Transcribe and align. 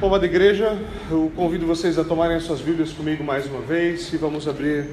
Povo 0.00 0.18
da 0.18 0.26
igreja, 0.26 0.76
eu 1.08 1.30
convido 1.36 1.66
vocês 1.66 1.98
a 1.98 2.04
tomarem 2.04 2.36
as 2.36 2.42
suas 2.42 2.60
Bíblias 2.60 2.92
comigo 2.92 3.22
mais 3.22 3.46
uma 3.46 3.60
vez 3.60 4.12
e 4.12 4.16
vamos 4.16 4.48
abrir 4.48 4.88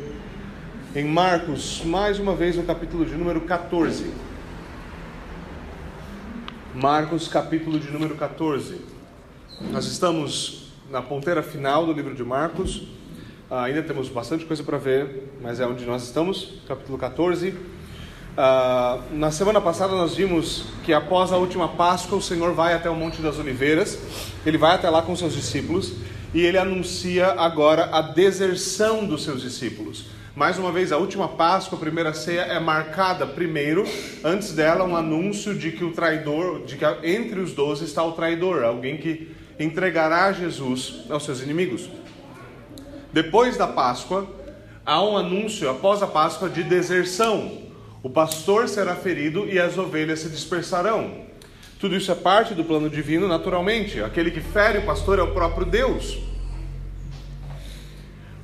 em 0.96 1.04
Marcos, 1.04 1.82
mais 1.84 2.20
uma 2.20 2.36
vez, 2.36 2.56
no 2.56 2.64
capítulo 2.64 3.04
de 3.04 3.16
número 3.16 3.42
14. 3.42 4.12
Marcos, 6.76 7.28
capítulo 7.28 7.80
de 7.80 7.90
número 7.90 8.16
14. 8.16 8.80
Nós 9.72 9.86
estamos 9.86 10.72
na 10.90 11.02
ponteira 11.02 11.42
final 11.42 11.86
do 11.86 11.94
livro 11.94 12.14
de 12.14 12.24
Marcos, 12.24 12.88
ah, 13.50 13.64
ainda 13.64 13.82
temos 13.82 14.08
bastante 14.08 14.46
coisa 14.46 14.64
para 14.64 14.78
ver, 14.78 15.34
mas 15.42 15.60
é 15.60 15.66
onde 15.66 15.84
nós 15.84 16.04
estamos, 16.04 16.62
capítulo 16.68 16.98
14. 16.98 17.56
Uh, 18.32 19.14
na 19.14 19.30
semana 19.30 19.60
passada 19.60 19.94
nós 19.94 20.16
vimos 20.16 20.64
que 20.86 20.94
após 20.94 21.34
a 21.34 21.38
última 21.38 21.68
Páscoa 21.68 22.18
o 22.18 22.22
Senhor 22.22 22.54
vai 22.54 22.74
até 22.74 22.90
o 22.90 22.96
Monte 22.96 23.22
das 23.22 23.38
Oliveiras, 23.38 24.00
ele 24.46 24.58
vai 24.58 24.76
até 24.76 24.90
lá 24.90 25.02
com 25.02 25.14
seus 25.18 25.34
discípulos 25.34 25.96
e 26.34 26.40
ele 26.40 26.58
anuncia 26.58 27.28
agora 27.28 27.90
a 27.92 28.02
deserção 28.02 29.06
dos 29.06 29.26
seus 29.26 29.42
discípulos. 29.42 30.06
Mais 30.34 30.58
uma 30.58 30.72
vez, 30.72 30.94
a 30.94 30.98
última 30.98 31.28
Páscoa, 31.28 31.78
a 31.78 31.82
primeira 31.82 32.14
ceia, 32.14 32.44
é 32.44 32.58
marcada 32.58 33.28
primeiro, 33.28 33.84
antes 34.24 34.54
dela, 34.54 34.86
um 34.86 34.96
anúncio 34.96 35.54
de 35.54 35.74
que 35.74 35.84
o 35.84 35.92
traidor, 35.92 36.64
de 36.64 36.78
que 36.78 36.86
entre 37.04 37.42
os 37.42 37.52
doze 37.52 37.84
está 37.84 38.02
o 38.02 38.14
traidor, 38.14 38.64
alguém 38.64 38.96
que 38.96 39.36
entregará 39.60 40.32
Jesus 40.32 41.02
aos 41.10 41.26
seus 41.26 41.42
inimigos. 41.42 41.90
Depois 43.12 43.58
da 43.58 43.68
Páscoa, 43.68 44.26
há 44.86 45.04
um 45.04 45.18
anúncio, 45.18 45.70
após 45.70 46.02
a 46.02 46.08
Páscoa, 46.08 46.50
de 46.50 46.64
deserção 46.64 47.70
o 48.04 48.10
pastor 48.10 48.68
será 48.68 48.96
ferido 48.96 49.48
e 49.48 49.60
as 49.60 49.78
ovelhas 49.78 50.20
se 50.20 50.30
dispersarão. 50.30 51.30
Tudo 51.80 51.96
isso 51.96 52.12
é 52.12 52.16
parte 52.16 52.54
do 52.54 52.64
plano 52.64 52.90
divino, 52.90 53.28
naturalmente. 53.28 54.02
Aquele 54.02 54.32
que 54.32 54.42
fere 54.42 54.80
o 54.80 54.86
pastor 54.86 55.20
é 55.20 55.22
o 55.22 55.34
próprio 55.34 55.66
Deus. 55.66 56.20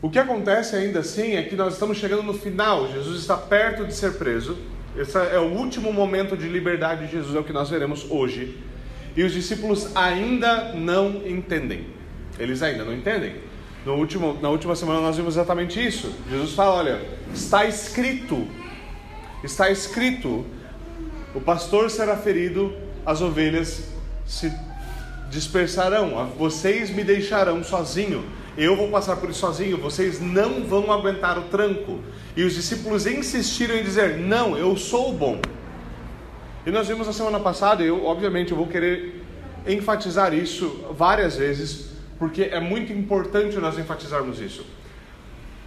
O 0.02 0.10
que 0.10 0.20
acontece 0.20 0.76
ainda 0.76 1.00
assim 1.00 1.36
é 1.36 1.44
que 1.44 1.56
nós 1.56 1.74
estamos 1.74 1.98
chegando 1.98 2.24
no 2.24 2.34
final. 2.34 2.92
Jesus 2.92 3.20
está 3.20 3.36
perto 3.36 3.86
de 3.86 3.94
ser 3.94 4.14
preso. 4.14 4.58
Esse 4.96 5.18
é 5.18 5.40
o 5.40 5.54
último 5.54 5.92
momento 5.92 6.38
de 6.38 6.48
liberdade 6.48 7.06
de 7.06 7.12
Jesus, 7.12 7.36
é 7.36 7.40
o 7.40 7.44
que 7.44 7.54
nós 7.54 7.70
veremos 7.70 8.06
hoje. 8.10 8.58
E 9.16 9.24
os 9.24 9.34
discípulos 9.34 9.96
ainda 9.96 10.74
não 10.74 11.24
entendem. 11.28 11.88
Eles 12.38 12.62
ainda 12.62 12.84
não 12.84 12.94
entendem. 12.94 13.36
No 13.84 13.96
último, 13.96 14.38
na 14.40 14.50
última 14.50 14.76
semana 14.76 15.02
nós 15.02 15.18
vimos 15.18 15.36
exatamente 15.36 15.84
isso. 15.84 16.12
Jesus 16.30 16.54
fala: 16.54 16.76
olha, 16.76 17.02
está 17.34 17.66
escrito 17.66 18.48
está 19.44 19.70
escrito: 19.70 20.46
o 21.34 21.42
pastor 21.42 21.90
será 21.90 22.16
ferido, 22.18 22.74
as 23.06 23.22
ovelhas 23.22 23.84
se 24.26 24.52
dispersarão, 25.30 26.32
vocês 26.38 26.90
me 26.90 27.04
deixarão 27.04 27.64
sozinho, 27.64 28.24
eu 28.58 28.76
vou 28.76 28.90
passar 28.90 29.18
por 29.18 29.30
isso 29.30 29.40
sozinho, 29.40 29.78
vocês 29.78 30.20
não 30.20 30.64
vão 30.64 30.92
aguentar 30.92 31.38
o 31.38 31.44
tranco. 31.44 32.00
E 32.36 32.44
os 32.44 32.54
discípulos 32.54 33.06
insistiram 33.06 33.76
em 33.76 33.84
dizer: 33.84 34.18
Não, 34.18 34.58
eu 34.58 34.76
sou 34.76 35.14
bom. 35.14 35.40
E 36.66 36.72
nós 36.72 36.88
vimos 36.88 37.08
na 37.08 37.14
semana 37.14 37.40
passada, 37.40 37.84
eu 37.84 38.06
obviamente 38.06 38.52
eu 38.52 38.58
vou 38.58 38.68
querer 38.68 39.24
enfatizar 39.68 40.34
isso 40.34 40.86
várias 40.98 41.36
vezes, 41.36 41.92
porque 42.18 42.44
é 42.44 42.60
muito 42.60 42.92
importante 42.92 43.58
nós 43.58 43.78
enfatizarmos 43.78 44.40
isso. 44.40 44.66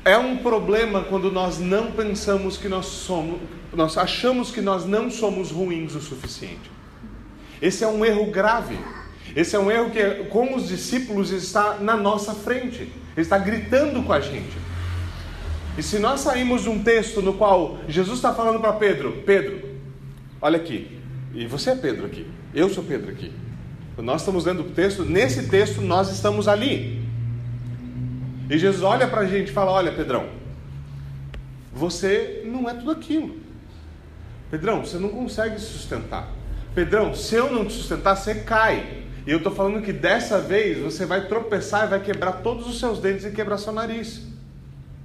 É 0.05 0.17
um 0.17 0.39
problema 0.39 1.03
quando 1.03 1.31
nós 1.31 1.59
não 1.59 1.93
pensamos 1.93 2.57
que 2.57 2.69
nós 2.69 2.87
somos, 2.87 3.41
nós 3.73 3.99
achamos 3.99 4.51
que 4.51 4.61
nós 4.61 4.87
não 4.87 5.11
somos 5.11 5.51
ruins 5.51 5.95
o 5.95 6.01
suficiente. 6.01 6.71
Esse 7.61 7.85
é 7.85 7.89
um 7.89 8.05
erro 8.05 8.31
grave. 8.31 8.79
Esse 9.37 9.55
é 9.55 9.59
um 9.59 9.71
erro 9.71 9.91
que, 9.91 10.03
com 10.25 10.55
os 10.55 10.69
discípulos, 10.69 11.31
está 11.31 11.79
na 11.79 11.97
nossa 11.97 12.35
frente, 12.35 12.91
está 13.17 13.39
gritando 13.39 14.03
com 14.03 14.13
a 14.13 14.21
gente. 14.21 14.59
E 15.79 15.83
se 15.83 15.99
nós 15.99 16.21
saímos 16.21 16.63
de 16.63 16.69
um 16.69 16.83
texto 16.83 17.23
no 17.23 17.35
qual 17.35 17.79
Jesus 17.87 18.19
está 18.19 18.35
falando 18.35 18.59
para 18.61 18.73
Pedro: 18.73 19.23
Pedro, 19.25 19.61
olha 20.41 20.57
aqui, 20.57 20.99
e 21.33 21.47
você 21.47 21.71
é 21.71 21.77
Pedro 21.77 22.07
aqui, 22.07 22.27
eu 22.55 22.69
sou 22.69 22.83
Pedro 22.83 23.11
aqui. 23.11 23.31
Nós 23.99 24.23
estamos 24.23 24.47
lendo 24.47 24.63
o 24.63 24.71
texto, 24.71 25.05
nesse 25.05 25.49
texto 25.49 25.81
nós 25.81 26.11
estamos 26.11 26.49
ali. 26.49 27.00
E 28.51 28.59
Jesus 28.59 28.83
olha 28.83 29.07
para 29.07 29.21
a 29.21 29.27
gente 29.27 29.51
e 29.51 29.53
fala: 29.53 29.71
Olha, 29.71 29.93
Pedrão, 29.93 30.29
você 31.73 32.43
não 32.45 32.69
é 32.69 32.75
tudo 32.75 32.91
aquilo. 32.91 33.37
Pedrão, 34.51 34.85
você 34.85 34.99
não 34.99 35.11
consegue 35.11 35.61
se 35.61 35.67
sustentar. 35.67 36.29
Pedrão, 36.75 37.15
se 37.15 37.37
eu 37.37 37.53
não 37.53 37.65
te 37.65 37.73
sustentar, 37.73 38.17
você 38.17 38.35
cai. 38.35 39.05
E 39.25 39.31
eu 39.31 39.39
estou 39.39 39.53
falando 39.53 39.81
que 39.83 39.93
dessa 39.93 40.41
vez 40.41 40.79
você 40.79 41.07
vai 41.07 41.29
tropeçar 41.29 41.87
e 41.87 41.91
vai 41.91 42.01
quebrar 42.01 42.33
todos 42.43 42.67
os 42.67 42.81
seus 42.81 42.99
dentes 42.99 43.25
e 43.25 43.31
quebrar 43.31 43.59
seu 43.59 43.73
nariz. 43.73 44.27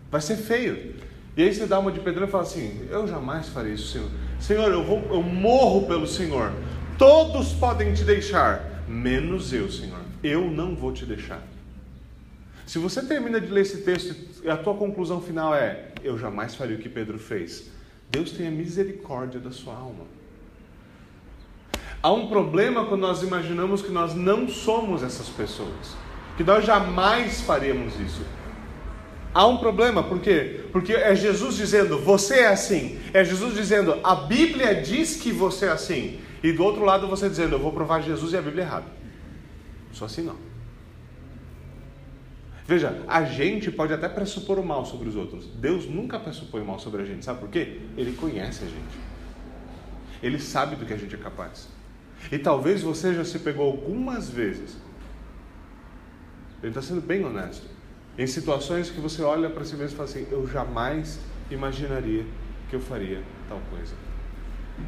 Vai 0.09 0.21
ser 0.21 0.37
feio. 0.37 0.95
E 1.37 1.43
aí 1.43 1.53
você 1.53 1.67
dá 1.67 1.77
uma 1.77 1.91
de 1.91 1.99
Pedrão 1.99 2.27
e 2.27 2.31
fala 2.31 2.43
assim: 2.43 2.87
Eu 2.89 3.07
jamais 3.07 3.49
farei 3.49 3.73
isso, 3.73 3.91
Senhor. 3.91 4.09
Senhor, 4.39 4.71
eu, 4.71 4.83
vou, 4.83 5.03
eu 5.11 5.21
morro 5.21 5.85
pelo 5.85 6.07
Senhor. 6.07 6.51
Todos 6.97 7.53
podem 7.53 7.93
te 7.93 8.03
deixar, 8.03 8.83
menos 8.87 9.53
eu, 9.53 9.71
Senhor. 9.71 9.99
Eu 10.23 10.49
não 10.49 10.75
vou 10.75 10.91
te 10.91 11.05
deixar. 11.05 11.41
Se 12.65 12.79
você 12.79 13.01
termina 13.03 13.39
de 13.39 13.47
ler 13.47 13.61
esse 13.61 13.81
texto 13.81 14.15
e 14.43 14.49
a 14.49 14.57
tua 14.57 14.73
conclusão 14.73 15.21
final 15.21 15.53
é: 15.53 15.91
Eu 16.03 16.17
jamais 16.17 16.55
faria 16.55 16.75
o 16.75 16.79
que 16.79 16.89
Pedro 16.89 17.19
fez, 17.19 17.69
Deus 18.09 18.31
tenha 18.31 18.49
misericórdia 18.49 19.39
da 19.39 19.51
sua 19.51 19.75
alma. 19.75 20.05
Há 22.01 22.11
um 22.11 22.27
problema 22.27 22.85
quando 22.85 23.01
nós 23.01 23.23
imaginamos 23.23 23.81
que 23.81 23.91
nós 23.91 24.13
não 24.13 24.47
somos 24.47 25.01
essas 25.01 25.27
pessoas, 25.29 25.95
que 26.37 26.43
nós 26.43 26.65
jamais 26.65 27.41
faríamos 27.41 27.99
isso. 27.99 28.21
Há 29.33 29.45
um 29.47 29.57
problema, 29.57 30.01
por 30.01 30.19
quê? 30.19 30.61
Porque 30.71 30.93
é 30.93 31.13
Jesus 31.13 31.55
dizendo, 31.55 31.99
você 31.99 32.41
é 32.41 32.47
assim. 32.47 32.99
É 33.13 33.23
Jesus 33.23 33.53
dizendo, 33.53 33.99
a 34.01 34.15
Bíblia 34.15 34.81
diz 34.81 35.17
que 35.17 35.31
você 35.31 35.65
é 35.65 35.71
assim. 35.71 36.19
E 36.41 36.53
do 36.53 36.63
outro 36.63 36.85
lado 36.85 37.07
você 37.07 37.27
dizendo, 37.27 37.55
eu 37.55 37.59
vou 37.59 37.73
provar 37.73 38.01
Jesus 38.01 38.31
e 38.31 38.37
a 38.37 38.41
Bíblia 38.41 38.63
errada. 38.63 38.85
Só 39.91 40.05
assim 40.05 40.21
não. 40.21 40.54
Veja, 42.67 43.03
a 43.07 43.23
gente 43.23 43.71
pode 43.71 43.93
até 43.93 44.09
pressupor 44.09 44.57
o 44.57 44.65
mal 44.65 44.85
sobre 44.85 45.07
os 45.07 45.15
outros. 45.15 45.45
Deus 45.45 45.85
nunca 45.85 46.19
pressupõe 46.19 46.61
o 46.61 46.65
mal 46.65 46.79
sobre 46.79 47.03
a 47.03 47.05
gente. 47.05 47.23
Sabe 47.23 47.39
por 47.39 47.49
quê? 47.49 47.81
Ele 47.95 48.13
conhece 48.13 48.63
a 48.63 48.67
gente. 48.67 48.97
Ele 50.23 50.39
sabe 50.39 50.75
do 50.75 50.85
que 50.85 50.93
a 50.93 50.97
gente 50.97 51.13
é 51.13 51.17
capaz. 51.17 51.67
E 52.31 52.39
talvez 52.39 52.81
você 52.81 53.13
já 53.13 53.23
se 53.23 53.37
pegou 53.39 53.67
algumas 53.67 54.29
vezes. 54.29 54.77
Ele 56.63 56.71
está 56.71 56.81
sendo 56.81 57.01
bem 57.01 57.23
honesto. 57.23 57.67
Em 58.17 58.25
situações 58.25 58.89
que 58.89 58.99
você 58.99 59.21
olha 59.21 59.49
para 59.49 59.63
si 59.63 59.75
mesmo 59.75 59.93
e 59.93 59.97
fala 59.97 60.09
assim: 60.09 60.25
Eu 60.31 60.47
jamais 60.47 61.19
imaginaria 61.51 62.25
que 62.67 62.75
eu 62.75 62.79
faria 62.79 63.21
tal 63.47 63.61
coisa. 63.69 63.93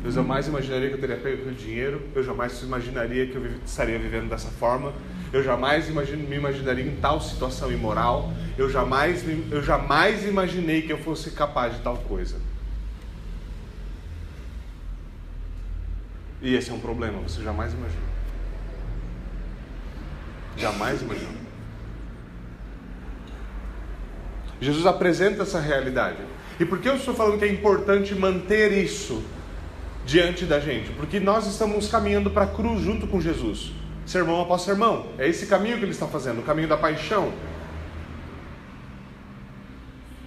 Eu 0.03 0.11
jamais 0.11 0.47
imaginaria 0.47 0.89
que 0.89 0.95
eu 0.95 0.99
teria 0.99 1.17
pego 1.17 1.51
dinheiro. 1.51 2.01
Eu 2.15 2.23
jamais 2.23 2.59
imaginaria 2.63 3.27
que 3.27 3.35
eu 3.35 3.45
estaria 3.63 3.99
vivendo 3.99 4.29
dessa 4.29 4.49
forma. 4.49 4.93
Eu 5.31 5.43
jamais 5.43 5.89
me 5.89 6.35
imaginaria 6.35 6.85
em 6.85 6.95
tal 6.97 7.19
situação 7.19 7.71
imoral. 7.71 8.31
Eu 8.57 8.69
jamais, 8.69 9.23
eu 9.51 9.61
jamais 9.61 10.25
imaginei 10.25 10.81
que 10.81 10.91
eu 10.91 10.97
fosse 10.97 11.31
capaz 11.31 11.75
de 11.75 11.81
tal 11.81 11.97
coisa. 11.97 12.37
E 16.41 16.55
esse 16.55 16.69
é 16.69 16.73
um 16.73 16.79
problema, 16.79 17.19
você 17.19 17.41
jamais 17.43 17.73
imaginou. 17.73 18.07
Jamais 20.55 21.01
imaginou. 21.01 21.47
Jesus 24.61 24.85
apresenta 24.85 25.43
essa 25.43 25.59
realidade. 25.59 26.17
E 26.59 26.65
por 26.65 26.79
que 26.79 26.89
eu 26.89 26.95
estou 26.95 27.13
falando 27.13 27.37
que 27.37 27.45
é 27.45 27.51
importante 27.51 28.15
manter 28.15 28.71
isso 28.71 29.23
diante 30.05 30.45
da 30.45 30.59
gente? 30.59 30.89
Porque 30.91 31.19
nós 31.19 31.45
estamos 31.45 31.87
caminhando 31.89 32.31
para 32.31 32.45
a 32.45 32.47
cruz 32.47 32.81
junto 32.81 33.05
com 33.07 33.19
Jesus 33.19 33.76
sermão 34.07 34.41
após 34.41 34.61
sermão. 34.63 35.07
É 35.19 35.27
esse 35.27 35.45
caminho 35.45 35.77
que 35.77 35.83
ele 35.83 35.91
está 35.91 36.07
fazendo, 36.07 36.39
o 36.39 36.43
caminho 36.43 36.67
da 36.67 36.77
paixão. 36.77 37.31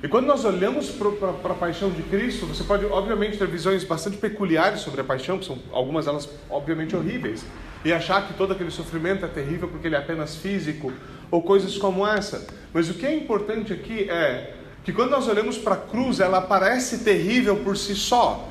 E 0.02 0.08
quando 0.08 0.26
nós 0.26 0.44
olhamos 0.44 0.90
para 0.90 1.52
a 1.52 1.54
paixão 1.54 1.90
de 1.90 2.02
Cristo, 2.04 2.46
você 2.46 2.64
pode, 2.64 2.86
obviamente, 2.86 3.36
ter 3.36 3.46
visões 3.46 3.84
bastante 3.84 4.16
peculiares 4.16 4.80
sobre 4.80 5.00
a 5.00 5.04
paixão, 5.04 5.38
que 5.38 5.44
são 5.44 5.58
algumas 5.72 6.06
delas, 6.06 6.28
obviamente, 6.48 6.96
horríveis, 6.96 7.44
e 7.84 7.92
achar 7.92 8.26
que 8.26 8.34
todo 8.34 8.52
aquele 8.52 8.70
sofrimento 8.70 9.24
é 9.24 9.28
terrível 9.28 9.68
porque 9.68 9.88
ele 9.88 9.96
é 9.96 9.98
apenas 9.98 10.36
físico, 10.36 10.92
ou 11.30 11.42
coisas 11.42 11.76
como 11.76 12.06
essa. 12.06 12.46
Mas 12.72 12.88
o 12.88 12.94
que 12.94 13.04
é 13.04 13.14
importante 13.14 13.72
aqui 13.72 14.08
é 14.10 14.54
que 14.84 14.92
quando 14.92 15.10
nós 15.10 15.28
olhamos 15.28 15.58
para 15.58 15.74
a 15.74 15.78
cruz, 15.78 16.18
ela 16.18 16.40
parece 16.40 17.04
terrível 17.04 17.56
por 17.56 17.76
si 17.76 17.94
só. 17.94 18.48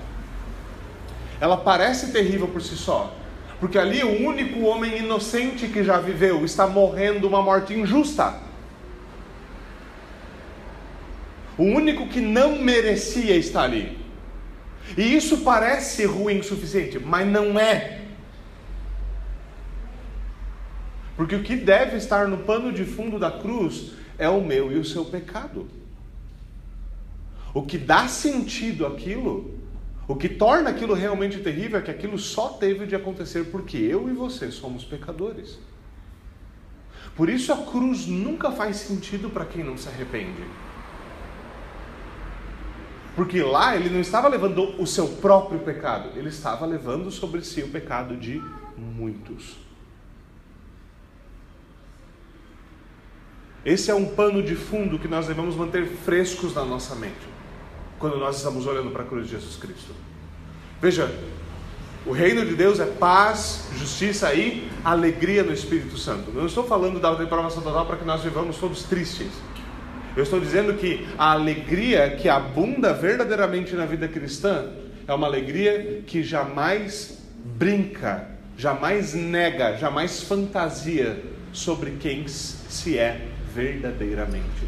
Ela 1.42 1.58
parece 1.58 2.12
terrível 2.12 2.48
por 2.48 2.62
si 2.62 2.76
só. 2.76 3.12
Porque 3.60 3.78
ali 3.78 4.04
o 4.04 4.26
único 4.26 4.62
homem 4.62 5.00
inocente 5.00 5.68
que 5.68 5.84
já 5.84 6.00
viveu 6.00 6.46
está 6.46 6.66
morrendo 6.66 7.28
uma 7.28 7.42
morte 7.42 7.74
injusta. 7.74 8.40
O 11.58 11.64
único 11.64 12.08
que 12.08 12.22
não 12.22 12.58
merecia 12.58 13.36
estar 13.36 13.64
ali. 13.64 14.00
E 14.98 15.16
isso 15.16 15.40
parece 15.40 16.06
ruim 16.06 16.40
o 16.40 16.44
suficiente, 16.44 16.98
mas 16.98 17.28
não 17.28 17.60
é. 17.60 18.00
Porque 21.18 21.36
o 21.36 21.44
que 21.44 21.58
deve 21.58 21.98
estar 21.98 22.30
no 22.30 22.38
pano 22.38 22.72
de 22.72 22.86
fundo 22.86 23.20
da 23.20 23.30
cruz 23.30 23.92
é 24.18 24.30
o 24.30 24.40
meu 24.40 24.72
e 24.72 24.78
o 24.78 24.86
seu 24.86 25.04
pecado. 25.04 25.70
O 27.54 27.64
que 27.64 27.78
dá 27.78 28.08
sentido 28.08 28.86
àquilo, 28.86 29.59
o 30.10 30.16
que 30.16 30.28
torna 30.28 30.72
aquilo 30.72 30.96
realmente 30.96 31.38
terrível 31.38 31.78
é 31.78 31.84
que 31.84 31.92
aquilo 31.92 32.18
só 32.18 32.50
teve 32.50 32.88
de 32.88 32.96
acontecer 32.96 33.44
porque 33.52 33.78
eu 33.78 34.10
e 34.10 34.14
você 34.14 34.50
somos 34.50 34.84
pecadores. 34.84 35.60
Por 37.16 37.30
isso 37.30 37.54
a 37.54 37.58
cruz 37.58 38.08
nunca 38.08 38.50
faz 38.50 38.78
sentido 38.78 39.30
para 39.30 39.46
quem 39.46 39.64
não 39.64 39.78
se 39.78 39.88
arrepende. 39.88 40.44
Porque 43.16 43.44
lá 43.44 43.76
ele 43.76 43.88
não 43.88 44.00
estava 44.00 44.28
levando 44.28 44.82
o 44.82 44.88
seu 44.88 45.08
próprio 45.08 45.60
pecado, 45.60 46.18
ele 46.18 46.30
estava 46.30 46.66
levando 46.66 47.12
sobre 47.12 47.44
si 47.44 47.62
o 47.62 47.70
pecado 47.70 48.18
de 48.18 48.42
muitos. 48.76 49.58
Esse 53.64 53.92
é 53.92 53.94
um 53.94 54.16
pano 54.16 54.42
de 54.42 54.56
fundo 54.56 54.98
que 54.98 55.08
nós 55.08 55.28
devemos 55.28 55.56
manter 55.56 55.86
frescos 55.86 56.56
na 56.56 56.66
nossa 56.66 56.96
mente, 56.96 57.30
quando 58.00 58.18
nós 58.18 58.38
estamos 58.38 58.66
olhando 58.66 58.90
para 58.90 59.04
a 59.04 59.06
cruz 59.06 59.28
de 59.28 59.34
Jesus 59.34 59.56
Cristo. 59.56 59.99
Veja, 60.82 61.12
o 62.06 62.12
reino 62.12 62.46
de 62.46 62.56
Deus 62.56 62.80
é 62.80 62.86
paz, 62.86 63.68
justiça 63.78 64.34
e 64.34 64.70
alegria 64.84 65.44
no 65.44 65.54
Espírito 65.54 65.98
Santo. 65.98 66.32
Não 66.32 66.46
estou 66.46 66.66
falando 66.66 67.00
da 67.00 67.14
depravação 67.14 67.62
total 67.62 67.86
para 67.86 67.98
que 67.98 68.06
nós 68.06 68.24
vivamos 68.24 68.58
todos 68.58 68.84
tristes. 68.84 69.28
Eu 70.16 70.24
estou 70.24 70.40
dizendo 70.40 70.74
que 70.74 71.08
a 71.18 71.32
alegria 71.32 72.16
que 72.16 72.28
abunda 72.28 72.94
verdadeiramente 72.94 73.76
na 73.76 73.86
vida 73.86 74.08
cristã 74.08 74.70
é 75.08 75.14
uma 75.14 75.28
alegria 75.28 76.02
que 76.06 76.24
jamais 76.24 77.20
brinca, 77.44 78.28
jamais 78.58 79.14
nega, 79.14 79.78
jamais 79.78 80.24
fantasia 80.24 81.22
sobre 81.52 81.92
quem 82.00 82.28
se 82.28 82.98
é 82.98 83.28
verdadeiramente. 83.54 84.68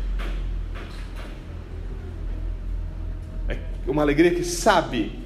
É 3.47 3.57
uma 3.87 4.01
alegria 4.01 4.31
que 4.31 4.43
sabe, 4.43 5.19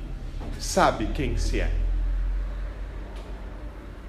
sabe 0.60 1.08
quem 1.08 1.38
se 1.38 1.60
é. 1.60 1.72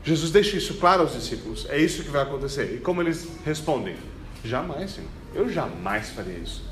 Jesus 0.07 0.31
deixa 0.31 0.57
isso 0.57 0.75
claro 0.75 1.03
aos 1.03 1.15
discípulos. 1.15 1.67
É 1.69 1.79
isso 1.79 2.05
que 2.05 2.11
vai 2.11 2.23
acontecer. 2.23 2.77
E 2.77 2.79
como 2.79 3.03
eles 3.03 3.29
respondem? 3.45 3.97
Jamais, 4.45 4.93
Senhor. 4.93 5.11
Eu 5.35 5.49
jamais 5.51 6.11
faria 6.11 6.39
isso. 6.39 6.63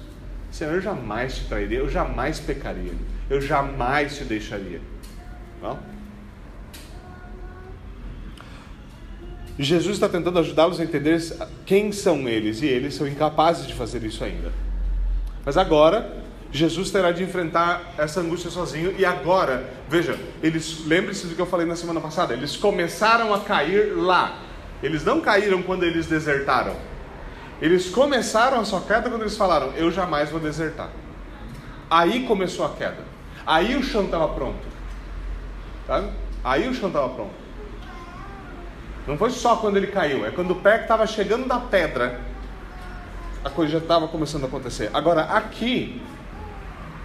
Senhor, 0.52 0.74
eu 0.74 0.80
jamais 0.80 1.38
te 1.38 1.44
trairia. 1.46 1.78
Eu 1.78 1.88
jamais 1.88 2.38
pecaria. 2.38 2.92
Eu 3.28 3.40
jamais 3.40 4.16
te 4.16 4.24
deixaria. 4.24 4.80
Não? 5.60 5.76
Jesus 9.58 9.96
está 9.96 10.08
tentando 10.08 10.38
ajudá-los 10.38 10.78
a 10.78 10.84
entender 10.84 11.20
quem 11.66 11.90
são 11.90 12.28
eles. 12.28 12.62
E 12.62 12.66
eles 12.66 12.94
são 12.94 13.08
incapazes 13.08 13.66
de 13.66 13.74
fazer 13.74 14.04
isso 14.04 14.22
ainda. 14.22 14.52
Mas 15.44 15.56
agora, 15.56 16.22
Jesus 16.54 16.92
terá 16.92 17.10
de 17.10 17.24
enfrentar 17.24 17.94
essa 17.98 18.20
angústia 18.20 18.48
sozinho. 18.48 18.94
E 18.96 19.04
agora, 19.04 19.68
veja, 19.88 20.16
eles 20.40 20.86
lembre-se 20.86 21.26
do 21.26 21.34
que 21.34 21.42
eu 21.42 21.46
falei 21.46 21.66
na 21.66 21.74
semana 21.74 22.00
passada. 22.00 22.32
Eles 22.32 22.54
começaram 22.54 23.34
a 23.34 23.40
cair 23.40 23.92
lá. 23.96 24.38
Eles 24.80 25.04
não 25.04 25.20
caíram 25.20 25.64
quando 25.64 25.82
eles 25.82 26.06
desertaram. 26.06 26.76
Eles 27.60 27.88
começaram 27.88 28.60
a 28.60 28.64
sua 28.64 28.80
queda 28.82 29.10
quando 29.10 29.22
eles 29.22 29.36
falaram: 29.36 29.72
Eu 29.76 29.90
jamais 29.90 30.30
vou 30.30 30.38
desertar. 30.38 30.90
Aí 31.90 32.24
começou 32.24 32.64
a 32.64 32.68
queda. 32.68 33.02
Aí 33.44 33.74
o 33.74 33.82
chão 33.82 34.04
estava 34.04 34.28
pronto. 34.28 34.64
Tá? 35.88 36.04
Aí 36.44 36.68
o 36.68 36.74
chão 36.74 36.86
estava 36.86 37.08
pronto. 37.08 37.34
Não 39.08 39.18
foi 39.18 39.30
só 39.30 39.56
quando 39.56 39.76
ele 39.76 39.88
caiu, 39.88 40.24
é 40.24 40.30
quando 40.30 40.52
o 40.52 40.60
pé 40.60 40.82
estava 40.82 41.04
chegando 41.04 41.48
da 41.48 41.58
pedra, 41.58 42.20
a 43.44 43.50
coisa 43.50 43.72
já 43.72 43.78
estava 43.78 44.06
começando 44.06 44.44
a 44.44 44.46
acontecer. 44.46 44.88
Agora, 44.94 45.24
aqui, 45.24 46.00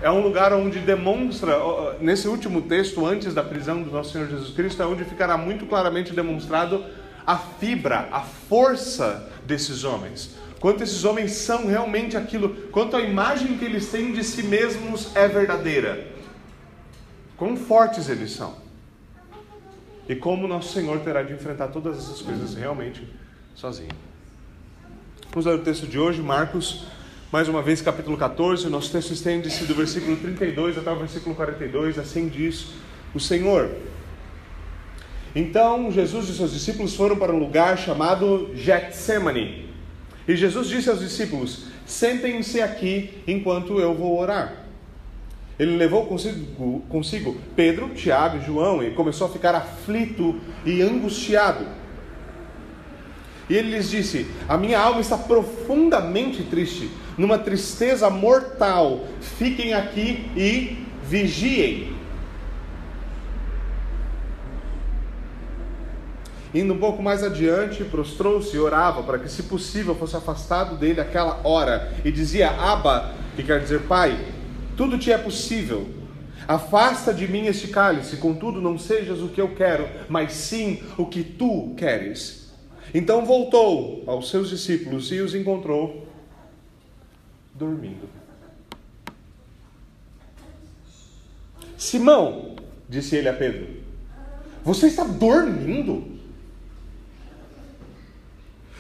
é 0.01 0.09
um 0.09 0.21
lugar 0.21 0.53
onde 0.53 0.79
demonstra, 0.79 1.57
nesse 1.99 2.27
último 2.27 2.61
texto, 2.61 3.05
antes 3.05 3.33
da 3.33 3.43
prisão 3.43 3.83
do 3.83 3.91
nosso 3.91 4.13
Senhor 4.13 4.27
Jesus 4.27 4.53
Cristo, 4.53 4.81
é 4.81 4.85
onde 4.85 5.03
ficará 5.03 5.37
muito 5.37 5.65
claramente 5.65 6.13
demonstrado 6.13 6.85
a 7.25 7.37
fibra, 7.37 8.07
a 8.11 8.21
força 8.21 9.29
desses 9.45 9.83
homens. 9.83 10.35
Quanto 10.59 10.83
esses 10.83 11.03
homens 11.03 11.33
são 11.33 11.67
realmente 11.67 12.15
aquilo, 12.15 12.49
quanto 12.71 12.95
a 12.95 13.01
imagem 13.01 13.57
que 13.57 13.65
eles 13.65 13.89
têm 13.89 14.13
de 14.13 14.23
si 14.23 14.43
mesmos 14.43 15.15
é 15.15 15.27
verdadeira. 15.27 16.07
Quão 17.35 17.55
fortes 17.55 18.09
eles 18.09 18.31
são. 18.31 18.55
E 20.07 20.15
como 20.15 20.47
nosso 20.47 20.73
Senhor 20.73 20.99
terá 20.99 21.23
de 21.23 21.33
enfrentar 21.33 21.67
todas 21.67 21.97
essas 21.97 22.21
coisas 22.21 22.55
realmente 22.55 23.07
sozinho. 23.53 23.91
Vamos 25.29 25.45
ler 25.45 25.55
o 25.55 25.63
texto 25.63 25.85
de 25.85 25.99
hoje, 25.99 26.21
Marcos 26.21 26.87
mais 27.31 27.47
uma 27.47 27.61
vez, 27.61 27.79
capítulo 27.79 28.17
14, 28.17 28.65
o 28.65 28.69
nosso 28.71 28.91
texto 28.91 29.11
estende-se 29.11 29.65
do 29.65 29.75
versículo 29.75 30.17
32 30.17 30.79
até 30.79 30.91
o 30.91 30.95
versículo 30.95 31.35
42, 31.35 31.99
assim 31.99 32.27
diz 32.27 32.69
o 33.13 33.19
Senhor. 33.19 33.69
Então 35.35 35.91
Jesus 35.91 36.27
e 36.27 36.33
seus 36.33 36.51
discípulos 36.51 36.95
foram 36.95 37.15
para 37.17 37.31
um 37.31 37.37
lugar 37.37 37.77
chamado 37.77 38.49
Getsemane. 38.55 39.69
E 40.27 40.35
Jesus 40.35 40.69
disse 40.69 40.89
aos 40.89 41.01
discípulos: 41.01 41.65
Sentem-se 41.85 42.63
aqui 42.63 43.11
enquanto 43.27 43.79
eu 43.79 43.93
vou 43.93 44.19
orar. 44.19 44.65
Ele 45.59 45.75
levou 45.77 46.07
consigo, 46.07 46.79
consigo 46.89 47.37
Pedro, 47.55 47.89
Tiago 47.89 48.37
e 48.37 48.45
João 48.45 48.83
e 48.83 48.89
começou 48.91 49.27
a 49.27 49.29
ficar 49.29 49.53
aflito 49.53 50.39
e 50.65 50.81
angustiado. 50.81 51.67
E 53.47 53.55
ele 53.55 53.69
lhes 53.69 53.91
disse: 53.91 54.25
A 54.47 54.57
minha 54.57 54.79
alma 54.79 54.99
está 54.99 55.15
profundamente 55.15 56.41
triste 56.43 56.89
numa 57.19 57.37
tristeza 57.37 58.09
mortal. 58.09 59.05
Fiquem 59.19 59.73
aqui 59.73 60.31
e 60.37 60.77
vigiem. 61.03 61.93
Indo 66.53 66.73
um 66.73 66.79
pouco 66.79 67.03
mais 67.03 67.21
adiante, 67.21 67.83
prostrou-se 67.83 68.55
e 68.55 68.59
orava 68.59 69.03
para 69.03 69.19
que, 69.19 69.29
se 69.29 69.43
possível, 69.43 69.93
fosse 69.93 70.15
afastado 70.15 70.77
dele 70.77 71.01
aquela 71.01 71.41
hora. 71.43 71.93
E 72.05 72.11
dizia: 72.11 72.49
Abba, 72.51 73.13
que 73.35 73.43
quer 73.43 73.59
dizer 73.59 73.81
Pai, 73.81 74.17
tudo 74.77 74.97
te 74.97 75.11
é 75.11 75.17
possível. 75.17 75.89
Afasta 76.47 77.13
de 77.13 77.27
mim 77.27 77.45
este 77.45 77.67
cálice, 77.67 78.15
contudo, 78.15 78.61
não 78.61 78.79
sejas 78.79 79.19
o 79.19 79.27
que 79.27 79.41
eu 79.41 79.49
quero, 79.49 79.87
mas 80.07 80.31
sim 80.31 80.81
o 80.97 81.05
que 81.05 81.23
tu 81.23 81.75
queres. 81.77 82.49
Então 82.93 83.25
voltou 83.25 84.03
aos 84.07 84.31
seus 84.31 84.49
discípulos 84.49 85.11
e 85.11 85.19
os 85.19 85.35
encontrou 85.35 86.08
dormindo. 87.59 88.09
Simão, 91.77 92.55
disse 92.87 93.17
ele 93.17 93.27
a 93.27 93.33
Pedro, 93.33 93.67
você 94.63 94.87
está 94.87 95.03
dormindo? 95.03 96.17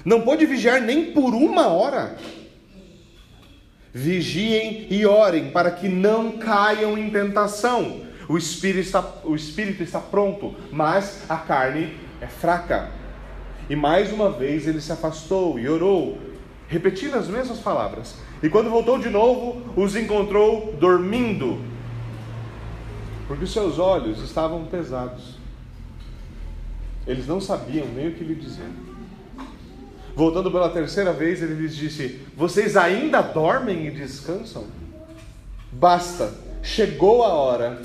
Não 0.05 0.21
pode 0.21 0.45
vigiar 0.45 0.81
nem 0.81 1.11
por 1.11 1.33
uma 1.33 1.67
hora. 1.67 2.17
Vigiem 3.93 4.87
e 4.89 5.05
orem 5.05 5.51
para 5.51 5.71
que 5.71 5.89
não 5.89 6.37
caiam 6.37 6.97
em 6.97 7.09
tentação. 7.09 8.05
O 8.29 8.37
espírito 8.37 8.79
está, 8.79 9.01
o 9.25 9.35
espírito 9.35 9.83
está 9.83 9.99
pronto, 9.99 10.55
mas 10.71 11.29
a 11.29 11.37
carne 11.37 11.97
é 12.21 12.27
fraca. 12.27 12.91
E 13.69 13.75
mais 13.75 14.11
uma 14.13 14.31
vez 14.31 14.67
ele 14.67 14.79
se 14.79 14.91
afastou 14.91 15.59
e 15.59 15.67
orou, 15.67 16.17
repetindo 16.67 17.15
as 17.15 17.27
mesmas 17.27 17.59
palavras. 17.59 18.15
E 18.41 18.49
quando 18.49 18.69
voltou 18.69 18.97
de 18.97 19.09
novo, 19.09 19.61
os 19.75 19.95
encontrou 19.95 20.73
dormindo, 20.79 21.59
porque 23.27 23.45
seus 23.45 23.77
olhos 23.77 24.23
estavam 24.23 24.65
pesados. 24.65 25.37
Eles 27.05 27.27
não 27.27 27.41
sabiam 27.41 27.87
nem 27.87 28.07
o 28.07 28.13
que 28.13 28.23
lhe 28.23 28.35
dizer. 28.35 28.69
Voltando 30.15 30.51
pela 30.51 30.69
terceira 30.69 31.11
vez, 31.11 31.41
ele 31.41 31.53
lhes 31.53 31.75
disse: 31.75 32.21
Vocês 32.35 32.77
ainda 32.77 33.21
dormem 33.21 33.87
e 33.87 33.91
descansam? 33.91 34.67
Basta, 35.71 36.33
chegou 36.61 37.23
a 37.23 37.29
hora. 37.29 37.81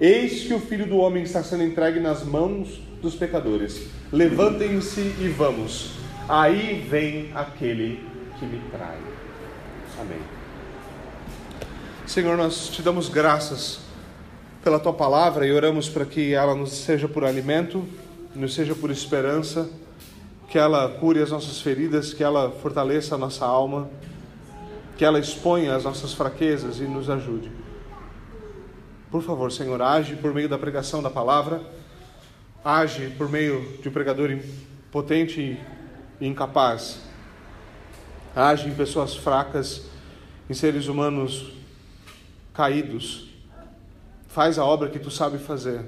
Eis 0.00 0.44
que 0.44 0.54
o 0.54 0.60
filho 0.60 0.86
do 0.86 0.98
homem 0.98 1.24
está 1.24 1.42
sendo 1.42 1.64
entregue 1.64 1.98
nas 1.98 2.24
mãos 2.24 2.80
dos 3.02 3.14
pecadores. 3.14 3.88
Levantem-se 4.12 5.00
e 5.00 5.28
vamos. 5.36 5.92
Aí 6.28 6.86
vem 6.88 7.30
aquele 7.34 8.04
que 8.38 8.46
me 8.46 8.60
trai. 8.70 9.07
Amém. 10.00 10.20
Senhor, 12.06 12.36
nós 12.36 12.68
te 12.68 12.82
damos 12.82 13.08
graças 13.08 13.80
pela 14.62 14.78
tua 14.78 14.92
palavra 14.92 15.44
e 15.44 15.50
oramos 15.50 15.88
para 15.88 16.04
que 16.04 16.34
ela 16.34 16.54
nos 16.54 16.70
seja 16.70 17.08
por 17.08 17.24
alimento, 17.24 17.84
nos 18.32 18.54
seja 18.54 18.76
por 18.76 18.92
esperança, 18.92 19.68
que 20.48 20.56
ela 20.56 20.88
cure 20.88 21.20
as 21.20 21.32
nossas 21.32 21.60
feridas, 21.60 22.14
que 22.14 22.22
ela 22.22 22.52
fortaleça 22.62 23.16
a 23.16 23.18
nossa 23.18 23.44
alma, 23.44 23.90
que 24.96 25.04
ela 25.04 25.18
exponha 25.18 25.74
as 25.74 25.82
nossas 25.82 26.14
fraquezas 26.14 26.78
e 26.78 26.84
nos 26.84 27.10
ajude. 27.10 27.50
Por 29.10 29.22
favor, 29.22 29.50
Senhor, 29.50 29.82
age 29.82 30.14
por 30.14 30.32
meio 30.32 30.48
da 30.48 30.58
pregação 30.58 31.02
da 31.02 31.10
palavra, 31.10 31.60
age 32.64 33.12
por 33.18 33.28
meio 33.28 33.78
de 33.82 33.88
um 33.88 33.92
pregador 33.92 34.38
potente 34.92 35.58
e 36.20 36.26
incapaz. 36.26 37.07
Age 38.34 38.68
em 38.68 38.74
pessoas 38.74 39.16
fracas, 39.16 39.82
em 40.48 40.54
seres 40.54 40.86
humanos 40.86 41.52
caídos. 42.54 43.28
Faz 44.28 44.58
a 44.58 44.64
obra 44.64 44.88
que 44.88 44.98
tu 44.98 45.10
sabe 45.10 45.38
fazer, 45.38 45.84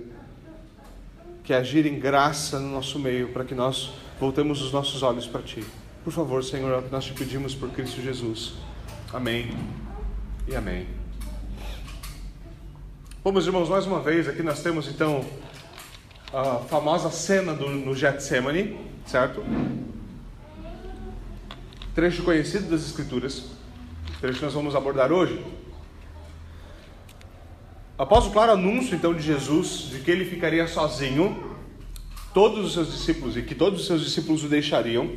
que 1.44 1.52
é 1.52 1.56
agir 1.56 1.86
em 1.86 1.98
graça 1.98 2.58
no 2.58 2.70
nosso 2.70 2.98
meio, 2.98 3.28
para 3.28 3.44
que 3.44 3.54
nós 3.54 3.92
voltemos 4.18 4.62
os 4.62 4.72
nossos 4.72 5.02
olhos 5.02 5.26
para 5.26 5.42
ti. 5.42 5.64
Por 6.02 6.12
favor, 6.12 6.42
Senhor, 6.42 6.82
é 6.82 6.88
nós 6.90 7.04
te 7.04 7.12
pedimos 7.12 7.54
por 7.54 7.70
Cristo 7.70 8.00
Jesus. 8.00 8.54
Amém 9.12 9.50
e 10.48 10.56
amém. 10.56 10.86
Meus 13.24 13.46
irmãos, 13.46 13.68
mais 13.68 13.86
uma 13.86 14.00
vez 14.00 14.28
aqui 14.28 14.42
nós 14.42 14.62
temos 14.62 14.88
então 14.88 15.24
a 16.32 16.60
famosa 16.68 17.10
cena 17.10 17.52
do, 17.52 17.68
no 17.68 17.94
Getsemane, 17.94 18.78
certo? 19.06 19.44
Trecho 21.94 22.22
conhecido 22.22 22.70
das 22.70 22.86
Escrituras, 22.86 23.44
trecho 24.20 24.38
que 24.38 24.44
nós 24.44 24.54
vamos 24.54 24.76
abordar 24.76 25.12
hoje. 25.12 25.44
Após 27.98 28.26
o 28.26 28.30
claro 28.30 28.52
anúncio 28.52 28.94
então 28.94 29.12
de 29.12 29.22
Jesus 29.22 29.88
de 29.90 30.00
que 30.00 30.10
ele 30.10 30.24
ficaria 30.24 30.66
sozinho, 30.66 31.56
todos 32.32 32.64
os 32.64 32.72
seus 32.72 32.92
discípulos 32.92 33.36
e 33.36 33.42
que 33.42 33.54
todos 33.54 33.80
os 33.80 33.86
seus 33.86 34.02
discípulos 34.02 34.44
o 34.44 34.48
deixariam, 34.48 35.10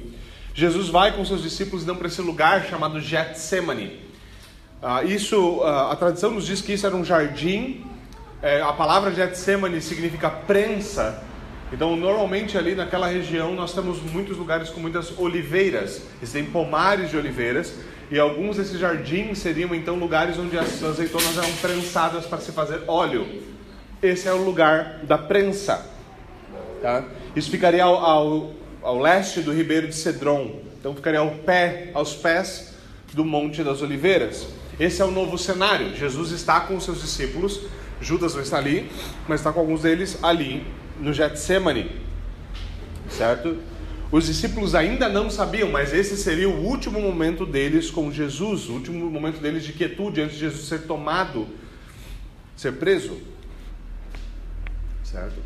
Jesus 0.54 0.90
vai 0.90 1.16
com 1.16 1.24
seus 1.24 1.42
discípulos 1.42 1.84
então 1.84 1.96
para 1.96 2.08
esse 2.08 2.22
lugar 2.22 2.66
chamado 2.66 3.00
Getsemane. 3.00 4.00
Ah, 4.82 5.04
isso, 5.04 5.62
ah, 5.64 5.92
a 5.92 5.96
tradição 5.96 6.32
nos 6.32 6.46
diz 6.46 6.62
que 6.62 6.74
isso 6.74 6.86
era 6.86 6.96
um 6.96 7.06
jardim 7.06 7.86
é, 8.44 8.62
a 8.62 8.74
palavra 8.74 9.10
Getsemane 9.10 9.82
significa 9.82 10.30
prensa. 10.30 11.24
Então, 11.74 11.96
normalmente 11.96 12.56
ali 12.56 12.76
naquela 12.76 13.08
região 13.08 13.56
nós 13.56 13.74
temos 13.74 14.00
muitos 14.00 14.38
lugares 14.38 14.70
com 14.70 14.80
muitas 14.80 15.18
oliveiras. 15.18 16.04
Existem 16.22 16.46
pomares 16.46 17.10
de 17.10 17.18
oliveiras 17.18 17.74
e 18.12 18.20
alguns 18.20 18.58
desses 18.58 18.80
jardins 18.80 19.40
seriam 19.40 19.74
então 19.74 19.96
lugares 19.96 20.38
onde 20.38 20.56
as 20.56 20.84
azeitonas 20.84 21.36
eram 21.36 21.52
prensadas 21.54 22.28
para 22.28 22.38
se 22.38 22.52
fazer 22.52 22.84
óleo. 22.88 23.28
Esse 24.04 24.28
é 24.28 24.34
o 24.34 24.44
lugar 24.44 25.00
da 25.04 25.18
prensa. 25.18 25.84
Tá? 26.80 27.06
Isso 27.36 27.50
ficaria 27.50 27.84
ao, 27.84 27.96
ao, 27.96 28.52
ao 28.84 29.00
leste 29.00 29.42
do 29.42 29.52
ribeiro 29.52 29.88
de 29.88 29.96
Cedron. 29.96 30.62
Então 30.80 30.94
ficaria 30.94 31.22
ao 31.22 31.32
pé, 31.32 31.90
aos 31.96 32.14
pés 32.14 32.76
do 33.14 33.26
Monte 33.26 33.64
das 33.64 33.82
Oliveiras. 33.82 34.46
Esse 34.80 35.02
é 35.02 35.06
o 35.06 35.12
novo 35.12 35.40
cenário. 35.40 35.96
Jesus 35.96 36.30
está 36.32 36.60
com 36.60 36.76
os 36.76 36.84
seus 36.84 37.02
discípulos 37.02 37.62
Judas 38.04 38.36
não 38.36 38.42
está 38.42 38.58
ali, 38.58 38.92
mas 39.28 39.40
está 39.40 39.52
com 39.52 39.62
alguns 39.62 39.82
deles 39.82 40.20
ali 40.22 40.66
no 41.04 41.14
Getsemane, 41.14 41.92
certo? 43.10 43.58
Os 44.12 44.26
discípulos 44.26 44.74
ainda 44.74 45.10
não 45.10 45.30
sabiam, 45.30 45.70
mas 45.70 45.94
esse 45.94 46.16
seria 46.16 46.48
o 46.48 46.64
último 46.64 47.02
momento 47.02 47.46
deles 47.46 47.90
com 47.90 48.12
Jesus, 48.12 48.70
o 48.70 48.74
último 48.74 49.10
momento 49.10 49.40
deles 49.42 49.64
de 49.64 49.74
quietude 49.74 50.22
antes 50.22 50.36
de 50.36 50.42
Jesus 50.42 50.68
ser 50.68 50.84
tomado, 50.84 51.48
ser 52.56 52.74
preso, 52.74 53.20
certo? 55.04 55.42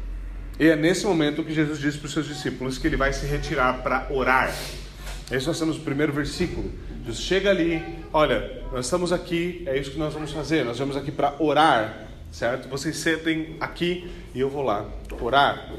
E 0.59 0.67
é 0.67 0.75
nesse 0.75 1.05
momento 1.05 1.43
que 1.43 1.53
Jesus 1.53 1.79
diz 1.79 1.95
para 1.95 2.07
os 2.07 2.13
seus 2.13 2.27
discípulos 2.27 2.77
que 2.77 2.87
ele 2.87 2.97
vai 2.97 3.13
se 3.13 3.25
retirar 3.25 3.81
para 3.81 4.07
orar. 4.09 4.53
Esse 5.31 5.47
nós 5.47 5.59
temos 5.59 5.77
o 5.77 5.81
primeiro 5.81 6.11
versículo. 6.11 6.71
Jesus 7.05 7.23
chega 7.23 7.49
ali, 7.49 7.81
olha, 8.11 8.63
nós 8.71 8.85
estamos 8.85 9.13
aqui, 9.13 9.63
é 9.65 9.77
isso 9.77 9.91
que 9.91 9.99
nós 9.99 10.13
vamos 10.13 10.31
fazer, 10.31 10.65
nós 10.65 10.77
vamos 10.77 10.97
aqui 10.97 11.11
para 11.11 11.35
orar 11.39 12.06
certo? 12.31 12.67
Vocês 12.69 12.97
sentem 12.97 13.55
aqui 13.59 14.09
e 14.33 14.39
eu 14.39 14.49
vou 14.49 14.63
lá 14.63 14.85
orar. 15.21 15.71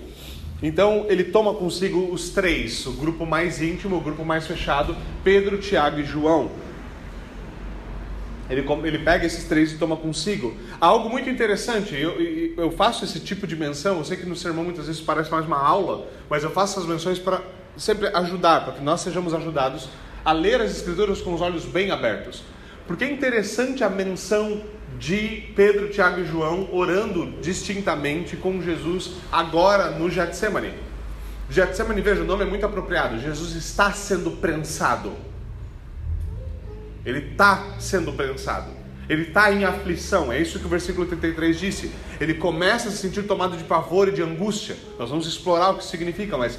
Então 0.62 1.06
ele 1.08 1.24
toma 1.24 1.54
consigo 1.54 2.12
os 2.12 2.30
três, 2.30 2.84
o 2.86 2.92
grupo 2.92 3.24
mais 3.24 3.62
íntimo, 3.62 3.96
o 3.96 4.00
grupo 4.00 4.24
mais 4.24 4.46
fechado, 4.46 4.96
Pedro, 5.22 5.58
Tiago 5.58 6.00
e 6.00 6.04
João. 6.04 6.50
Ele, 8.50 8.64
ele 8.84 8.98
pega 8.98 9.26
esses 9.26 9.44
três 9.44 9.72
e 9.72 9.76
toma 9.76 9.96
consigo. 9.96 10.56
Há 10.80 10.86
algo 10.86 11.10
muito 11.10 11.28
interessante, 11.28 11.94
eu, 11.94 12.18
eu 12.56 12.70
faço 12.70 13.04
esse 13.04 13.20
tipo 13.20 13.46
de 13.46 13.54
menção, 13.54 13.98
eu 13.98 14.04
sei 14.04 14.16
que 14.16 14.26
no 14.26 14.34
sermão 14.34 14.64
muitas 14.64 14.86
vezes 14.86 15.00
parece 15.00 15.30
mais 15.30 15.46
uma 15.46 15.58
aula, 15.58 16.08
mas 16.30 16.42
eu 16.42 16.50
faço 16.50 16.78
essas 16.78 16.88
menções 16.88 17.18
para 17.18 17.42
sempre 17.76 18.08
ajudar, 18.08 18.64
para 18.64 18.74
que 18.74 18.82
nós 18.82 19.02
sejamos 19.02 19.34
ajudados 19.34 19.88
a 20.24 20.32
ler 20.32 20.60
as 20.60 20.72
Escrituras 20.72 21.20
com 21.20 21.34
os 21.34 21.40
olhos 21.40 21.64
bem 21.64 21.90
abertos. 21.90 22.42
Porque 22.86 23.04
é 23.04 23.12
interessante 23.12 23.84
a 23.84 23.90
menção 23.90 24.62
de 24.98 25.52
Pedro, 25.54 25.88
Tiago 25.88 26.20
e 26.20 26.24
João 26.24 26.68
orando 26.72 27.40
distintamente 27.40 28.36
com 28.36 28.60
Jesus 28.60 29.12
agora 29.30 29.92
no 29.92 30.10
Getsemane. 30.10 30.72
Getsemane, 31.48 32.00
veja, 32.00 32.22
o 32.22 32.24
nome 32.24 32.42
é 32.42 32.46
muito 32.46 32.66
apropriado. 32.66 33.18
Jesus 33.18 33.54
está 33.54 33.92
sendo 33.92 34.32
prensado. 34.32 35.12
Ele 37.06 37.30
está 37.30 37.76
sendo 37.78 38.12
prensado. 38.12 38.70
Ele 39.08 39.22
está 39.22 39.50
em 39.50 39.64
aflição. 39.64 40.30
É 40.30 40.40
isso 40.40 40.58
que 40.58 40.66
o 40.66 40.68
versículo 40.68 41.06
33 41.06 41.58
disse. 41.58 41.90
Ele 42.20 42.34
começa 42.34 42.88
a 42.88 42.90
se 42.90 42.98
sentir 42.98 43.22
tomado 43.22 43.56
de 43.56 43.64
pavor 43.64 44.08
e 44.08 44.12
de 44.12 44.22
angústia. 44.22 44.76
Nós 44.98 45.08
vamos 45.08 45.26
explorar 45.26 45.70
o 45.70 45.78
que 45.78 45.84
significa, 45.84 46.36
mas 46.36 46.58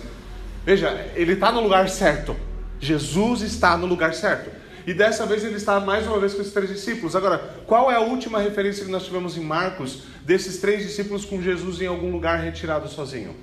veja, 0.66 1.12
ele 1.16 1.34
está 1.34 1.52
no 1.52 1.62
lugar 1.62 1.88
certo. 1.90 2.36
Jesus 2.80 3.42
está 3.42 3.78
no 3.78 3.86
lugar 3.86 4.16
certo. 4.16 4.50
E 4.86 4.94
dessa 4.94 5.26
vez 5.26 5.44
ele 5.44 5.56
está 5.56 5.80
mais 5.80 6.06
uma 6.08 6.20
vez 6.20 6.34
com 6.34 6.42
esses 6.42 6.54
três 6.54 6.70
discípulos. 6.70 7.16
Agora, 7.16 7.38
qual 7.66 7.92
é 7.92 7.96
a 7.96 8.00
última 8.00 8.40
referência 8.40 8.86
que 8.86 8.92
nós 8.92 9.06
tivemos 9.06 9.38
em 9.38 9.42
Marcos 9.42 10.04
desses 10.24 10.58
três 10.58 10.84
discípulos 10.84 11.26
com 11.26 11.42
Jesus 11.42 11.82
em 11.82 11.88
algum 11.88 12.12
lugar 12.12 12.40
retirado 12.40 12.88
sozinho? 12.88 13.36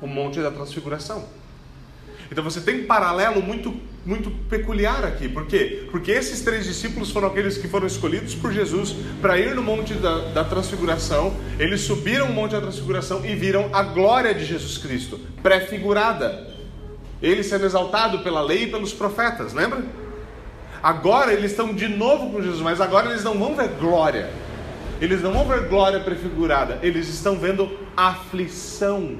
O 0.00 0.06
Monte 0.06 0.40
da 0.40 0.50
Transfiguração. 0.50 1.24
Então 2.30 2.44
você 2.44 2.60
tem 2.60 2.82
um 2.82 2.86
paralelo 2.86 3.42
muito, 3.42 3.74
muito 4.04 4.30
peculiar 4.48 5.04
aqui. 5.04 5.28
Por 5.28 5.46
quê? 5.46 5.88
Porque 5.90 6.10
esses 6.10 6.42
três 6.42 6.64
discípulos 6.64 7.10
foram 7.10 7.28
aqueles 7.28 7.56
que 7.56 7.68
foram 7.68 7.86
escolhidos 7.86 8.34
por 8.34 8.52
Jesus 8.52 8.94
para 9.20 9.38
ir 9.38 9.54
no 9.54 9.62
Monte 9.62 9.94
da, 9.94 10.18
da 10.28 10.44
Transfiguração. 10.44 11.34
Eles 11.58 11.80
subiram 11.80 12.26
o 12.26 12.32
Monte 12.32 12.52
da 12.52 12.60
Transfiguração 12.60 13.24
e 13.24 13.34
viram 13.34 13.70
a 13.72 13.82
glória 13.82 14.34
de 14.34 14.44
Jesus 14.44 14.78
Cristo, 14.78 15.18
pré-figurada. 15.42 16.47
Ele 17.20 17.42
sendo 17.42 17.66
exaltado 17.66 18.20
pela 18.20 18.40
lei 18.40 18.64
e 18.64 18.70
pelos 18.70 18.92
profetas, 18.92 19.52
lembra? 19.52 19.84
Agora 20.82 21.32
eles 21.32 21.50
estão 21.50 21.74
de 21.74 21.88
novo 21.88 22.30
com 22.30 22.40
Jesus, 22.40 22.60
mas 22.60 22.80
agora 22.80 23.10
eles 23.10 23.24
não 23.24 23.38
vão 23.38 23.54
ver 23.54 23.68
glória. 23.80 24.30
Eles 25.00 25.22
não 25.22 25.32
vão 25.32 25.46
ver 25.46 25.68
glória 25.68 26.00
prefigurada, 26.00 26.78
eles 26.82 27.08
estão 27.08 27.38
vendo 27.38 27.78
aflição. 27.96 29.18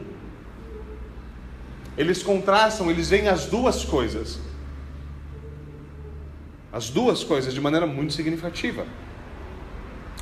Eles 1.96 2.22
contrastam, 2.22 2.90
eles 2.90 3.10
veem 3.10 3.28
as 3.28 3.46
duas 3.46 3.84
coisas. 3.84 4.38
As 6.72 6.90
duas 6.90 7.24
coisas 7.24 7.52
de 7.52 7.60
maneira 7.60 7.86
muito 7.86 8.12
significativa. 8.12 8.86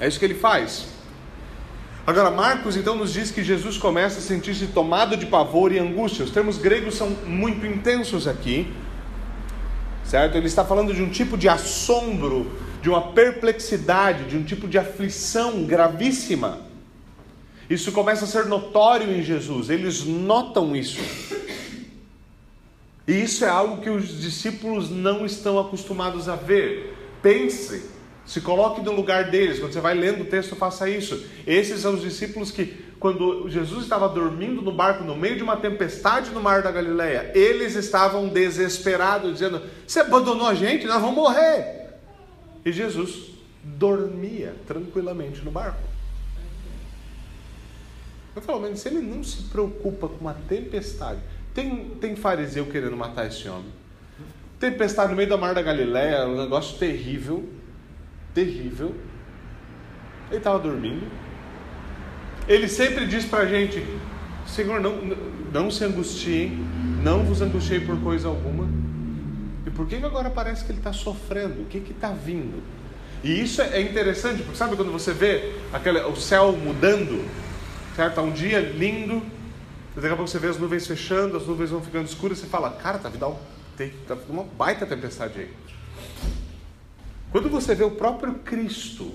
É 0.01 0.09
isso 0.09 0.19
que 0.19 0.25
ele 0.25 0.35
faz. 0.35 0.96
Agora, 2.07 2.31
Marcos 2.31 2.77
então 2.77 2.95
nos 2.95 3.13
diz 3.13 3.31
que 3.31 3.43
Jesus 3.43 3.77
começa 3.77 4.19
a 4.19 4.23
sentir-se 4.23 4.69
tomado 4.69 5.17
de 5.17 5.27
pavor 5.27 5.73
e 5.73 5.79
angústia. 5.79 6.25
Os 6.25 6.31
termos 6.31 6.57
gregos 6.57 6.95
são 6.95 7.11
muito 7.27 7.67
intensos 7.67 8.29
aqui 8.29 8.73
certo? 10.07 10.37
Ele 10.37 10.47
está 10.47 10.65
falando 10.65 10.95
de 10.95 11.03
um 11.03 11.11
tipo 11.11 11.37
de 11.37 11.49
assombro, 11.49 12.51
de 12.81 12.89
uma 12.89 13.13
perplexidade, 13.13 14.25
de 14.25 14.37
um 14.37 14.45
tipo 14.45 14.69
de 14.69 14.79
aflição 14.79 15.65
gravíssima. 15.65 16.61
Isso 17.69 17.91
começa 17.91 18.25
a 18.25 18.29
ser 18.29 18.47
notório 18.47 19.13
em 19.13 19.23
Jesus, 19.23 19.69
eles 19.69 20.05
notam 20.05 20.77
isso. 20.77 21.01
E 23.09 23.13
isso 23.23 23.45
é 23.45 23.49
algo 23.49 23.83
que 23.83 23.91
os 23.91 24.21
discípulos 24.21 24.91
não 24.91 25.27
estão 25.27 25.59
acostumados 25.59 26.29
a 26.29 26.37
ver. 26.37 26.97
Pense, 27.21 27.91
se 28.27 28.41
coloque 28.41 28.83
no 28.83 28.93
lugar 28.93 29.31
deles. 29.31 29.59
Quando 29.59 29.73
você 29.73 29.81
vai 29.81 29.95
lendo 29.95 30.23
o 30.23 30.27
texto, 30.27 30.57
faça 30.57 30.89
isso. 30.91 31.25
Esses 31.47 31.81
são 31.81 31.95
os 31.95 32.03
discípulos 32.03 32.51
que 32.51 32.85
quando 32.99 33.49
Jesus 33.49 33.85
estava 33.85 34.09
dormindo 34.09 34.61
no 34.61 34.73
barco 34.73 35.05
no 35.05 35.15
meio 35.15 35.37
de 35.37 35.43
uma 35.43 35.57
tempestade 35.57 36.31
no 36.31 36.41
mar 36.43 36.63
da 36.63 36.73
Galileia, 36.73 37.31
eles 37.35 37.77
estavam 37.77 38.29
desesperados, 38.29 39.35
dizendo: 39.35 39.63
Você 39.87 40.01
abandonou 40.01 40.47
a 40.47 40.55
gente, 40.55 40.87
nós 40.87 41.01
vamos 41.01 41.17
morrer. 41.17 41.95
E 42.65 42.73
Jesus 42.73 43.31
dormia 43.63 44.55
tranquilamente 44.67 45.43
no 45.43 45.51
barco. 45.51 45.79
Eu 48.35 48.43
falo, 48.43 48.61
mas 48.61 48.81
se 48.81 48.89
ele 48.89 49.01
não 49.01 49.25
se 49.25 49.45
preocupa 49.45 50.09
com 50.09 50.17
uma 50.17 50.35
tempestade, 50.47 51.21
tem, 51.55 51.91
tem 52.01 52.15
fariseu 52.15 52.67
querendo 52.67 52.97
matar 52.97 53.27
esse 53.27 53.49
homem. 53.49 53.73
Tempestade 54.61 55.11
no 55.11 55.17
meio 55.17 55.29
do 55.29 55.39
mar 55.39 55.55
da 55.55 55.63
Galileia, 55.63 56.27
um 56.27 56.43
negócio 56.43 56.77
terrível, 56.79 57.49
terrível. 58.37 58.95
Ele 60.29 60.37
estava 60.37 60.59
dormindo, 60.59 61.07
ele 62.47 62.69
sempre 62.69 63.07
diz 63.07 63.25
para 63.25 63.45
a 63.45 63.47
gente: 63.47 63.83
Senhor, 64.47 64.79
não, 64.81 65.17
não 65.53 65.71
se 65.71 65.83
angustiem, 65.85 66.59
não 67.03 67.25
vos 67.25 67.41
angustiei 67.41 67.81
por 67.81 67.99
coisa 68.03 68.29
alguma. 68.29 68.69
E 69.67 69.71
por 69.71 69.87
que, 69.87 69.97
que 69.97 70.05
agora 70.05 70.29
parece 70.29 70.65
que 70.65 70.71
ele 70.71 70.79
está 70.79 70.93
sofrendo? 70.93 71.63
O 71.63 71.65
que 71.65 71.79
está 71.79 72.11
vindo? 72.11 72.63
E 73.25 73.41
isso 73.41 73.63
é 73.63 73.81
interessante, 73.81 74.43
porque 74.43 74.59
sabe 74.59 74.77
quando 74.77 74.93
você 74.93 75.13
vê 75.13 75.55
aquele, 75.73 76.01
o 76.01 76.15
céu 76.15 76.53
mudando, 76.53 77.27
certo? 77.97 78.21
Um 78.21 78.31
dia 78.31 78.61
lindo, 78.61 79.23
Daqui 79.95 80.09
a 80.09 80.17
pouco 80.17 80.31
você 80.31 80.39
vê 80.39 80.49
as 80.49 80.59
nuvens 80.59 80.87
fechando, 80.87 81.39
as 81.39 81.47
nuvens 81.47 81.71
vão 81.71 81.81
ficando 81.81 82.05
escuras, 82.05 82.39
você 82.39 82.47
fala, 82.47 82.71
cara, 82.71 82.99
tá 82.99 83.09
vindo 83.09 83.35
uma 84.29 84.43
baita 84.43 84.85
tempestade 84.85 85.41
aí. 85.41 85.51
Quando 87.37 87.51
você 87.51 87.75
vê 87.75 87.85
o 87.85 87.91
próprio 87.91 88.37
Cristo 88.37 89.13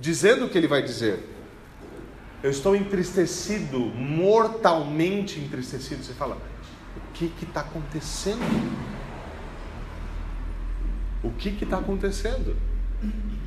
dizendo 0.00 0.46
o 0.46 0.48
que 0.48 0.56
ele 0.56 0.66
vai 0.66 0.82
dizer, 0.82 1.22
eu 2.42 2.50
estou 2.50 2.74
entristecido, 2.74 3.78
mortalmente 3.78 5.38
entristecido, 5.38 6.02
você 6.02 6.14
fala, 6.14 6.36
o 6.96 7.12
que 7.12 7.30
está 7.42 7.60
acontecendo? 7.60 8.40
O 11.22 11.30
que 11.32 11.50
está 11.50 11.80
acontecendo? 11.80 12.56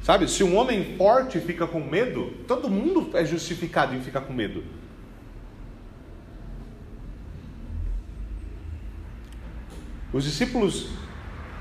Sabe, 0.04 0.28
se 0.28 0.44
um 0.44 0.56
homem 0.56 0.96
forte 0.96 1.40
fica 1.40 1.66
com 1.66 1.80
medo, 1.84 2.36
todo 2.48 2.70
mundo 2.70 3.18
é 3.18 3.26
justificado 3.26 3.96
em 3.96 4.02
ficar 4.02 4.22
com 4.22 4.32
medo. 4.32 4.64
Os 10.14 10.24
discípulos, 10.24 11.09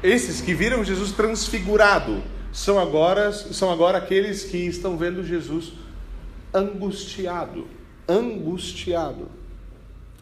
esses 0.03 0.41
que 0.41 0.55
viram 0.55 0.85
Jesus 0.85 1.13
transfigurado, 1.13 2.23
são 2.53 2.79
agora, 2.79 3.33
são 3.33 3.71
agora 3.71 3.99
aqueles 3.99 4.45
que 4.45 4.59
estão 4.59 4.97
vendo 4.97 5.25
Jesus 5.25 5.73
angustiado. 6.53 7.67
Angustiado. 8.09 9.29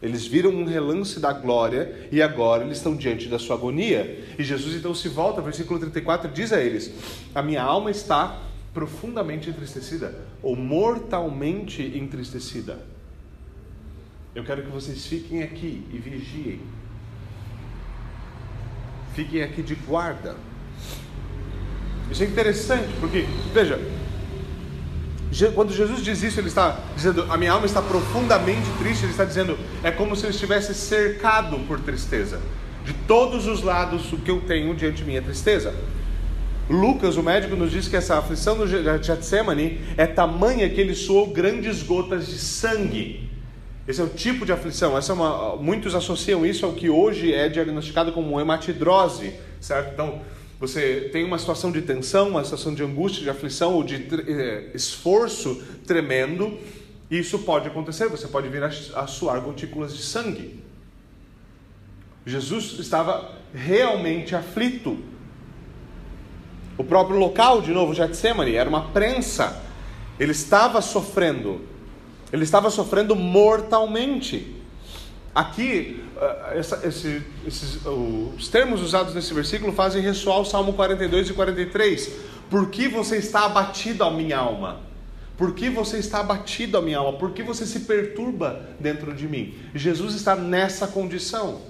Eles 0.01 0.27
viram 0.27 0.51
um 0.51 0.65
relance 0.65 1.19
da 1.19 1.33
glória 1.33 2.07
e 2.11 2.21
agora 2.21 2.63
eles 2.63 2.77
estão 2.77 2.95
diante 2.95 3.27
da 3.27 3.39
sua 3.39 3.55
agonia. 3.55 4.23
E 4.37 4.43
Jesus 4.43 4.75
então 4.75 4.93
se 4.93 5.09
volta, 5.09 5.41
versículo 5.41 5.79
34 5.79 6.31
diz 6.31 6.53
a 6.53 6.61
eles: 6.61 6.91
A 7.33 7.41
minha 7.41 7.63
alma 7.63 7.89
está 7.89 8.39
profundamente 8.73 9.49
entristecida, 9.49 10.13
ou 10.43 10.55
mortalmente 10.55 11.81
entristecida. 11.81 12.79
Eu 14.35 14.43
quero 14.43 14.61
que 14.61 14.69
vocês 14.69 15.07
fiquem 15.07 15.41
aqui 15.41 15.83
e 15.91 15.97
vigiem. 15.97 16.61
Fiquem 19.17 19.41
aqui 19.41 19.63
de 19.63 19.73
guarda. 19.73 20.35
Isso 22.11 22.21
é 22.21 22.27
interessante, 22.27 22.87
porque, 22.99 23.25
veja, 23.51 23.79
quando 25.55 25.73
Jesus 25.73 26.03
diz 26.03 26.21
isso, 26.21 26.39
ele 26.39 26.49
está 26.49 26.79
dizendo: 26.95 27.25
A 27.27 27.35
minha 27.35 27.51
alma 27.51 27.65
está 27.65 27.81
profundamente 27.81 28.69
triste. 28.77 29.05
Ele 29.05 29.11
está 29.13 29.25
dizendo: 29.25 29.57
É 29.83 29.89
como 29.89 30.15
se 30.15 30.23
eu 30.23 30.29
estivesse 30.29 30.75
cercado 30.75 31.57
por 31.67 31.79
tristeza. 31.79 32.39
De 32.85 32.93
todos 32.93 33.47
os 33.47 33.63
lados, 33.63 34.13
o 34.13 34.17
que 34.17 34.29
eu 34.29 34.39
tenho 34.41 34.75
diante 34.75 34.97
de 34.97 35.05
mim 35.05 35.15
é 35.15 35.21
tristeza. 35.21 35.73
Lucas, 36.69 37.17
o 37.17 37.23
médico, 37.23 37.55
nos 37.55 37.71
diz 37.71 37.87
que 37.87 37.95
essa 37.95 38.19
aflição 38.19 38.55
do 38.55 38.67
Getsemane 38.67 39.81
é 39.97 40.05
tamanha 40.05 40.69
que 40.69 40.79
ele 40.79 40.93
suou 40.93 41.31
grandes 41.31 41.81
gotas 41.81 42.27
de 42.27 42.37
sangue. 42.37 43.26
Esse 43.87 44.01
é 44.01 44.03
o 44.03 44.09
tipo 44.09 44.45
de 44.45 44.51
aflição. 44.51 44.97
Essa 44.97 45.13
é 45.13 45.15
uma, 45.15 45.55
muitos 45.55 45.95
associam 45.95 46.45
isso 46.45 46.65
ao 46.65 46.73
que 46.73 46.89
hoje 46.89 47.33
é 47.33 47.47
diagnosticado 47.47 48.11
como 48.11 48.39
hematidrose, 48.39 49.33
certo? 49.61 49.93
Então, 49.93 50.21
você 50.59 51.09
tem 51.13 51.23
uma 51.23 51.37
situação 51.37 51.71
de 51.71 51.81
tensão, 51.81 52.29
uma 52.29 52.43
situação 52.43 52.73
de 52.73 52.83
angústia, 52.83 53.23
de 53.23 53.29
aflição 53.29 53.73
ou 53.73 53.83
de 53.83 53.95
eh, 53.95 54.71
esforço 54.73 55.63
tremendo, 55.85 56.57
e 57.09 57.19
isso 57.19 57.39
pode 57.39 57.67
acontecer, 57.67 58.09
você 58.09 58.27
pode 58.27 58.49
vir 58.49 58.63
a, 58.63 58.67
a 58.67 59.07
suar 59.07 59.39
gotículas 59.39 59.95
de 59.95 60.01
sangue. 60.01 60.61
Jesus 62.25 62.77
estava 62.79 63.31
realmente 63.53 64.35
aflito. 64.35 64.97
O 66.77 66.83
próprio 66.83 67.17
local, 67.17 67.61
de 67.61 67.71
novo, 67.71 67.93
Getsemane, 67.93 68.53
era 68.55 68.67
uma 68.67 68.89
prensa. 68.89 69.63
Ele 70.19 70.33
estava 70.33 70.81
sofrendo. 70.81 71.61
Ele 72.31 72.43
estava 72.43 72.69
sofrendo 72.69 73.15
mortalmente. 73.15 74.55
Aqui, 75.33 76.03
eh, 76.19 76.53
essa, 76.57 76.85
esse, 76.87 77.23
esses, 77.45 77.85
os 77.85 78.47
termos 78.49 78.81
usados 78.81 79.13
nesse 79.13 79.33
versículo 79.33 79.71
fazem 79.71 80.01
ressoar 80.01 80.39
o 80.39 80.45
Salmo 80.45 80.73
42 80.73 81.29
e 81.29 81.33
43. 81.33 82.11
Por 82.49 82.69
que 82.69 82.87
você 82.87 83.17
está 83.17 83.45
abatido, 83.45 84.03
a 84.03 84.11
minha 84.11 84.37
alma? 84.37 84.81
Por 85.37 85.53
que 85.53 85.69
você 85.69 85.99
está 85.99 86.19
abatido, 86.19 86.77
a 86.77 86.81
minha 86.81 86.97
alma? 86.97 87.17
Por 87.17 87.31
que 87.31 87.43
você 87.43 87.65
se 87.65 87.81
perturba 87.81 88.67
dentro 88.79 89.13
de 89.13 89.27
mim? 89.27 89.55
Jesus 89.75 90.15
está 90.15 90.35
nessa 90.35 90.87
condição. 90.87 91.61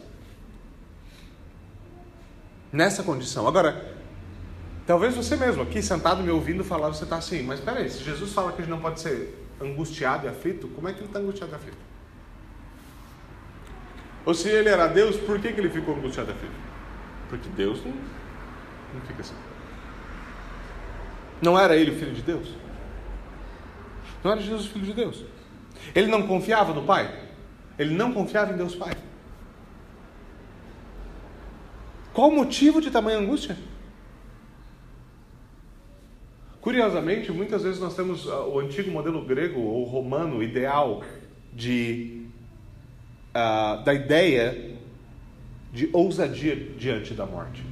Nessa 2.71 3.03
condição. 3.03 3.47
Agora, 3.47 3.93
talvez 4.85 5.13
você 5.13 5.35
mesmo, 5.35 5.63
aqui 5.63 5.81
sentado 5.81 6.23
me 6.23 6.29
ouvindo 6.29 6.63
falar, 6.63 6.87
você 6.87 7.03
está 7.03 7.17
assim, 7.17 7.43
mas 7.43 7.59
peraí, 7.59 7.89
se 7.89 8.03
Jesus 8.03 8.31
fala 8.31 8.53
que 8.53 8.61
a 8.61 8.63
gente 8.63 8.71
não 8.71 8.79
pode 8.79 9.01
ser 9.01 9.46
angustiado 9.61 10.25
e 10.25 10.29
aflito, 10.29 10.67
como 10.69 10.87
é 10.87 10.93
que 10.93 10.99
ele 10.99 11.07
está 11.07 11.19
angustiado 11.19 11.51
e 11.51 11.55
aflito? 11.55 11.77
Ou 14.25 14.33
se 14.33 14.49
ele 14.49 14.69
era 14.69 14.87
Deus, 14.87 15.15
por 15.15 15.39
que, 15.39 15.53
que 15.53 15.59
ele 15.59 15.69
ficou 15.69 15.95
angustiado, 15.95 16.33
filho? 16.33 16.51
Porque 17.29 17.47
Deus 17.49 17.83
não, 17.83 17.93
não 18.93 19.01
fica 19.01 19.21
assim. 19.21 19.35
Não 21.41 21.57
era 21.57 21.75
ele 21.75 21.91
o 21.91 21.95
filho 21.95 22.13
de 22.13 22.21
Deus? 22.21 22.49
Não 24.23 24.31
era 24.31 24.41
Jesus 24.41 24.65
o 24.65 24.69
filho 24.69 24.85
de 24.85 24.93
Deus? 24.93 25.23
Ele 25.95 26.07
não 26.07 26.27
confiava 26.27 26.73
no 26.73 26.83
Pai? 26.83 27.27
Ele 27.77 27.95
não 27.95 28.11
confiava 28.11 28.51
em 28.53 28.57
Deus 28.57 28.75
Pai? 28.75 28.93
Qual 32.13 32.29
o 32.29 32.35
motivo 32.35 32.81
de 32.81 32.89
tamanha 32.89 33.19
angústia? 33.19 33.57
Curiosamente, 36.67 37.31
muitas 37.31 37.63
vezes 37.63 37.79
nós 37.79 37.95
temos 37.95 38.27
ah, 38.27 38.41
o 38.41 38.59
antigo 38.59 38.91
modelo 38.91 39.23
grego 39.23 39.57
ou 39.61 39.85
romano 39.85 40.43
ideal 40.43 41.01
de 41.53 42.25
uh, 43.29 43.81
da 43.85 43.93
ideia 43.93 44.75
de 45.71 45.89
ousadia 45.93 46.57
diante 46.77 47.13
da 47.13 47.25
morte. 47.25 47.63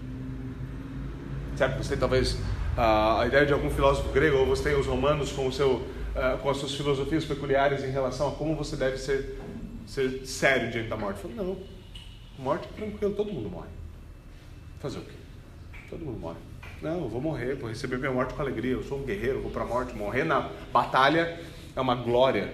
Certo? 1.57 1.77
Você 1.83 1.97
talvez 1.97 2.35
uh, 2.35 3.19
a 3.19 3.27
ideia 3.27 3.45
de 3.45 3.51
algum 3.51 3.69
filósofo 3.69 4.13
grego, 4.13 4.37
ou 4.37 4.45
você 4.45 4.69
tem 4.69 4.79
os 4.79 4.87
romanos 4.87 5.29
com, 5.33 5.45
o 5.45 5.51
seu, 5.51 5.71
uh, 5.73 6.37
com 6.41 6.49
as 6.49 6.55
suas 6.55 6.73
filosofias 6.73 7.25
peculiares 7.25 7.83
em 7.83 7.91
relação 7.91 8.29
a 8.29 8.31
como 8.31 8.55
você 8.55 8.77
deve 8.77 8.95
ser, 8.95 9.41
ser 9.85 10.25
sério 10.25 10.71
diante 10.71 10.87
da 10.87 10.95
morte. 10.95 11.19
Falo, 11.19 11.35
não, 11.35 11.57
morte 12.39 12.65
tranquilo, 12.69 13.13
todo 13.13 13.29
mundo 13.29 13.49
morre. 13.49 13.67
Fazer 14.79 14.99
o 14.99 15.01
quê? 15.01 15.17
Todo 15.89 16.05
mundo 16.05 16.17
morre. 16.17 16.54
Não, 16.85 17.01
eu 17.01 17.09
vou 17.09 17.19
morrer, 17.19 17.55
vou 17.55 17.67
receber 17.67 17.97
minha 17.97 18.11
morte 18.11 18.35
com 18.35 18.41
alegria. 18.43 18.73
Eu 18.73 18.83
sou 18.83 18.99
um 18.99 19.03
guerreiro, 19.03 19.41
vou 19.41 19.49
para 19.49 19.63
a 19.63 19.65
morte. 19.65 19.95
Morrer 19.95 20.23
na 20.23 20.51
batalha 20.71 21.39
é 21.75 21.81
uma 21.81 21.95
glória. 21.95 22.53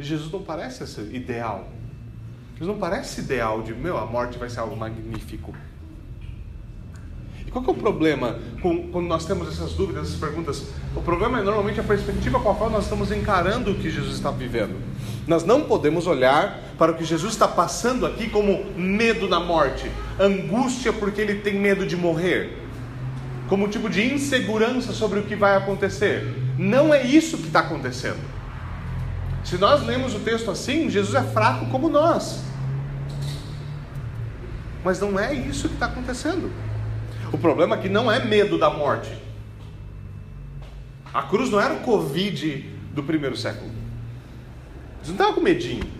E 0.00 0.02
Jesus 0.02 0.32
não 0.32 0.40
parece 0.40 0.84
esse 0.84 1.02
ideal. 1.14 1.68
Isso 2.56 2.64
não 2.64 2.78
parece 2.78 3.20
ideal 3.20 3.60
de, 3.60 3.74
meu, 3.74 3.98
a 3.98 4.06
morte 4.06 4.38
vai 4.38 4.48
ser 4.48 4.60
algo 4.60 4.74
magnífico. 4.74 5.54
E 7.46 7.50
qual 7.50 7.62
é 7.62 7.70
o 7.70 7.74
problema 7.74 8.38
com, 8.62 8.90
quando 8.90 9.06
nós 9.06 9.26
temos 9.26 9.46
essas 9.48 9.74
dúvidas, 9.74 10.08
essas 10.08 10.18
perguntas? 10.18 10.64
O 10.96 11.02
problema 11.02 11.40
é 11.40 11.42
normalmente 11.42 11.78
a 11.78 11.84
perspectiva 11.84 12.40
com 12.40 12.50
a 12.50 12.54
qual 12.54 12.70
nós 12.70 12.84
estamos 12.84 13.12
encarando 13.12 13.72
o 13.72 13.74
que 13.74 13.90
Jesus 13.90 14.14
está 14.14 14.30
vivendo. 14.30 14.80
Nós 15.26 15.44
não 15.44 15.64
podemos 15.64 16.06
olhar 16.06 16.58
para 16.78 16.92
o 16.92 16.94
que 16.94 17.04
Jesus 17.04 17.34
está 17.34 17.46
passando 17.46 18.06
aqui 18.06 18.30
como 18.30 18.64
medo 18.78 19.28
da 19.28 19.38
morte, 19.38 19.90
angústia 20.18 20.90
porque 20.90 21.20
ele 21.20 21.34
tem 21.40 21.60
medo 21.60 21.86
de 21.86 21.98
morrer, 21.98 22.66
como 23.48 23.64
um 23.64 23.68
tipo 23.68 23.88
de 23.88 24.12
insegurança 24.12 24.92
sobre 24.92 25.20
o 25.20 25.22
que 25.24 25.34
vai 25.34 25.56
acontecer. 25.56 26.34
Não 26.58 26.92
é 26.92 27.02
isso 27.02 27.38
que 27.38 27.46
está 27.46 27.60
acontecendo. 27.60 28.20
Se 29.44 29.56
nós 29.56 29.84
lemos 29.84 30.14
o 30.14 30.20
texto 30.20 30.50
assim, 30.50 30.90
Jesus 30.90 31.14
é 31.14 31.22
fraco 31.22 31.66
como 31.66 31.88
nós. 31.88 32.42
Mas 34.84 35.00
não 35.00 35.18
é 35.18 35.32
isso 35.32 35.68
que 35.68 35.74
está 35.74 35.86
acontecendo. 35.86 36.50
O 37.32 37.38
problema 37.38 37.76
é 37.76 37.78
que 37.78 37.88
não 37.88 38.10
é 38.10 38.24
medo 38.24 38.58
da 38.58 38.70
morte. 38.70 39.10
A 41.12 41.22
cruz 41.22 41.50
não 41.50 41.60
era 41.60 41.74
o 41.74 41.80
Covid 41.80 42.60
do 42.94 43.02
primeiro 43.02 43.36
século. 43.36 43.70
Você 45.02 45.08
não 45.08 45.14
estava 45.14 45.32
com 45.32 45.40
medinho. 45.40 45.97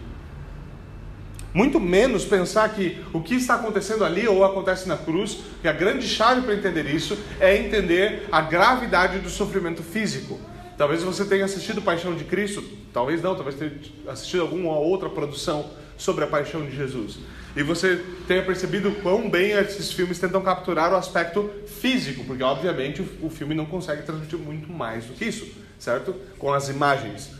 Muito 1.54 1.80
menos 1.80 2.24
pensar 2.24 2.68
que 2.74 3.02
o 3.12 3.20
que 3.20 3.34
está 3.34 3.54
acontecendo 3.54 4.04
ali 4.04 4.28
ou 4.28 4.44
acontece 4.44 4.86
na 4.86 4.96
cruz, 4.96 5.38
que 5.62 5.68
a 5.68 5.72
grande 5.72 6.06
chave 6.06 6.42
para 6.42 6.54
entender 6.54 6.86
isso 6.86 7.18
é 7.40 7.56
entender 7.56 8.28
a 8.30 8.40
gravidade 8.40 9.18
do 9.18 9.30
sofrimento 9.30 9.82
físico. 9.82 10.38
Talvez 10.76 11.02
você 11.02 11.24
tenha 11.24 11.44
assistido 11.44 11.82
Paixão 11.82 12.14
de 12.14 12.24
Cristo, 12.24 12.62
talvez 12.92 13.22
não, 13.22 13.34
talvez 13.34 13.56
tenha 13.56 13.72
assistido 14.06 14.42
alguma 14.42 14.78
outra 14.78 15.08
produção 15.08 15.70
sobre 15.96 16.24
a 16.24 16.26
paixão 16.28 16.64
de 16.64 16.74
Jesus. 16.74 17.18
E 17.56 17.62
você 17.62 18.00
tenha 18.28 18.44
percebido 18.44 18.92
quão 19.02 19.28
bem 19.28 19.50
esses 19.50 19.90
filmes 19.90 20.18
tentam 20.18 20.40
capturar 20.40 20.92
o 20.92 20.96
aspecto 20.96 21.50
físico, 21.80 22.24
porque 22.24 22.42
obviamente 22.42 23.02
o, 23.20 23.28
filme 23.28 23.54
não 23.54 23.66
consegue 23.66 24.02
transmitir 24.02 24.38
muito 24.38 24.72
mais 24.72 25.06
do 25.06 25.14
que 25.14 25.24
isso, 25.24 25.48
certo? 25.78 26.14
Com 26.38 26.52
as 26.52 26.68
imagens. 26.68 27.30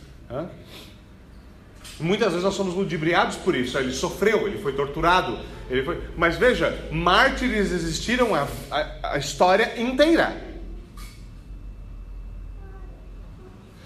Muitas 2.01 2.29
vezes 2.29 2.45
nós 2.45 2.55
somos 2.55 2.75
ludibriados 2.75 3.37
por 3.37 3.55
isso. 3.55 3.77
Ele 3.79 3.93
sofreu, 3.93 4.47
ele 4.47 4.59
foi 4.59 4.73
torturado, 4.73 5.39
ele 5.69 5.83
foi... 5.83 6.01
mas 6.17 6.37
veja, 6.37 6.87
mártires 6.93 7.73
existiram 7.73 8.35
a, 8.35 8.47
a, 8.71 9.13
a 9.15 9.19
história 9.19 9.81
inteira. 9.81 10.49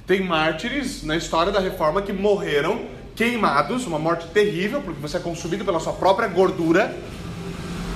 Tem 0.06 0.22
mártires 0.22 1.02
na 1.02 1.16
história 1.16 1.50
da 1.50 1.60
reforma 1.60 2.02
que 2.02 2.12
morreram 2.12 2.86
queimados, 3.14 3.86
uma 3.86 3.98
morte 3.98 4.26
terrível, 4.28 4.80
porque 4.82 5.00
você 5.00 5.16
é 5.16 5.20
consumido 5.20 5.64
pela 5.64 5.80
sua 5.80 5.92
própria 5.92 6.28
gordura, 6.28 6.96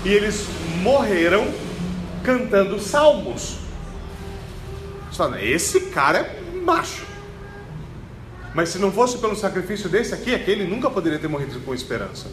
e 0.05 0.09
eles 0.09 0.47
morreram 0.83 1.53
cantando 2.23 2.79
salmos. 2.81 3.59
Você 5.11 5.17
fala, 5.17 5.43
esse 5.43 5.81
cara 5.91 6.19
é 6.19 6.43
macho. 6.63 7.06
Mas 8.57 8.71
se 8.71 8.79
não 8.79 8.90
fosse 8.90 9.19
pelo 9.19 9.37
sacrifício 9.37 9.87
desse 9.87 10.14
aqui, 10.14 10.35
aquele 10.35 10.64
nunca 10.64 10.88
poderia 10.88 11.19
ter 11.19 11.29
morrido 11.29 11.61
com 11.61 11.75
esperança. 11.75 12.27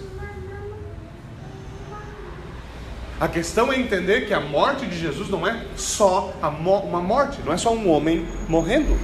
A 3.19 3.27
questão 3.27 3.73
é 3.73 3.77
entender 3.77 4.25
que 4.25 4.33
a 4.33 4.39
morte 4.39 4.86
de 4.86 4.97
Jesus 4.97 5.27
não 5.27 5.45
é 5.45 5.65
só 5.75 6.33
uma 6.41 7.01
morte, 7.01 7.41
não 7.45 7.51
é 7.51 7.57
só 7.57 7.73
um 7.73 7.89
homem 7.89 8.25
morrendo. 8.47 8.97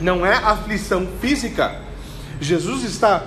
Não 0.00 0.26
é 0.26 0.34
aflição 0.34 1.06
física. 1.20 1.80
Jesus 2.40 2.84
está 2.84 3.26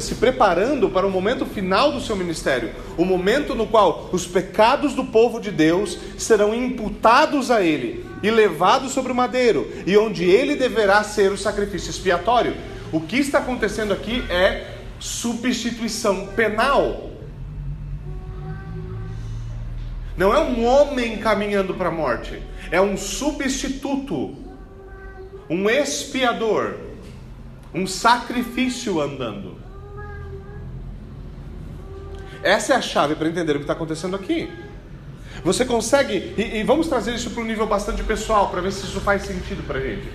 se 0.00 0.16
preparando 0.16 0.88
para 0.90 1.06
o 1.06 1.10
momento 1.10 1.46
final 1.46 1.92
do 1.92 2.00
seu 2.00 2.16
ministério, 2.16 2.72
o 2.96 3.04
momento 3.04 3.54
no 3.54 3.66
qual 3.66 4.10
os 4.12 4.26
pecados 4.26 4.94
do 4.94 5.04
povo 5.04 5.40
de 5.40 5.50
Deus 5.50 5.98
serão 6.16 6.54
imputados 6.54 7.50
a 7.50 7.62
ele 7.62 8.04
e 8.22 8.30
levados 8.30 8.92
sobre 8.92 9.12
o 9.12 9.14
madeiro, 9.14 9.70
e 9.86 9.96
onde 9.96 10.24
ele 10.24 10.56
deverá 10.56 11.04
ser 11.04 11.30
o 11.30 11.38
sacrifício 11.38 11.90
expiatório. 11.90 12.56
O 12.90 13.00
que 13.00 13.18
está 13.18 13.38
acontecendo 13.38 13.92
aqui 13.92 14.24
é 14.28 14.78
substituição 14.98 16.26
penal. 16.28 17.10
Não 20.16 20.34
é 20.34 20.40
um 20.40 20.64
homem 20.64 21.18
caminhando 21.18 21.74
para 21.74 21.90
a 21.90 21.92
morte, 21.92 22.42
é 22.72 22.80
um 22.80 22.96
substituto, 22.96 24.34
um 25.48 25.70
expiador, 25.70 26.87
um 27.74 27.86
sacrifício 27.86 29.00
andando. 29.00 29.56
Essa 32.42 32.74
é 32.74 32.76
a 32.76 32.80
chave 32.80 33.14
para 33.14 33.28
entender 33.28 33.52
o 33.52 33.56
que 33.56 33.62
está 33.62 33.72
acontecendo 33.72 34.16
aqui. 34.16 34.50
Você 35.44 35.64
consegue, 35.64 36.34
e, 36.36 36.58
e 36.58 36.62
vamos 36.64 36.88
trazer 36.88 37.14
isso 37.14 37.30
para 37.30 37.42
um 37.42 37.46
nível 37.46 37.66
bastante 37.66 38.02
pessoal, 38.02 38.48
para 38.48 38.60
ver 38.60 38.72
se 38.72 38.84
isso 38.84 39.00
faz 39.00 39.22
sentido 39.22 39.62
para 39.66 39.78
a 39.78 39.82
gente. 39.82 40.08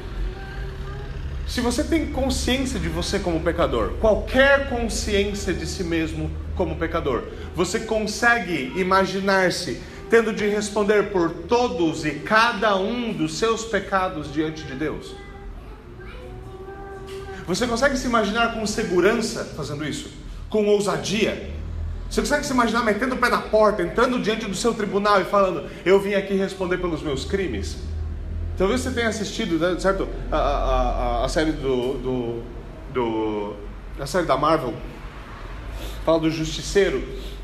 Se 1.48 1.62
você 1.62 1.84
tem 1.84 2.08
consciência 2.08 2.80
de 2.80 2.90
você 2.90 3.20
como 3.20 3.40
pecador, 3.42 3.94
qualquer 4.00 4.70
consciência 4.70 5.54
de 5.54 5.68
si 5.68 5.84
mesmo 5.84 6.32
como 6.56 6.76
pecador, 6.78 7.26
você 7.56 7.82
consegue 7.82 8.74
imaginar-se 8.76 9.80
tendo 10.10 10.34
de 10.34 10.48
responder 10.48 11.12
por 11.12 11.30
todos 11.32 12.06
e 12.06 12.12
cada 12.12 12.76
um 12.76 13.12
dos 13.12 13.38
seus 13.38 13.66
pecados 13.66 14.32
diante 14.32 14.64
de 14.64 14.76
Deus? 14.76 15.23
Você 17.48 17.68
consegue 17.68 17.98
se 17.98 18.08
imaginar 18.08 18.54
com 18.54 18.66
segurança 18.66 19.46
fazendo 19.56 19.86
isso? 19.86 20.10
Com 20.50 20.66
ousadia? 20.68 21.52
Você 22.10 22.22
consegue 22.22 22.46
se 22.46 22.54
imaginar 22.54 22.84
metendo 22.84 23.16
o 23.16 23.18
pé 23.18 23.30
na 23.30 23.40
porta, 23.40 23.82
entrando 23.82 24.20
diante 24.20 24.46
do 24.46 24.56
seu 24.56 24.74
tribunal 24.74 25.20
e 25.22 25.26
falando: 25.26 25.70
Eu 25.86 26.00
vim 26.00 26.14
aqui 26.14 26.36
responder 26.36 26.78
pelos 26.78 27.02
meus 27.02 27.26
crimes? 27.26 27.78
Talvez 28.58 28.82
você 28.82 28.92
tenha 28.92 29.10
assistido, 29.10 29.58
né, 29.58 29.80
certo? 29.80 30.08
A, 30.32 30.38
a, 30.38 31.22
a, 31.22 31.26
a 31.26 31.28
série 31.28 31.52
do, 31.52 31.94
do, 31.94 32.44
do. 32.94 33.56
A 34.00 34.06
série 34.06 34.26
da 34.26 34.38
Marvel. 34.38 34.74
Fala 36.06 36.20
do 36.20 36.30
justiceiro 36.30 37.02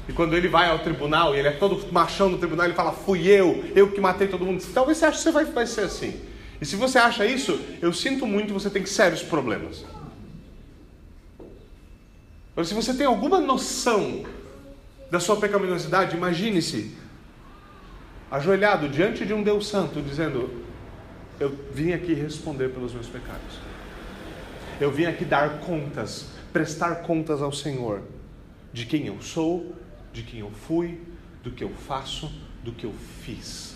e 0.10 0.12
quando 0.12 0.36
ele 0.36 0.48
vai 0.48 0.68
ao 0.68 0.80
tribunal 0.80 1.36
e 1.36 1.40
ele 1.40 1.48
é 1.48 1.52
todo 1.52 1.80
machão 1.94 2.30
no 2.30 2.40
tribunal, 2.40 2.66
ele 2.66 2.74
fala: 2.74 2.92
Fui 2.92 3.28
eu, 3.28 3.64
eu 3.76 3.92
que 3.92 4.02
matei 4.02 4.28
todo 4.28 4.44
mundo. 4.44 4.64
Talvez 4.74 4.98
você 4.98 5.06
ache 5.06 5.18
que 5.18 5.24
você 5.24 5.32
vai, 5.32 5.46
vai 5.46 5.68
ser 5.68 5.82
assim. 5.82 6.20
E 6.62 6.66
se 6.66 6.76
você 6.76 6.98
acha 6.98 7.26
isso, 7.26 7.60
eu 7.82 7.94
sinto 7.94 8.28
muito, 8.28 8.54
você 8.54 8.70
tem 8.70 8.86
sérios 8.86 9.24
problemas. 9.24 9.86
Mas 12.56 12.68
se 12.68 12.74
você 12.74 12.94
tem 12.94 13.06
alguma 13.06 13.40
noção 13.40 14.26
da 15.10 15.20
sua 15.20 15.38
pecaminosidade, 15.38 16.16
imagine-se 16.18 16.96
ajoelhado 18.30 18.90
diante 18.90 19.26
de 19.26 19.34
um 19.34 19.42
Deus 19.42 19.68
Santo, 19.68 20.02
dizendo: 20.02 20.64
Eu 21.40 21.58
vim 21.74 21.94
aqui 21.94 22.14
responder 22.14 22.70
pelos 22.70 22.94
meus 22.94 23.08
pecados. 23.08 23.60
Eu 24.80 24.92
vim 24.92 25.06
aqui 25.06 25.26
dar 25.26 25.60
contas, 25.60 26.28
prestar 26.52 26.96
contas 26.98 27.42
ao 27.42 27.52
Senhor 27.52 28.02
de 28.72 28.86
quem 28.86 29.08
eu 29.08 29.22
sou, 29.22 29.76
de 30.14 30.24
quem 30.24 30.40
eu 30.40 30.52
fui, 30.52 31.00
do 31.44 31.52
que 31.52 31.64
eu 31.64 31.70
faço, 31.70 32.32
do 32.64 32.72
que 32.72 32.86
eu 32.86 32.94
fiz. 33.22 33.69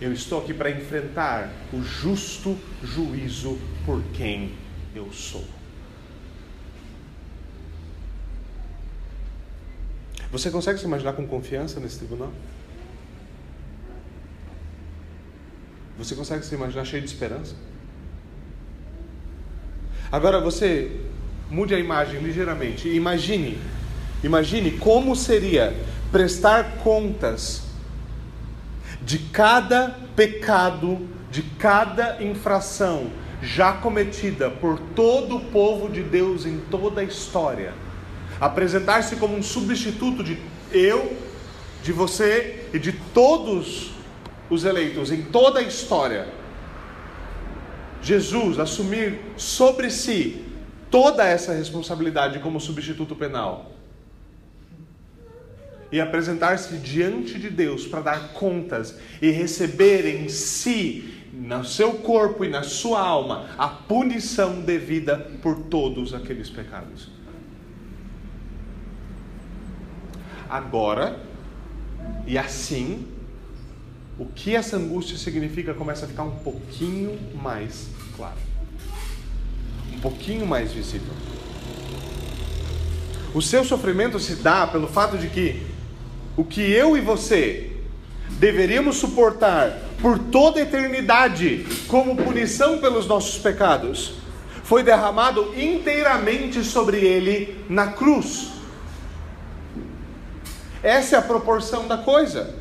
Eu 0.00 0.12
estou 0.12 0.40
aqui 0.40 0.54
para 0.54 0.70
enfrentar 0.70 1.50
o 1.72 1.82
justo 1.82 2.56
juízo 2.82 3.58
por 3.84 4.02
quem 4.14 4.52
eu 4.94 5.12
sou. 5.12 5.44
Você 10.32 10.50
consegue 10.50 10.78
se 10.78 10.84
imaginar 10.84 11.12
com 11.12 11.26
confiança 11.26 11.80
nesse 11.80 11.98
tribunal? 11.98 12.32
Você 15.98 16.14
consegue 16.14 16.44
se 16.44 16.54
imaginar 16.54 16.84
cheio 16.84 17.02
de 17.02 17.08
esperança? 17.08 17.54
Agora 20.10 20.40
você 20.40 21.10
Mude 21.50 21.74
a 21.74 21.78
imagem 21.78 22.20
ligeiramente. 22.20 22.88
Imagine, 22.88 23.58
imagine 24.22 24.70
como 24.72 25.16
seria 25.16 25.74
prestar 26.12 26.76
contas 26.76 27.62
de 29.02 29.18
cada 29.18 29.96
pecado, 30.14 31.08
de 31.30 31.42
cada 31.42 32.22
infração 32.22 33.10
já 33.42 33.72
cometida 33.72 34.50
por 34.50 34.78
todo 34.94 35.36
o 35.36 35.44
povo 35.46 35.88
de 35.88 36.02
Deus 36.02 36.44
em 36.44 36.58
toda 36.70 37.00
a 37.00 37.04
história. 37.04 37.72
Apresentar-se 38.40 39.16
como 39.16 39.36
um 39.36 39.42
substituto 39.42 40.22
de 40.22 40.38
eu, 40.72 41.16
de 41.82 41.92
você 41.92 42.68
e 42.72 42.78
de 42.78 42.92
todos 42.92 43.92
os 44.48 44.64
eleitos 44.64 45.10
em 45.10 45.22
toda 45.22 45.60
a 45.60 45.62
história. 45.62 46.28
Jesus 48.02 48.58
assumir 48.58 49.20
sobre 49.36 49.90
si 49.90 50.44
toda 50.90 51.24
essa 51.24 51.52
responsabilidade 51.52 52.38
como 52.40 52.60
substituto 52.60 53.14
penal 53.14 53.70
e 55.92 56.00
apresentar-se 56.00 56.76
diante 56.78 57.38
de 57.38 57.50
Deus 57.50 57.86
para 57.86 58.00
dar 58.00 58.32
contas 58.32 58.96
e 59.20 59.30
receber 59.30 60.06
em 60.06 60.28
si, 60.28 61.14
no 61.32 61.64
seu 61.64 61.94
corpo 61.94 62.44
e 62.44 62.48
na 62.48 62.62
sua 62.62 63.00
alma, 63.00 63.50
a 63.58 63.68
punição 63.68 64.60
devida 64.60 65.18
por 65.42 65.56
todos 65.64 66.14
aqueles 66.14 66.48
pecados. 66.48 67.08
Agora, 70.48 71.18
e 72.26 72.36
assim, 72.36 73.06
o 74.18 74.26
que 74.26 74.54
essa 74.54 74.76
angústia 74.76 75.16
significa 75.16 75.74
começa 75.74 76.04
a 76.04 76.08
ficar 76.08 76.24
um 76.24 76.36
pouquinho 76.36 77.18
mais 77.34 77.88
claro 78.16 78.50
um 79.94 80.00
pouquinho 80.00 80.46
mais 80.46 80.72
visível. 80.72 81.12
O 83.34 83.42
seu 83.42 83.64
sofrimento 83.64 84.18
se 84.18 84.36
dá 84.36 84.66
pelo 84.66 84.88
fato 84.88 85.18
de 85.18 85.28
que 85.28 85.62
o 86.40 86.44
que 86.44 86.72
eu 86.72 86.96
e 86.96 87.02
você 87.02 87.70
deveríamos 88.38 88.96
suportar 88.96 89.76
por 90.00 90.18
toda 90.18 90.58
a 90.58 90.62
eternidade 90.62 91.66
como 91.86 92.16
punição 92.16 92.78
pelos 92.78 93.06
nossos 93.06 93.36
pecados 93.36 94.14
foi 94.64 94.82
derramado 94.82 95.52
inteiramente 95.54 96.64
sobre 96.64 96.96
ele 96.96 97.62
na 97.68 97.88
cruz. 97.88 98.52
Essa 100.82 101.16
é 101.16 101.18
a 101.18 101.22
proporção 101.22 101.86
da 101.86 101.98
coisa. 101.98 102.54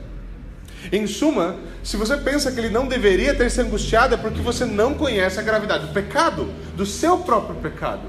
Em 0.91 1.07
suma, 1.07 1.55
se 1.81 1.95
você 1.95 2.17
pensa 2.17 2.51
que 2.51 2.59
ele 2.59 2.69
não 2.69 2.85
deveria 2.85 3.33
ter 3.33 3.49
se 3.49 3.61
angustiado, 3.61 4.13
é 4.13 4.17
porque 4.17 4.41
você 4.41 4.65
não 4.65 4.93
conhece 4.93 5.39
a 5.39 5.43
gravidade 5.43 5.87
do 5.87 5.93
pecado, 5.93 6.51
do 6.75 6.85
seu 6.85 7.19
próprio 7.19 7.55
pecado. 7.61 8.03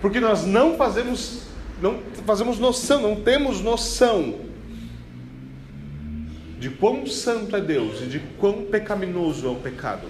Porque 0.00 0.20
nós 0.20 0.44
não 0.46 0.76
fazemos, 0.76 1.49
não 1.80 2.00
fazemos 2.26 2.58
noção, 2.58 3.02
não 3.02 3.16
temos 3.16 3.60
noção 3.60 4.40
de 6.58 6.68
quão 6.68 7.06
santo 7.06 7.56
é 7.56 7.60
Deus 7.60 8.02
e 8.02 8.06
de 8.06 8.18
quão 8.38 8.64
pecaminoso 8.66 9.46
é 9.46 9.50
o 9.50 9.56
pecado. 9.56 10.06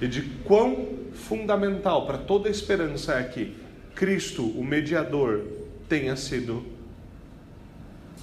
E 0.00 0.06
de 0.06 0.22
quão 0.44 0.88
fundamental 1.12 2.06
para 2.06 2.18
toda 2.18 2.48
a 2.48 2.50
esperança 2.50 3.14
é 3.14 3.24
que 3.24 3.56
Cristo, 3.94 4.44
o 4.44 4.62
mediador, 4.62 5.42
tenha 5.88 6.14
sido 6.16 6.64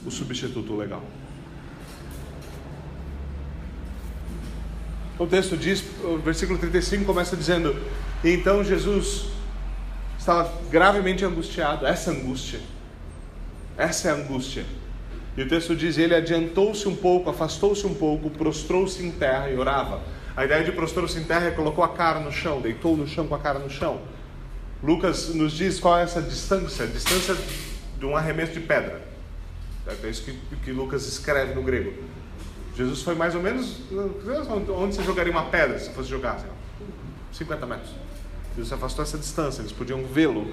o 0.06 0.12
substituto 0.12 0.76
legal. 0.76 1.04
O 5.18 5.28
texto 5.28 5.58
diz, 5.58 5.84
o 6.04 6.18
versículo 6.18 6.58
35 6.60 7.06
começa 7.06 7.36
dizendo: 7.36 7.76
Então 8.24 8.63
Jesus 8.63 9.26
estava 10.23 10.49
gravemente 10.69 11.25
angustiado. 11.25 11.86
Essa 11.86 12.12
angústia, 12.12 12.59
essa 13.77 14.07
é 14.07 14.12
a 14.12 14.15
angústia 14.15 14.65
E 15.36 15.41
o 15.41 15.47
texto 15.47 15.75
diz: 15.75 15.97
ele 15.97 16.15
adiantou-se 16.15 16.88
um 16.88 16.95
pouco, 16.95 17.29
afastou-se 17.29 17.86
um 17.86 17.93
pouco, 17.93 18.29
prostrou-se 18.29 19.05
em 19.05 19.12
terra 19.12 19.49
e 19.49 19.57
orava. 19.57 20.01
A 20.36 20.45
ideia 20.45 20.63
de 20.63 20.71
prostrou-se 20.71 21.19
em 21.19 21.23
terra 21.23 21.47
é 21.47 21.51
colocou 21.51 21.83
a 21.83 21.89
cara 21.89 22.19
no 22.19 22.31
chão, 22.31 22.62
deitou 22.62 22.97
no 22.97 23.07
chão 23.07 23.27
com 23.27 23.36
a 23.36 23.39
cara 23.39 23.59
no 23.59 23.69
chão. 23.69 24.01
Lucas 24.81 25.33
nos 25.33 25.53
diz 25.53 25.79
qual 25.79 25.97
é 25.99 26.03
essa 26.03 26.21
distância, 26.21 26.86
a 26.86 26.88
distância 26.88 27.36
de 27.99 28.05
um 28.05 28.15
arremesso 28.15 28.53
de 28.53 28.59
pedra. 28.62 29.01
É 29.86 30.09
isso 30.09 30.23
que, 30.23 30.39
que 30.63 30.71
Lucas 30.71 31.05
escreve 31.05 31.53
no 31.53 31.62
grego. 31.62 31.93
Jesus 32.75 33.01
foi 33.01 33.13
mais 33.13 33.36
ou 33.36 33.41
menos. 33.41 33.81
Onde 34.75 34.95
você 34.95 35.03
jogaria 35.03 35.31
uma 35.31 35.45
pedra 35.45 35.77
se 35.77 35.89
fosse 35.91 36.09
jogar? 36.09 36.36
Assim, 36.36 36.47
50 37.33 37.65
metros. 37.65 37.91
Jesus 38.56 38.72
afastou 38.72 39.04
essa 39.04 39.18
distância, 39.18 39.62
eles 39.62 39.72
podiam 39.72 40.04
vê-lo. 40.06 40.48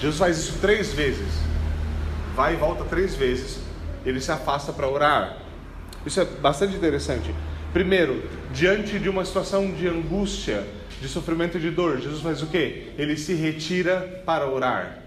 Jesus 0.00 0.18
faz 0.18 0.38
isso 0.38 0.58
três 0.60 0.92
vezes. 0.92 1.32
Vai 2.34 2.54
e 2.54 2.56
volta 2.56 2.84
três 2.84 3.14
vezes. 3.14 3.60
Ele 4.04 4.20
se 4.20 4.30
afasta 4.30 4.72
para 4.72 4.88
orar. 4.88 5.38
Isso 6.04 6.20
é 6.20 6.24
bastante 6.24 6.74
interessante. 6.74 7.34
Primeiro, 7.72 8.22
diante 8.52 8.98
de 8.98 9.08
uma 9.08 9.24
situação 9.24 9.72
de 9.72 9.88
angústia, 9.88 10.66
de 11.00 11.08
sofrimento 11.08 11.58
e 11.58 11.60
de 11.60 11.70
dor, 11.70 12.00
Jesus 12.00 12.22
faz 12.22 12.42
o 12.42 12.46
quê? 12.46 12.92
Ele 12.98 13.16
se 13.16 13.34
retira 13.34 14.22
para 14.26 14.48
orar. 14.48 15.02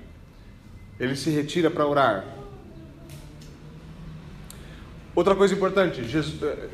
Ele 1.00 1.16
se 1.16 1.30
retira 1.30 1.70
para 1.70 1.86
orar. 1.86 2.26
Outra 5.14 5.36
coisa 5.36 5.54
importante, 5.54 6.04
Jesus, 6.08 6.42
eh, 6.44 6.68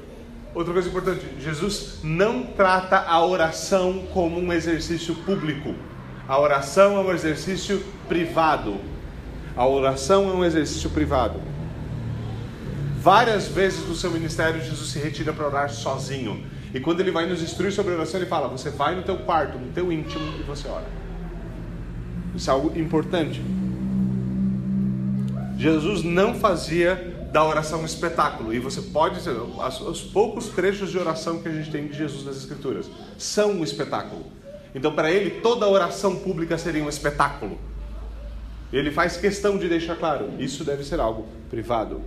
outra 0.54 0.74
coisa 0.74 0.90
importante, 0.90 1.26
Jesus 1.40 2.00
não 2.04 2.44
trata 2.44 2.98
a 3.00 3.26
oração 3.26 4.06
como 4.14 4.40
um 4.40 4.52
exercício 4.54 5.16
público. 5.16 5.76
A 6.28 6.40
oração 6.40 6.98
é 6.98 7.02
um 7.02 7.12
exercício 7.12 7.84
privado. 8.08 8.78
A 9.56 9.68
oração 9.68 10.30
é 10.30 10.34
um 10.34 10.46
exercício 10.46 10.90
privado. 10.90 11.40
Várias 12.98 13.48
vezes 13.48 13.88
no 13.88 13.96
seu 13.96 14.10
ministério, 14.12 14.62
Jesus 14.62 14.90
se 14.90 15.00
retira 15.00 15.34
para 15.34 15.46
orar 15.46 15.70
sozinho. 15.70 16.44
E 16.74 16.80
quando 16.80 17.02
ele 17.02 17.12
vai 17.12 17.28
nos 17.28 17.42
instruir 17.42 17.72
sobre 17.72 17.94
oração, 17.94 18.20
ele 18.20 18.30
fala: 18.30 18.48
Você 18.48 18.70
vai 18.70 18.96
no 18.96 19.04
teu 19.04 19.18
quarto, 19.18 19.58
no 19.58 19.72
teu 19.72 19.92
íntimo 19.92 20.24
e 20.40 20.44
você 20.44 20.68
ora. 20.68 20.88
Isso 22.34 22.50
é 22.50 22.54
algo 22.54 22.78
importante. 22.80 23.44
Jesus 25.58 26.04
não 26.04 26.34
fazia 26.34 27.13
da 27.34 27.44
oração 27.44 27.84
espetáculo. 27.84 28.54
E 28.54 28.60
você 28.60 28.80
pode 28.80 29.20
os 29.88 30.02
poucos 30.02 30.50
trechos 30.50 30.92
de 30.92 31.00
oração 31.00 31.42
que 31.42 31.50
a 31.50 31.52
gente 31.52 31.72
tem 31.72 31.88
de 31.88 31.98
Jesus 31.98 32.24
nas 32.24 32.38
Escrituras 32.38 32.88
são 33.18 33.54
um 33.54 33.64
espetáculo. 33.64 34.24
Então, 34.76 34.94
para 34.94 35.12
ele, 35.12 35.42
toda 35.42 35.68
oração 35.68 36.16
pública 36.16 36.60
seria 36.60 36.84
um 36.84 36.90
espetáculo. 36.90 37.58
Ele 38.72 38.92
faz 38.92 39.18
questão 39.18 39.58
de 39.58 39.68
deixar 39.68 39.96
claro: 39.96 40.34
isso 40.38 40.64
deve 40.64 40.84
ser 40.84 41.00
algo 41.00 41.28
privado. 41.50 42.02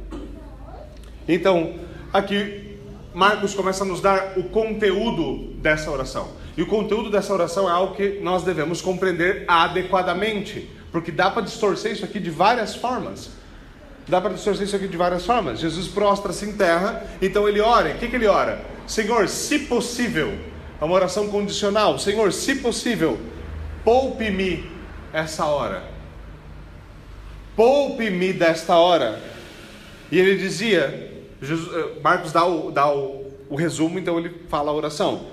Então, 1.26 1.74
aqui, 2.12 2.78
Marcos 3.12 3.52
começa 3.52 3.82
a 3.82 3.86
nos 3.86 4.00
dar 4.00 4.38
o 4.38 4.44
conteúdo 4.44 5.54
dessa 5.54 5.90
oração. 5.90 6.28
E 6.56 6.62
o 6.62 6.66
conteúdo 6.66 7.10
dessa 7.10 7.34
oração 7.34 7.68
é 7.68 7.72
algo 7.72 7.96
que 7.96 8.20
nós 8.20 8.44
devemos 8.44 8.80
compreender 8.80 9.44
adequadamente, 9.48 10.70
porque 10.92 11.10
dá 11.10 11.30
para 11.30 11.42
distorcer 11.42 11.92
isso 11.92 12.04
aqui 12.04 12.20
de 12.20 12.30
várias 12.30 12.76
formas. 12.76 13.30
Dá 14.08 14.20
para 14.20 14.34
distorcer 14.34 14.66
isso 14.66 14.76
aqui 14.76 14.86
de 14.86 14.96
várias 14.96 15.26
formas. 15.26 15.58
Jesus 15.58 15.88
prostra-se 15.88 16.44
em 16.44 16.52
terra, 16.52 17.04
então 17.20 17.48
ele 17.48 17.60
ora. 17.60 17.90
O 17.90 17.98
que, 17.98 18.08
que 18.08 18.16
ele 18.16 18.26
ora? 18.26 18.64
Senhor, 18.86 19.28
se 19.28 19.60
possível. 19.60 20.38
É 20.80 20.84
uma 20.84 20.94
oração 20.94 21.28
condicional. 21.28 21.98
Senhor, 21.98 22.32
se 22.32 22.56
possível, 22.56 23.18
poupe-me 23.84 24.70
essa 25.12 25.46
hora. 25.46 25.82
Poupe-me 27.56 28.32
desta 28.32 28.76
hora. 28.76 29.20
E 30.12 30.18
ele 30.18 30.36
dizia, 30.36 31.12
Jesus, 31.42 31.74
eh, 31.74 32.00
Marcos 32.00 32.30
dá, 32.30 32.44
o, 32.44 32.70
dá 32.70 32.88
o, 32.88 33.32
o 33.48 33.56
resumo, 33.56 33.98
então 33.98 34.18
ele 34.18 34.42
fala 34.48 34.70
a 34.70 34.74
oração. 34.74 35.26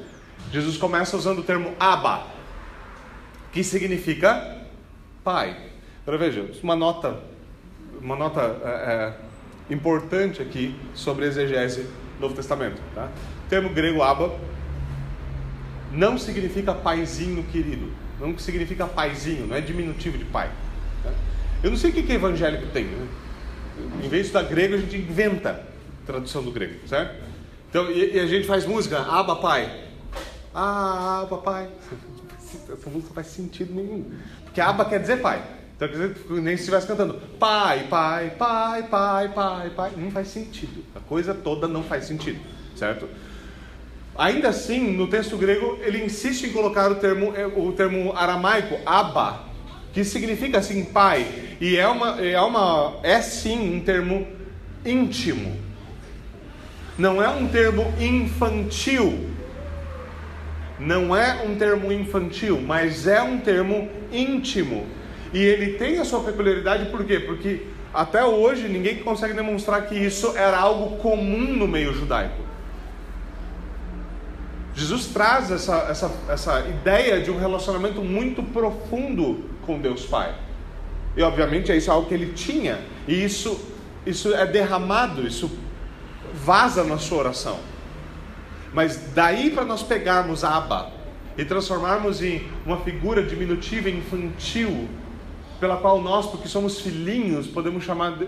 Jesus 0.51 0.77
começa 0.77 1.15
usando 1.15 1.39
o 1.39 1.43
termo 1.43 1.73
Abba, 1.79 2.23
que 3.51 3.63
significa 3.63 4.61
pai. 5.23 5.57
Agora 6.01 6.17
veja, 6.17 6.49
uma 6.63 6.75
nota 6.75 7.19
uma 8.03 8.17
nota 8.17 8.41
é, 8.41 8.67
é, 8.67 9.73
importante 9.73 10.41
aqui 10.41 10.75
sobre 10.93 11.25
exegese 11.25 11.83
do 11.83 12.21
Novo 12.21 12.35
Testamento. 12.35 12.81
Tá? 12.93 13.09
O 13.45 13.49
termo 13.49 13.69
grego 13.69 14.03
aba 14.03 14.37
não 15.91 16.17
significa 16.17 16.73
paizinho 16.73 17.43
querido, 17.45 17.91
não 18.19 18.37
significa 18.37 18.85
paizinho, 18.85 19.47
não 19.47 19.55
é 19.55 19.61
diminutivo 19.61 20.17
de 20.17 20.25
pai. 20.25 20.51
Tá? 21.01 21.11
Eu 21.63 21.71
não 21.71 21.77
sei 21.77 21.91
o 21.91 21.93
que, 21.93 22.03
que 22.03 22.11
evangélico 22.11 22.67
tem. 22.67 22.85
Né? 22.85 23.07
Em 24.03 24.09
vez 24.09 24.11
de 24.11 24.27
estudar 24.27 24.43
grego, 24.43 24.75
a 24.75 24.77
gente 24.77 24.97
inventa 24.97 25.65
a 26.03 26.05
tradução 26.05 26.43
do 26.43 26.51
grego, 26.51 26.85
certo? 26.87 27.23
Então, 27.69 27.89
e, 27.89 28.15
e 28.15 28.19
a 28.19 28.27
gente 28.27 28.45
faz 28.45 28.65
música, 28.65 28.99
aba 28.99 29.37
pai. 29.37 29.85
Ah, 30.53 31.21
aba 31.21 31.37
pai. 31.37 31.69
Essa 32.53 32.89
música 32.89 33.07
não 33.07 33.15
faz 33.15 33.27
sentido 33.27 33.73
nenhum. 33.73 34.11
Porque 34.43 34.59
aba 34.59 34.85
quer 34.85 34.99
dizer 34.99 35.21
pai. 35.21 35.41
Então, 35.83 35.87
quer 35.87 36.13
dizer, 36.13 36.41
nem 36.41 36.55
se 36.55 36.61
estivesse 36.61 36.87
cantando 36.87 37.15
pai, 37.37 37.87
pai, 37.89 38.31
pai, 38.37 38.83
pai, 38.83 39.29
pai, 39.29 39.69
pai. 39.69 39.91
Não 39.97 40.11
faz 40.11 40.29
sentido. 40.29 40.83
A 40.95 40.99
coisa 41.01 41.33
toda 41.33 41.67
não 41.67 41.83
faz 41.83 42.05
sentido, 42.05 42.39
certo? 42.75 43.07
Ainda 44.15 44.49
assim, 44.49 44.95
no 44.95 45.07
texto 45.07 45.35
grego, 45.37 45.79
ele 45.81 46.03
insiste 46.03 46.43
em 46.45 46.53
colocar 46.53 46.89
o 46.89 46.95
termo, 46.95 47.33
é, 47.35 47.45
o 47.45 47.71
termo 47.73 48.13
aramaico, 48.15 48.79
abba, 48.85 49.41
que 49.91 50.03
significa 50.05 50.59
assim 50.59 50.85
pai. 50.85 51.57
E 51.59 51.75
é, 51.75 51.87
uma, 51.87 52.21
é, 52.21 52.39
uma, 52.39 52.99
é 53.03 53.21
sim 53.21 53.75
um 53.75 53.79
termo 53.81 54.25
íntimo. 54.85 55.57
Não 56.97 57.21
é 57.21 57.27
um 57.27 57.47
termo 57.47 57.91
infantil. 57.99 59.31
Não 60.79 61.15
é 61.15 61.43
um 61.43 61.55
termo 61.55 61.91
infantil, 61.91 62.61
mas 62.61 63.05
é 63.07 63.21
um 63.21 63.39
termo 63.39 63.89
íntimo 64.11 65.02
e 65.33 65.43
ele 65.43 65.73
tem 65.73 65.97
a 65.97 66.05
sua 66.05 66.21
peculiaridade 66.21 66.85
por 66.91 67.03
quê? 67.03 67.19
Porque 67.19 67.63
até 67.91 68.23
hoje 68.23 68.67
ninguém 68.67 68.97
consegue 68.97 69.33
demonstrar 69.33 69.87
que 69.87 69.95
isso 69.95 70.37
era 70.37 70.57
algo 70.57 70.97
comum 70.97 71.55
no 71.55 71.67
meio 71.67 71.93
judaico. 71.93 72.41
Jesus 74.75 75.07
traz 75.07 75.51
essa, 75.51 75.75
essa, 75.89 76.11
essa 76.29 76.59
ideia 76.61 77.21
de 77.21 77.29
um 77.29 77.37
relacionamento 77.37 78.01
muito 78.01 78.41
profundo 78.41 79.45
com 79.65 79.79
Deus 79.79 80.05
Pai. 80.05 80.33
E 81.15 81.21
obviamente 81.21 81.71
é 81.71 81.77
isso 81.77 81.91
algo 81.91 82.07
que 82.07 82.13
ele 82.13 82.33
tinha. 82.33 82.79
E 83.07 83.23
isso, 83.23 83.59
isso 84.05 84.33
é 84.33 84.45
derramado, 84.45 85.25
isso 85.25 85.51
vaza 86.33 86.83
na 86.83 86.97
sua 86.97 87.19
oração. 87.19 87.59
Mas 88.73 89.11
daí 89.13 89.51
para 89.51 89.63
nós 89.63 89.83
pegarmos 89.83 90.43
Abba 90.43 90.91
e 91.37 91.45
transformarmos 91.45 92.23
em 92.23 92.47
uma 92.65 92.77
figura 92.77 93.21
diminutiva 93.21 93.89
infantil 93.89 94.89
pela 95.63 95.77
qual 95.77 96.01
nós, 96.01 96.25
porque 96.25 96.49
somos 96.49 96.81
filhinhos, 96.81 97.47
podemos 97.47 97.85
chamar. 97.85 98.17
De... 98.17 98.27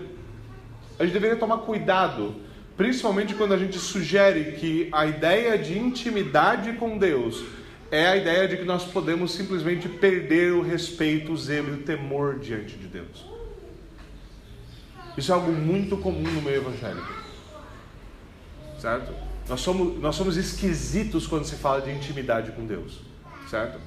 A 0.98 1.04
gente 1.04 1.12
deveria 1.12 1.36
tomar 1.36 1.58
cuidado, 1.58 2.34
principalmente 2.78 3.34
quando 3.34 3.52
a 3.52 3.58
gente 3.58 3.78
sugere 3.78 4.52
que 4.52 4.88
a 4.90 5.04
ideia 5.04 5.58
de 5.58 5.78
intimidade 5.78 6.72
com 6.78 6.96
Deus 6.96 7.44
é 7.90 8.06
a 8.06 8.16
ideia 8.16 8.48
de 8.48 8.56
que 8.56 8.64
nós 8.64 8.84
podemos 8.84 9.32
simplesmente 9.32 9.86
perder 9.86 10.54
o 10.54 10.62
respeito, 10.62 11.30
o 11.30 11.36
zelo 11.36 11.74
e 11.74 11.80
o 11.80 11.82
temor 11.82 12.38
diante 12.38 12.74
de 12.74 12.86
Deus. 12.86 13.26
Isso 15.14 15.30
é 15.30 15.34
algo 15.34 15.52
muito 15.52 15.98
comum 15.98 16.22
no 16.22 16.40
meio 16.40 16.62
evangélico. 16.62 17.12
Certo? 18.78 19.12
Nós 19.46 19.60
somos, 19.60 20.00
nós 20.00 20.14
somos 20.14 20.38
esquisitos 20.38 21.26
quando 21.26 21.44
se 21.44 21.56
fala 21.56 21.82
de 21.82 21.90
intimidade 21.90 22.52
com 22.52 22.64
Deus. 22.64 23.02
Certo? 23.50 23.78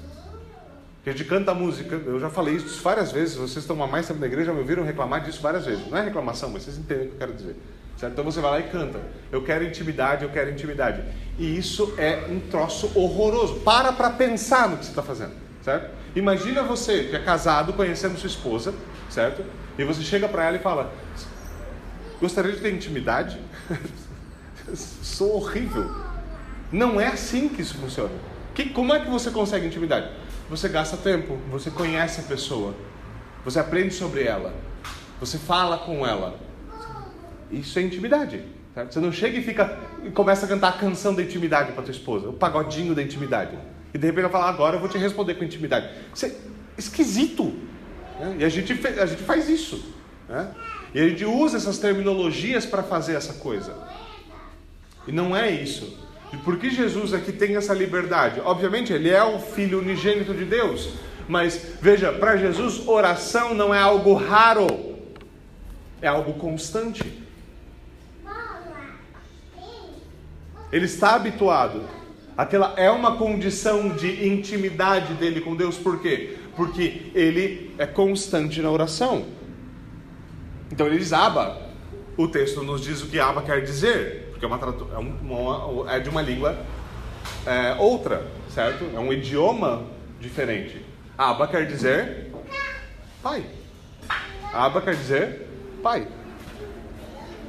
A 1.04 1.10
gente 1.10 1.24
canta 1.24 1.54
música, 1.54 1.94
eu 1.94 2.20
já 2.20 2.28
falei 2.28 2.56
isso 2.56 2.82
várias 2.82 3.10
vezes, 3.10 3.34
vocês 3.34 3.58
estão 3.58 3.82
há 3.82 3.86
mais 3.86 4.06
tempo 4.06 4.20
na 4.20 4.26
igreja, 4.26 4.46
já 4.46 4.52
me 4.52 4.58
ouviram 4.58 4.84
reclamar 4.84 5.22
disso 5.24 5.40
várias 5.40 5.64
vezes. 5.64 5.88
Não 5.88 5.96
é 5.96 6.02
reclamação, 6.02 6.50
mas 6.50 6.64
vocês 6.64 6.76
entendem 6.76 7.06
o 7.06 7.08
que 7.08 7.14
eu 7.14 7.18
quero 7.18 7.32
dizer. 7.32 7.56
Certo? 7.96 8.12
Então 8.12 8.24
você 8.24 8.40
vai 8.40 8.50
lá 8.50 8.60
e 8.60 8.64
canta. 8.64 9.00
Eu 9.32 9.42
quero 9.42 9.64
intimidade, 9.64 10.24
eu 10.24 10.30
quero 10.30 10.50
intimidade. 10.50 11.02
E 11.38 11.56
isso 11.56 11.94
é 11.96 12.26
um 12.28 12.38
troço 12.40 12.90
horroroso. 12.94 13.60
Para 13.60 13.92
para 13.92 14.10
pensar 14.10 14.68
no 14.68 14.76
que 14.76 14.84
você 14.84 14.90
está 14.90 15.02
fazendo. 15.02 15.32
Certo? 15.62 15.90
Imagina 16.14 16.62
você 16.62 17.04
que 17.04 17.16
é 17.16 17.18
casado, 17.18 17.72
conhecendo 17.72 18.18
sua 18.18 18.28
esposa, 18.28 18.74
certo? 19.08 19.44
E 19.78 19.84
você 19.84 20.02
chega 20.02 20.28
para 20.28 20.44
ela 20.46 20.56
e 20.56 20.60
fala: 20.60 20.92
Gostaria 22.20 22.52
de 22.52 22.60
ter 22.60 22.74
intimidade? 22.74 23.38
Sou 24.74 25.36
horrível. 25.36 25.90
Não 26.70 27.00
é 27.00 27.08
assim 27.08 27.48
que 27.48 27.62
isso 27.62 27.74
funciona. 27.76 28.12
Que, 28.54 28.70
como 28.70 28.94
é 28.94 29.00
que 29.00 29.10
você 29.10 29.30
consegue 29.30 29.66
intimidade? 29.66 30.10
Você 30.50 30.68
gasta 30.68 30.96
tempo, 30.96 31.38
você 31.48 31.70
conhece 31.70 32.20
a 32.20 32.24
pessoa, 32.24 32.74
você 33.44 33.60
aprende 33.60 33.94
sobre 33.94 34.24
ela, 34.24 34.52
você 35.20 35.38
fala 35.38 35.78
com 35.78 36.04
ela. 36.04 36.38
Isso 37.52 37.78
é 37.78 37.82
intimidade. 37.82 38.42
Certo? 38.74 38.92
Você 38.94 39.00
não 39.00 39.12
chega 39.12 39.38
e 39.38 39.42
fica 39.42 39.78
e 40.04 40.10
começa 40.10 40.46
a 40.46 40.48
cantar 40.48 40.68
a 40.68 40.72
canção 40.72 41.14
da 41.14 41.22
intimidade 41.22 41.72
para 41.72 41.82
tua 41.82 41.92
esposa, 41.92 42.28
o 42.28 42.32
pagodinho 42.32 42.94
da 42.94 43.02
intimidade. 43.02 43.56
E 43.94 43.98
de 43.98 44.06
repente 44.06 44.24
ela 44.24 44.32
fala, 44.32 44.48
agora 44.48 44.76
eu 44.76 44.80
vou 44.80 44.88
te 44.88 44.98
responder 44.98 45.34
com 45.34 45.44
intimidade. 45.44 45.88
Isso 46.12 46.26
é 46.26 46.32
esquisito. 46.76 47.54
Né? 48.18 48.36
E 48.40 48.44
a 48.44 48.48
gente, 48.48 48.72
a 48.72 49.06
gente 49.06 49.22
faz 49.22 49.48
isso. 49.48 49.94
Né? 50.28 50.52
E 50.92 51.00
a 51.00 51.08
gente 51.08 51.24
usa 51.24 51.56
essas 51.56 51.78
terminologias 51.78 52.66
para 52.66 52.82
fazer 52.82 53.14
essa 53.14 53.34
coisa. 53.34 53.76
E 55.06 55.12
não 55.12 55.36
é 55.36 55.50
isso. 55.50 55.96
E 56.32 56.36
por 56.36 56.58
que 56.58 56.70
Jesus 56.70 57.12
aqui 57.12 57.32
tem 57.32 57.56
essa 57.56 57.74
liberdade? 57.74 58.40
Obviamente, 58.44 58.92
ele 58.92 59.10
é 59.10 59.22
o 59.22 59.38
filho 59.38 59.80
unigênito 59.80 60.32
de 60.32 60.44
Deus. 60.44 60.90
Mas 61.28 61.74
veja, 61.80 62.12
para 62.12 62.36
Jesus, 62.36 62.86
oração 62.86 63.54
não 63.54 63.74
é 63.74 63.80
algo 63.80 64.14
raro, 64.14 64.66
é 66.00 66.08
algo 66.08 66.34
constante. 66.34 67.20
Ele 70.72 70.84
está 70.84 71.14
habituado. 71.14 71.82
Aquela 72.36 72.74
é 72.76 72.90
uma 72.90 73.16
condição 73.16 73.90
de 73.90 74.26
intimidade 74.26 75.14
dele 75.14 75.40
com 75.40 75.54
Deus, 75.54 75.76
por 75.76 76.00
quê? 76.00 76.38
Porque 76.56 77.10
ele 77.14 77.74
é 77.76 77.86
constante 77.86 78.62
na 78.62 78.70
oração. 78.70 79.26
Então 80.70 80.86
ele 80.86 80.98
diz 80.98 81.12
Aba. 81.12 81.68
O 82.16 82.28
texto 82.28 82.62
nos 82.62 82.82
diz 82.82 83.02
o 83.02 83.06
que 83.06 83.18
Aba 83.18 83.42
quer 83.42 83.62
dizer, 83.62 84.29
porque 84.40 84.46
é, 84.46 84.48
uma, 84.48 84.58
é, 84.94 84.98
uma, 84.98 85.92
é 85.92 86.00
de 86.00 86.08
uma 86.08 86.22
língua 86.22 86.56
é, 87.44 87.74
outra, 87.78 88.26
certo? 88.48 88.86
É 88.94 88.98
um 88.98 89.12
idioma 89.12 89.84
diferente. 90.18 90.84
Aba 91.18 91.46
quer 91.46 91.66
dizer 91.66 92.32
pai. 93.22 93.44
Aba 94.52 94.80
quer 94.80 94.94
dizer 94.94 95.46
pai. 95.82 96.08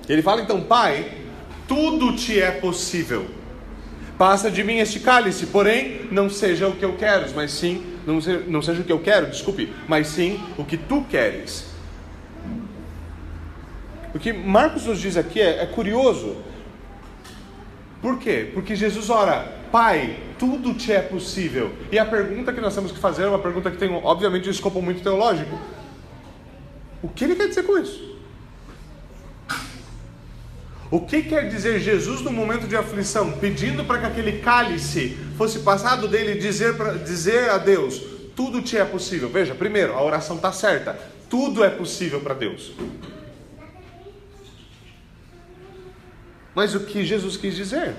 Ele 0.10 0.22
fala 0.22 0.42
então, 0.42 0.62
pai, 0.62 1.10
tudo 1.66 2.14
te 2.16 2.42
é 2.42 2.52
possível. 2.52 3.26
Passa 4.18 4.52
de 4.52 4.62
mim 4.62 4.80
este 4.80 5.00
cálice, 5.00 5.48
porém 5.48 6.08
não 6.12 6.30
seja 6.30 6.68
o 6.68 6.76
que 6.76 6.84
eu 6.84 6.98
quero, 6.98 7.34
mas 7.34 7.52
sim, 7.52 7.86
não 8.06 8.20
não 8.48 8.62
seja 8.62 8.82
o 8.82 8.84
que 8.84 8.92
eu 8.92 9.00
quero, 9.00 9.28
desculpe, 9.28 9.74
mas 9.88 10.08
sim 10.08 10.40
o 10.58 10.66
que 10.66 10.76
tu 10.76 11.06
queres. 11.10 11.72
O 14.14 14.20
que 14.20 14.34
Marcos 14.34 14.86
nos 14.86 15.00
diz 15.00 15.16
aqui 15.16 15.40
é, 15.40 15.64
é 15.64 15.66
curioso. 15.66 16.51
Por 18.02 18.18
quê? 18.18 18.50
Porque 18.54 18.76
Jesus 18.76 19.10
ora, 19.10 19.60
Pai, 19.72 20.18
tudo 20.40 20.74
te 20.74 20.92
é 20.92 21.02
possível. 21.02 21.72
E 21.92 22.00
a 22.00 22.06
pergunta 22.06 22.52
que 22.52 22.60
nós 22.60 22.74
temos 22.74 22.92
que 22.92 23.00
fazer 23.00 23.24
é 23.24 23.28
uma 23.28 23.40
pergunta 23.40 23.70
que 23.70 23.78
tem, 23.78 23.94
obviamente, 24.04 24.50
um 24.50 24.52
escopo 24.52 24.82
muito 24.82 25.04
teológico. 25.04 25.58
O 27.02 27.08
que 27.08 27.24
ele 27.24 27.36
quer 27.36 27.48
dizer 27.48 27.64
com 27.64 27.78
isso? 27.78 28.12
O 30.92 31.00
que 31.00 31.22
quer 31.22 31.48
dizer 31.48 31.80
Jesus 31.80 32.22
no 32.22 32.32
momento 32.32 32.68
de 32.68 32.76
aflição, 32.76 33.32
pedindo 33.32 33.86
para 33.86 34.00
que 34.00 34.06
aquele 34.08 34.40
cálice 34.40 35.18
fosse 35.38 35.60
passado 35.60 36.06
dele 36.06 36.38
dizer, 36.38 36.76
pra, 36.76 36.94
dizer 36.94 37.50
a 37.50 37.58
Deus: 37.58 38.02
tudo 38.36 38.62
te 38.62 38.78
é 38.78 38.84
possível? 38.84 39.30
Veja, 39.30 39.56
primeiro, 39.56 39.94
a 39.94 40.04
oração 40.04 40.36
está 40.36 40.52
certa, 40.52 41.00
tudo 41.30 41.64
é 41.64 41.70
possível 41.70 42.20
para 42.20 42.34
Deus. 42.34 42.74
Mas 46.54 46.76
o 46.76 46.82
que 46.82 47.06
Jesus 47.06 47.38
quis 47.38 47.56
dizer? 47.56 47.96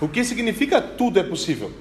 O 0.00 0.08
que 0.08 0.24
significa 0.24 0.80
tudo 0.80 1.18
é 1.18 1.22
possível? 1.22 1.72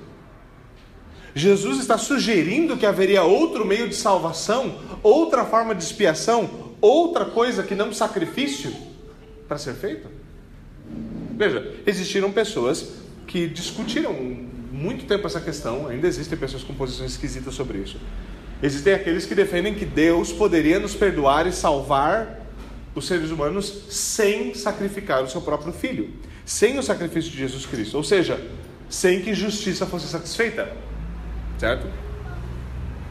Jesus 1.35 1.79
está 1.79 1.97
sugerindo 1.97 2.77
que 2.77 2.85
haveria 2.85 3.23
outro 3.23 3.63
meio 3.63 3.87
de 3.87 3.95
salvação, 3.95 4.79
outra 5.03 5.45
forma 5.45 5.75
de 5.75 5.83
expiação, 5.83 6.73
outra 6.81 7.25
coisa 7.25 7.61
que 7.61 7.75
não 7.75 7.93
sacrifício 7.93 8.73
para 9.47 9.57
ser 9.57 9.75
feito? 9.75 10.07
Veja, 11.35 11.75
existiram 11.85 12.31
pessoas 12.31 12.93
que 13.27 13.47
discutiram 13.47 14.13
muito 14.71 15.05
tempo 15.05 15.27
essa 15.27 15.39
questão, 15.39 15.87
ainda 15.87 16.07
existem 16.07 16.37
pessoas 16.37 16.63
com 16.63 16.73
posições 16.73 17.11
esquisitas 17.11 17.53
sobre 17.53 17.79
isso. 17.79 17.99
Existem 18.61 18.93
aqueles 18.93 19.25
que 19.25 19.35
defendem 19.35 19.75
que 19.75 19.85
Deus 19.85 20.31
poderia 20.31 20.79
nos 20.79 20.95
perdoar 20.95 21.45
e 21.45 21.51
salvar 21.51 22.46
os 22.97 23.05
seres 23.05 23.29
humanos 23.29 23.83
sem 23.89 24.53
sacrificar 24.53 25.23
o 25.23 25.29
seu 25.29 25.41
próprio 25.41 25.71
filho, 25.71 26.09
sem 26.45 26.79
o 26.79 26.83
sacrifício 26.83 27.29
de 27.31 27.37
Jesus 27.37 27.65
Cristo, 27.65 27.95
ou 27.95 28.03
seja, 28.03 28.39
sem 28.89 29.21
que 29.21 29.33
justiça 29.33 29.85
fosse 29.85 30.07
satisfeita, 30.07 30.71
certo? 31.59 31.87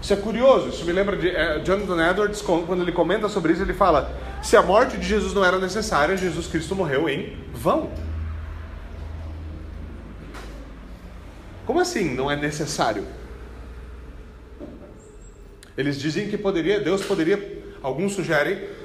Isso 0.03 0.13
é 0.13 0.17
curioso, 0.17 0.69
isso 0.69 0.85
me 0.85 0.93
lembra 0.93 1.17
de 1.17 1.29
é, 1.29 1.61
Jonathan 1.61 2.11
Edwards, 2.11 2.41
quando 2.43 2.83
ele 2.83 2.93
comenta 2.93 3.29
sobre 3.29 3.53
isso, 3.53 3.63
ele 3.63 3.73
fala: 3.73 4.13
se 4.43 4.57
a 4.57 4.63
morte 4.63 4.97
de 4.97 5.07
Jesus 5.07 5.33
não 5.33 5.45
era 5.45 5.59
necessária, 5.59 6.17
Jesus 6.17 6.47
Cristo 6.47 6.75
morreu 6.75 7.09
em 7.09 7.37
vão. 7.53 7.91
Como 11.65 11.81
assim 11.81 12.15
não 12.15 12.31
é 12.31 12.37
necessário? 12.37 13.05
Eles 15.77 15.99
dizem 16.01 16.29
que 16.29 16.39
poderia, 16.39 16.81
Deus 16.81 17.05
poderia, 17.05 17.63
alguns 17.83 18.15
sugerem, 18.15 18.76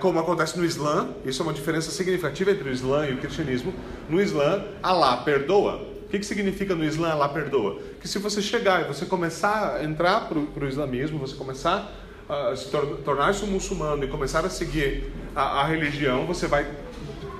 como 0.00 0.18
acontece 0.18 0.58
no 0.58 0.64
Islã, 0.64 1.08
isso 1.24 1.42
é 1.42 1.44
uma 1.44 1.52
diferença 1.52 1.90
significativa 1.90 2.50
entre 2.50 2.68
o 2.68 2.72
Islã 2.72 3.06
e 3.06 3.14
o 3.14 3.18
cristianismo. 3.18 3.74
No 4.08 4.20
Islã, 4.20 4.64
Allah 4.82 5.16
perdoa. 5.18 5.76
O 6.06 6.08
que, 6.08 6.20
que 6.20 6.26
significa 6.26 6.74
no 6.74 6.84
Islã 6.84 7.10
Allah 7.10 7.28
perdoa? 7.28 7.80
Que 8.00 8.06
se 8.06 8.18
você 8.18 8.40
chegar 8.40 8.82
e 8.82 8.84
você 8.84 9.04
começar 9.04 9.76
a 9.76 9.84
entrar 9.84 10.28
para 10.28 10.38
o 10.38 10.68
islamismo, 10.68 11.18
você 11.18 11.34
começar 11.34 11.92
a 12.28 12.54
se 12.54 12.70
tor 12.70 13.00
tornar-se 13.04 13.44
um 13.44 13.48
muçulmano 13.48 14.04
e 14.04 14.08
começar 14.08 14.44
a 14.44 14.48
seguir 14.48 15.12
a, 15.34 15.62
a 15.62 15.66
religião, 15.66 16.24
você 16.24 16.46
vai 16.46 16.66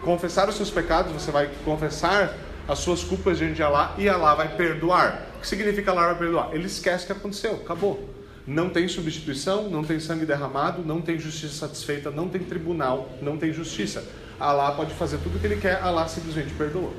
confessar 0.02 0.48
os 0.48 0.56
seus 0.56 0.70
pecados, 0.70 1.12
você 1.12 1.30
vai 1.30 1.48
confessar 1.64 2.36
as 2.66 2.80
suas 2.80 3.04
culpas 3.04 3.38
diante 3.38 3.54
de 3.54 3.62
Allah 3.62 3.94
e 3.98 4.08
Allah 4.08 4.34
vai 4.34 4.56
perdoar. 4.56 5.26
O 5.36 5.40
que 5.40 5.46
significa 5.46 5.92
Allah 5.92 6.06
vai 6.06 6.18
perdoar? 6.18 6.50
Ele 6.52 6.66
esquece 6.66 7.04
o 7.04 7.06
que 7.06 7.12
aconteceu, 7.12 7.54
acabou. 7.54 8.15
Não 8.46 8.70
tem 8.70 8.86
substituição, 8.86 9.68
não 9.68 9.82
tem 9.82 9.98
sangue 9.98 10.24
derramado, 10.24 10.82
não 10.84 11.02
tem 11.02 11.18
justiça 11.18 11.66
satisfeita, 11.66 12.12
não 12.12 12.28
tem 12.28 12.42
tribunal, 12.42 13.10
não 13.20 13.36
tem 13.36 13.52
justiça. 13.52 14.06
Allah 14.38 14.72
pode 14.72 14.94
fazer 14.94 15.18
tudo 15.18 15.36
o 15.36 15.40
que 15.40 15.46
ele 15.46 15.56
quer, 15.56 15.82
Allah 15.82 16.06
simplesmente 16.06 16.54
perdoa. 16.54 16.92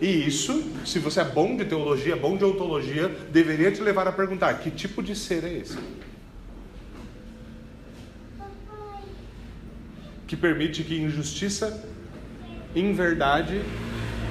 E 0.00 0.26
isso, 0.26 0.62
se 0.84 0.98
você 0.98 1.20
é 1.20 1.24
bom 1.24 1.56
de 1.56 1.64
teologia, 1.64 2.14
bom 2.14 2.36
de 2.36 2.44
ontologia, 2.44 3.08
deveria 3.32 3.72
te 3.72 3.80
levar 3.80 4.06
a 4.06 4.12
perguntar: 4.12 4.54
que 4.54 4.70
tipo 4.70 5.02
de 5.02 5.16
ser 5.16 5.42
é 5.42 5.52
esse? 5.52 5.78
Que 10.28 10.36
permite 10.36 10.84
que 10.84 10.96
injustiça, 11.00 11.84
inverdade, 12.74 13.60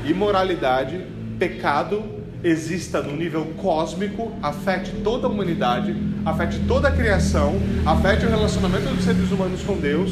imoralidade, 0.06 1.06
pecado 1.40 2.23
exista 2.44 3.02
no 3.02 3.16
nível 3.16 3.46
cósmico, 3.58 4.34
afete 4.42 4.92
toda 5.04 5.28
a 5.28 5.30
humanidade, 5.30 5.96
afete 6.26 6.60
toda 6.68 6.90
a 6.90 6.92
criação, 6.92 7.54
afete 7.86 8.26
o 8.26 8.30
relacionamento 8.30 8.94
dos 8.94 9.06
seres 9.06 9.32
humanos 9.32 9.64
com 9.64 9.78
Deus, 9.78 10.12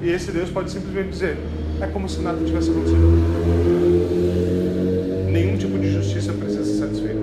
e 0.00 0.08
esse 0.08 0.30
Deus 0.30 0.48
pode 0.50 0.70
simplesmente 0.70 1.10
dizer: 1.10 1.36
é 1.80 1.86
como 1.88 2.08
se 2.08 2.20
nada 2.20 2.44
tivesse 2.44 2.70
acontecido. 2.70 3.00
Nenhum 5.28 5.58
tipo 5.58 5.78
de 5.78 5.92
justiça 5.92 6.32
precisa 6.32 6.64
ser 6.64 6.78
satisfeita. 6.78 7.20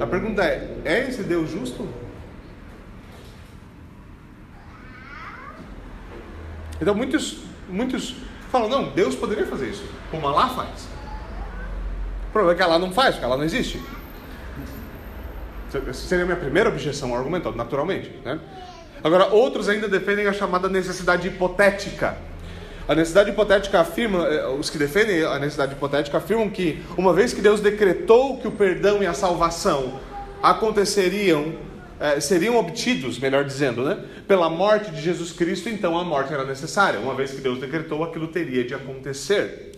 A 0.00 0.06
pergunta 0.06 0.42
é: 0.42 0.76
é 0.84 1.08
esse 1.08 1.22
Deus 1.22 1.50
justo? 1.50 1.86
Então 6.80 6.94
muitos, 6.94 7.38
muitos 7.68 8.16
falam: 8.50 8.70
não, 8.70 8.90
Deus 8.92 9.14
poderia 9.14 9.46
fazer 9.46 9.68
isso, 9.68 9.84
como 10.10 10.26
Allah 10.26 10.48
faz 10.48 10.95
problema 12.36 12.52
é 12.52 12.54
que 12.54 12.62
ela 12.62 12.78
não 12.78 12.92
faz, 12.92 13.14
porque 13.14 13.24
ela 13.24 13.36
não 13.38 13.44
existe. 13.44 13.80
Essa 15.74 16.06
seria 16.06 16.24
a 16.24 16.26
minha 16.26 16.38
primeira 16.38 16.68
objeção 16.68 17.14
ao 17.14 17.24
naturalmente. 17.54 18.12
Né? 18.22 18.38
Agora, 19.02 19.28
outros 19.28 19.70
ainda 19.70 19.88
defendem 19.88 20.26
a 20.26 20.32
chamada 20.34 20.68
necessidade 20.68 21.28
hipotética. 21.28 22.16
A 22.86 22.94
necessidade 22.94 23.30
hipotética 23.30 23.80
afirma, 23.80 24.26
eh, 24.26 24.46
os 24.48 24.68
que 24.68 24.78
defendem 24.78 25.24
a 25.24 25.38
necessidade 25.38 25.72
hipotética 25.72 26.18
afirmam 26.18 26.50
que, 26.50 26.82
uma 26.96 27.12
vez 27.12 27.32
que 27.32 27.40
Deus 27.40 27.60
decretou 27.60 28.38
que 28.38 28.46
o 28.46 28.52
perdão 28.52 29.02
e 29.02 29.06
a 29.06 29.14
salvação 29.14 29.98
aconteceriam, 30.42 31.54
eh, 31.98 32.20
seriam 32.20 32.56
obtidos, 32.56 33.18
melhor 33.18 33.44
dizendo, 33.44 33.82
né, 33.82 33.98
pela 34.28 34.48
morte 34.50 34.90
de 34.90 35.00
Jesus 35.00 35.32
Cristo, 35.32 35.68
então 35.68 35.98
a 35.98 36.04
morte 36.04 36.32
era 36.32 36.44
necessária. 36.44 37.00
Uma 37.00 37.14
vez 37.14 37.32
que 37.32 37.40
Deus 37.40 37.58
decretou, 37.58 38.04
aquilo 38.04 38.28
teria 38.28 38.62
de 38.62 38.74
acontecer. 38.74 39.72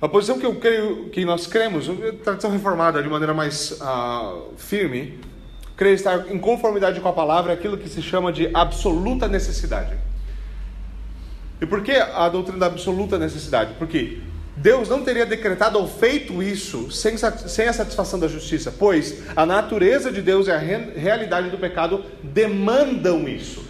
A 0.00 0.08
posição 0.08 0.38
que 0.38 0.46
eu 0.46 0.54
creio, 0.54 1.08
que 1.10 1.24
nós 1.24 1.46
cremos, 1.46 1.90
tradição 2.22 2.50
reformada 2.50 3.02
de 3.02 3.08
maneira 3.08 3.34
mais 3.34 3.72
uh, 3.80 4.54
firme, 4.56 5.18
creio 5.76 5.94
estar 5.94 6.30
em 6.30 6.38
conformidade 6.38 7.00
com 7.00 7.08
a 7.08 7.12
palavra, 7.12 7.52
aquilo 7.52 7.76
que 7.76 7.88
se 7.88 8.00
chama 8.00 8.32
de 8.32 8.48
absoluta 8.54 9.26
necessidade. 9.26 9.96
E 11.60 11.66
por 11.66 11.82
que 11.82 11.92
a 11.92 12.28
doutrina 12.28 12.60
da 12.60 12.66
absoluta 12.66 13.18
necessidade? 13.18 13.74
Porque 13.76 14.20
Deus 14.56 14.88
não 14.88 15.02
teria 15.02 15.26
decretado 15.26 15.78
ou 15.78 15.88
feito 15.88 16.40
isso 16.42 16.90
sem, 16.92 17.16
sem 17.16 17.66
a 17.66 17.72
satisfação 17.72 18.20
da 18.20 18.28
justiça, 18.28 18.72
pois 18.76 19.22
a 19.34 19.44
natureza 19.44 20.12
de 20.12 20.22
Deus 20.22 20.46
e 20.46 20.52
a 20.52 20.58
re, 20.58 20.92
realidade 20.96 21.50
do 21.50 21.58
pecado 21.58 22.04
demandam 22.22 23.28
isso. 23.28 23.64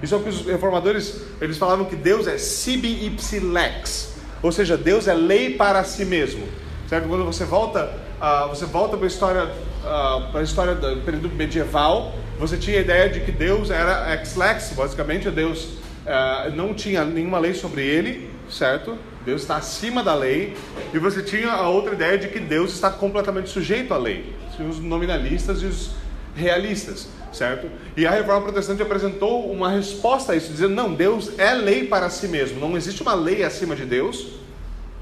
Isso 0.00 0.14
é 0.14 0.18
o 0.18 0.22
que 0.22 0.28
os 0.28 0.44
reformadores 0.44 1.20
eles 1.40 1.58
falavam 1.58 1.84
que 1.84 1.96
Deus 1.96 2.28
é 2.28 2.38
sibi 2.38 3.06
ipsi 3.06 3.40
lex. 3.40 4.13
Ou 4.44 4.52
seja, 4.52 4.76
Deus 4.76 5.08
é 5.08 5.14
lei 5.14 5.54
para 5.54 5.82
si 5.84 6.04
mesmo. 6.04 6.46
Certo? 6.86 7.08
Quando 7.08 7.24
você 7.24 7.46
volta, 7.46 7.90
uh, 8.20 8.46
você 8.50 8.66
volta 8.66 8.94
para 8.94 9.06
a 9.06 9.08
história, 9.08 9.44
uh, 9.44 10.30
para 10.30 10.40
a 10.40 10.42
história 10.42 10.74
do 10.74 11.00
período 11.00 11.30
medieval, 11.30 12.12
Você 12.38 12.56
tinha 12.56 12.78
a 12.78 12.80
ideia 12.80 13.08
de 13.08 13.20
que 13.20 13.30
Deus 13.32 13.70
era 13.70 14.12
ex-lex, 14.12 14.72
basicamente 14.76 15.30
Deus 15.30 15.78
uh, 16.04 16.50
não 16.54 16.74
tinha 16.74 17.04
nenhuma 17.04 17.38
lei 17.38 17.54
sobre 17.54 17.86
ele, 17.86 18.28
certo? 18.50 18.98
Deus 19.24 19.42
está 19.42 19.56
acima 19.56 20.02
da 20.02 20.14
lei. 20.14 20.54
E 20.92 20.98
você 20.98 21.22
tinha 21.22 21.52
a 21.52 21.68
outra 21.68 21.94
ideia 21.94 22.18
de 22.18 22.28
que 22.28 22.40
Deus 22.40 22.74
está 22.74 22.90
completamente 22.90 23.48
sujeito 23.48 23.94
à 23.94 23.96
lei. 23.96 24.34
Os 24.58 24.78
nominalistas 24.78 25.62
e 25.62 25.66
os 25.66 25.92
realistas, 26.34 27.08
certo? 27.34 27.68
E 27.96 28.06
a 28.06 28.10
reforma 28.10 28.42
protestante 28.42 28.82
apresentou 28.82 29.50
uma 29.50 29.70
resposta 29.70 30.32
a 30.32 30.36
isso, 30.36 30.50
dizendo: 30.50 30.74
não, 30.74 30.94
Deus 30.94 31.38
é 31.38 31.52
lei 31.54 31.86
para 31.86 32.08
si 32.08 32.28
mesmo, 32.28 32.60
não 32.60 32.76
existe 32.76 33.02
uma 33.02 33.14
lei 33.14 33.42
acima 33.42 33.74
de 33.74 33.84
Deus. 33.84 34.44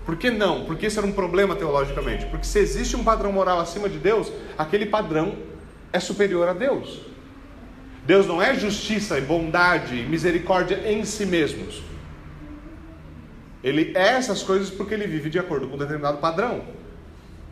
Por 0.05 0.17
que 0.17 0.31
não? 0.31 0.65
Porque 0.65 0.87
isso 0.87 0.99
era 0.99 1.07
um 1.07 1.13
problema 1.13 1.55
teologicamente. 1.55 2.27
Porque 2.27 2.45
se 2.45 2.59
existe 2.59 2.97
um 2.97 3.05
padrão 3.05 3.31
moral 3.31 3.61
acima 3.61 3.89
de 3.89 3.99
Deus, 3.99 4.33
aquele 4.59 4.87
padrão 4.87 5.37
é 5.93 6.01
superior 6.01 6.49
a 6.49 6.53
Deus. 6.53 7.01
Deus 8.05 8.27
não 8.27 8.43
é 8.43 8.53
justiça 8.55 9.17
e 9.17 9.21
bondade 9.21 9.97
e 9.97 10.03
misericórdia 10.05 10.91
em 10.91 11.05
si 11.05 11.25
mesmos. 11.25 11.83
Ele 13.63 13.93
é 13.95 14.15
essas 14.15 14.43
coisas 14.43 14.71
porque 14.71 14.95
ele 14.95 15.07
vive 15.07 15.31
de 15.31 15.39
acordo 15.39 15.69
com 15.69 15.77
um 15.77 15.79
determinado 15.79 16.19
padrão. 16.19 16.65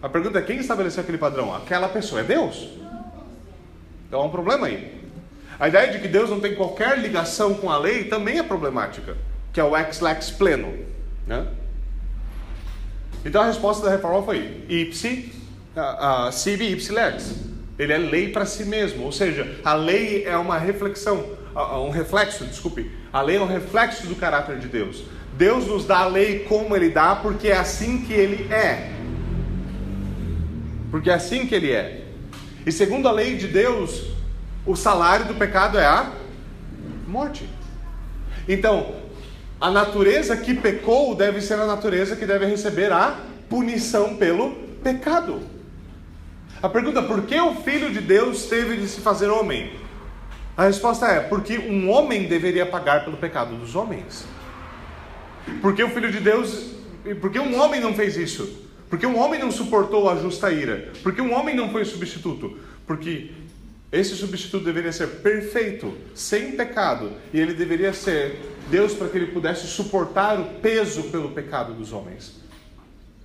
A 0.03 0.09
pergunta 0.09 0.39
é: 0.39 0.43
quem 0.43 0.59
estabeleceu 0.59 1.03
aquele 1.03 1.19
padrão? 1.19 1.55
Aquela 1.55 1.89
pessoa 1.89 2.21
é 2.21 2.25
Deus. 2.25 2.69
Então 4.11 4.23
há 4.23 4.25
um 4.25 4.31
problema 4.31 4.67
aí. 4.67 5.01
A 5.57 5.69
ideia 5.69 5.93
de 5.93 6.01
que 6.01 6.09
Deus 6.09 6.29
não 6.29 6.41
tem 6.41 6.57
qualquer 6.57 6.99
ligação 6.99 7.55
com 7.55 7.71
a 7.71 7.79
lei 7.79 8.05
também 8.05 8.41
é 8.41 8.43
problemática, 8.43 9.17
que 9.53 9.61
é 9.61 9.63
o 9.63 9.77
ex 9.77 10.01
lex 10.01 10.33
pleno. 10.33 10.75
Né? 11.29 11.47
Então 13.25 13.41
a 13.41 13.47
resposta 13.47 13.85
da 13.85 13.93
reforma 13.93 14.21
foi 14.25 14.65
ipsi, 14.69 15.33
uh, 15.77 16.29
uh, 16.29 16.33
sibi 16.33 16.73
ipsi 16.73 16.91
lex. 16.91 17.37
Ele 17.79 17.93
é 17.93 17.99
lei 17.99 18.33
para 18.33 18.45
si 18.45 18.65
mesmo, 18.65 19.05
ou 19.05 19.13
seja, 19.13 19.61
a 19.65 19.75
lei 19.75 20.25
é 20.25 20.37
uma 20.37 20.59
reflexão, 20.59 21.25
uh, 21.55 21.79
um 21.79 21.91
reflexo, 21.91 22.45
desculpe, 22.45 22.91
a 23.13 23.23
lei 23.23 23.37
é 23.37 23.41
um 23.41 23.47
reflexo 23.47 24.09
do 24.09 24.17
caráter 24.17 24.59
de 24.59 24.67
Deus. 24.67 25.05
Deus 25.39 25.69
nos 25.69 25.85
dá 25.85 26.01
a 26.01 26.07
lei 26.07 26.41
como 26.41 26.75
Ele 26.75 26.91
dá, 26.91 27.15
porque 27.15 27.47
é 27.47 27.57
assim 27.57 28.03
que 28.03 28.13
Ele 28.13 28.53
é. 28.53 28.91
Porque 30.91 31.09
é 31.09 31.15
assim 31.15 31.47
que 31.47 31.55
Ele 31.55 31.71
é. 31.71 32.00
E 32.67 32.73
segundo 32.73 33.09
a 33.09 33.13
lei 33.13 33.37
de 33.37 33.49
Deus, 33.49 34.11
o 34.67 34.77
salário 34.77 35.27
do 35.27 35.35
pecado 35.35 35.79
é 35.79 35.87
a 35.87 36.13
morte. 37.07 37.49
Então, 38.49 38.95
a 39.61 39.71
natureza 39.71 40.37
que 40.37 40.55
pecou 40.55 41.15
deve 41.15 41.41
ser 41.41 41.55
a 41.55 41.67
natureza 41.67 42.17
que 42.17 42.27
deve 42.27 42.47
receber 42.47 42.93
a 42.93 43.19
punição 43.49 44.17
pelo 44.17 44.53
pecado. 44.83 45.41
A 46.63 46.69
pergunta: 46.69 47.03
por 47.03 47.23
que 47.23 47.39
o 47.41 47.55
Filho 47.57 47.91
de 47.91 48.01
Deus 48.01 48.45
teve 48.45 48.77
de 48.77 48.89
se 48.89 49.01
fazer 49.01 49.29
homem? 49.29 49.73
A 50.57 50.65
resposta 50.65 51.07
é: 51.07 51.21
porque 51.21 51.59
um 51.59 51.91
homem 51.91 52.27
deveria 52.27 52.67
pagar 52.67 53.05
pelo 53.05 53.17
pecado 53.17 53.57
dos 53.57 53.75
homens. 53.75 54.25
Porque 55.63 55.83
o 55.83 55.91
Filho 55.91 56.13
de 56.13 56.21
Deus, 56.21 56.73
porque 57.21 57.39
um 57.39 57.59
homem 57.59 57.81
não 57.81 57.95
fez 57.95 58.17
isso? 58.17 58.70
Porque 58.91 59.07
um 59.07 59.17
homem 59.17 59.39
não 59.39 59.53
suportou 59.53 60.11
a 60.11 60.17
justa 60.17 60.51
ira? 60.51 60.93
Porque 61.03 61.23
um 61.23 61.33
homem 61.33 61.55
não 61.55 61.71
foi 61.71 61.85
substituto? 61.85 62.59
Porque 62.85 63.31
esse 63.93 64.17
substituto 64.17 64.65
deveria 64.65 64.93
ser 64.93 65.07
perfeito, 65.21 65.97
sem 66.13 66.53
pecado, 66.53 67.13
e 67.33 67.41
ele 67.41 67.55
deveria 67.55 67.93
ser 67.93 68.37
Deus 68.69 68.93
para 68.93 69.09
que 69.09 69.17
ele 69.17 69.29
pudesse 69.29 69.69
suportar 69.69 70.41
o 70.41 70.45
peso 70.61 71.05
pelo 71.05 71.31
pecado 71.31 71.73
dos 71.73 71.93
homens. 71.93 72.41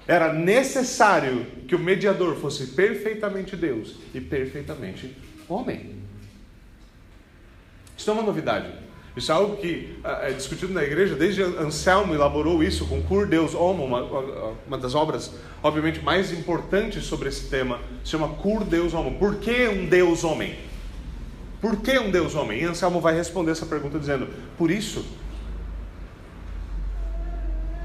Era 0.07 0.32
necessário 0.32 1.47
que 1.68 1.76
o 1.76 1.80
mediador 1.80 2.36
fosse 2.36 2.68
perfeitamente 2.68 3.55
Deus 3.55 3.95
e 4.13 4.22
perfeitamente 4.22 5.16
homem. 5.49 5.95
Isso 7.97 8.09
é 8.11 8.13
uma 8.13 8.22
novidade. 8.22 8.85
Isso 9.16 9.32
é 9.32 9.36
algo 9.36 9.55
que 9.55 9.97
é 10.03 10.34
discutido 10.34 10.74
na 10.74 10.84
igreja, 10.84 11.16
desde 11.16 11.41
Anselmo 11.41 12.13
elaborou 12.13 12.61
isso 12.61 12.86
com 12.86 13.01
Cur 13.01 13.26
Deus 13.26 13.55
Homo, 13.55 13.86
uma, 13.86 14.01
uma 14.68 14.78
das 14.78 14.93
obras, 14.93 15.32
obviamente, 15.63 16.01
mais 16.01 16.34
importantes 16.34 17.05
sobre 17.05 17.30
esse 17.30 17.49
tema, 17.49 17.80
se 18.03 18.11
chama 18.11 18.28
Cur 18.28 18.66
Deus 18.66 18.93
Homo. 18.93 19.18
Por 19.18 19.36
que 19.36 19.70
um 19.70 19.88
Deus 19.88 20.26
homem? 20.26 20.55
Por 21.61 21.78
que 21.78 21.97
um 21.97 22.11
Deus 22.11 22.36
homem? 22.36 22.61
E 22.61 22.66
Anselmo 22.66 22.99
vai 22.99 23.16
responder 23.16 23.51
essa 23.51 23.66
pergunta 23.66 23.97
dizendo: 23.97 24.28
por 24.57 24.70
isso. 24.70 25.05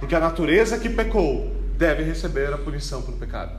Porque 0.00 0.14
a 0.14 0.20
natureza 0.20 0.78
que 0.78 0.88
pecou 0.88 1.54
deve 1.78 2.02
receber 2.02 2.52
a 2.52 2.58
punição 2.58 3.02
pelo 3.02 3.18
pecado. 3.18 3.58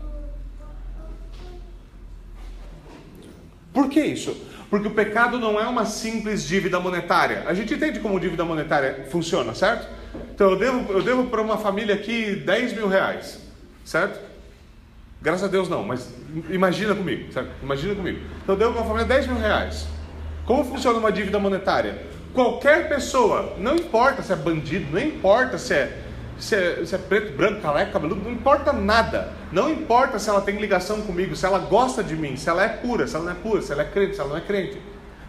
Por 3.74 3.88
que 3.90 4.02
isso? 4.02 4.36
Porque 4.72 4.88
o 4.88 4.92
pecado 4.92 5.38
não 5.38 5.60
é 5.60 5.68
uma 5.68 5.84
simples 5.84 6.48
dívida 6.48 6.80
monetária. 6.80 7.44
A 7.46 7.54
gente 7.54 7.74
entende 7.74 8.00
como 8.00 8.18
dívida 8.18 8.46
monetária 8.46 9.06
funciona, 9.12 9.54
certo? 9.54 9.86
Então 10.34 10.50
eu 10.52 10.58
devo, 10.58 10.94
eu 10.94 11.04
devo 11.04 11.26
para 11.26 11.42
uma 11.42 11.58
família 11.58 11.94
aqui 11.94 12.38
10 12.38 12.74
mil 12.74 12.88
reais, 12.88 13.38
certo? 13.84 14.18
Graças 15.22 15.44
a 15.44 15.48
Deus 15.50 15.68
não, 15.68 15.84
mas 15.84 16.10
imagina 16.50 16.96
comigo, 16.96 17.34
certo? 17.34 17.50
Imagina 17.62 17.94
comigo. 17.96 18.20
Então 18.42 18.56
eu 18.56 18.60
devo 18.60 18.72
para 18.72 18.82
uma 18.82 18.88
família 18.88 19.08
10 19.08 19.28
mil 19.28 19.38
reais. 19.40 19.88
Como 20.46 20.64
funciona 20.64 20.98
uma 20.98 21.12
dívida 21.12 21.38
monetária? 21.38 22.04
Qualquer 22.34 22.88
pessoa, 22.88 23.58
não 23.58 23.76
importa 23.76 24.24
se 24.24 24.32
é 24.32 24.38
bandido, 24.38 24.90
não 24.90 25.02
importa 25.02 25.58
se 25.58 25.74
é 25.74 26.01
se 26.42 26.56
é, 26.56 26.84
se 26.84 26.96
é 26.96 26.98
preto, 26.98 27.38
branco, 27.38 27.62
careca, 27.62 27.92
cabeludo, 27.92 28.24
não 28.24 28.32
importa 28.32 28.74
nada. 28.74 29.32
Não 29.52 29.70
importa 29.70 30.18
se 30.18 30.30
ela 30.30 30.42
tem 30.42 30.60
ligação 30.60 31.02
comigo, 31.02 31.36
se 31.36 31.46
ela 31.46 31.60
gosta 31.60 32.04
de 32.04 32.16
mim, 32.16 32.36
se 32.36 32.50
ela 32.50 32.64
é 32.64 32.68
pura, 32.68 33.06
se 33.08 33.16
ela 33.16 33.26
não 33.26 33.32
é 33.32 33.36
pura, 33.36 33.62
se 33.62 33.72
ela 33.72 33.84
é 33.84 33.86
crente, 33.86 34.16
se 34.16 34.22
ela 34.22 34.30
não 34.32 34.38
é 34.38 34.42
crente. 34.42 34.82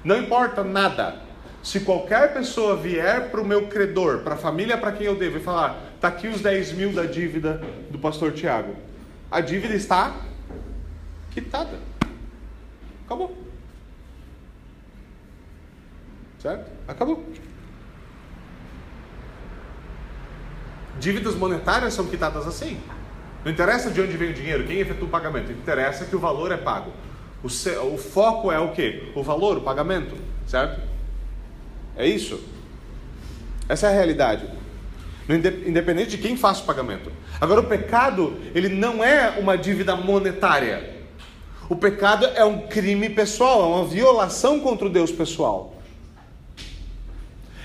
Não 0.02 0.16
importa 0.16 0.64
nada. 0.64 1.16
Se 1.62 1.80
qualquer 1.80 2.32
pessoa 2.32 2.76
vier 2.76 3.30
para 3.30 3.40
o 3.40 3.44
meu 3.44 3.68
credor, 3.68 4.20
para 4.20 4.34
a 4.34 4.38
família 4.38 4.76
para 4.76 4.90
quem 4.90 5.06
eu 5.06 5.14
devo, 5.14 5.36
e 5.36 5.40
falar: 5.40 5.78
está 5.94 6.08
aqui 6.08 6.26
os 6.28 6.40
10 6.40 6.72
mil 6.72 6.92
da 6.92 7.04
dívida 7.04 7.62
do 7.90 7.98
pastor 7.98 8.32
Tiago, 8.32 8.74
a 9.30 9.40
dívida 9.40 9.74
está 9.74 10.16
quitada. 11.30 11.78
Acabou. 13.04 13.36
Certo? 16.40 16.70
Acabou. 16.88 17.24
Dívidas 20.98 21.34
monetárias 21.34 21.94
são 21.94 22.06
quitadas 22.06 22.46
assim. 22.46 22.78
Não 23.44 23.50
interessa 23.50 23.90
de 23.90 24.00
onde 24.00 24.16
vem 24.16 24.30
o 24.30 24.34
dinheiro, 24.34 24.64
quem 24.64 24.78
efetua 24.78 25.08
o 25.08 25.10
pagamento. 25.10 25.50
Interessa 25.50 26.04
que 26.04 26.14
o 26.14 26.18
valor 26.18 26.52
é 26.52 26.56
pago. 26.56 26.92
O, 27.42 27.48
o 27.92 27.98
foco 27.98 28.52
é 28.52 28.58
o 28.58 28.72
que? 28.72 29.10
O 29.14 29.22
valor, 29.22 29.58
o 29.58 29.60
pagamento, 29.62 30.14
certo? 30.46 30.80
É 31.96 32.06
isso. 32.06 32.40
Essa 33.68 33.88
é 33.88 33.90
a 33.90 33.92
realidade. 33.92 34.48
Independente 35.28 36.10
de 36.10 36.18
quem 36.18 36.36
faça 36.36 36.62
o 36.62 36.66
pagamento. 36.66 37.10
Agora, 37.40 37.60
o 37.60 37.64
pecado, 37.64 38.36
ele 38.54 38.68
não 38.68 39.02
é 39.02 39.38
uma 39.38 39.56
dívida 39.56 39.96
monetária. 39.96 41.02
O 41.68 41.76
pecado 41.76 42.26
é 42.26 42.44
um 42.44 42.66
crime 42.66 43.08
pessoal, 43.08 43.62
é 43.62 43.76
uma 43.76 43.84
violação 43.86 44.60
contra 44.60 44.86
o 44.86 44.90
Deus 44.90 45.10
pessoal. 45.10 45.74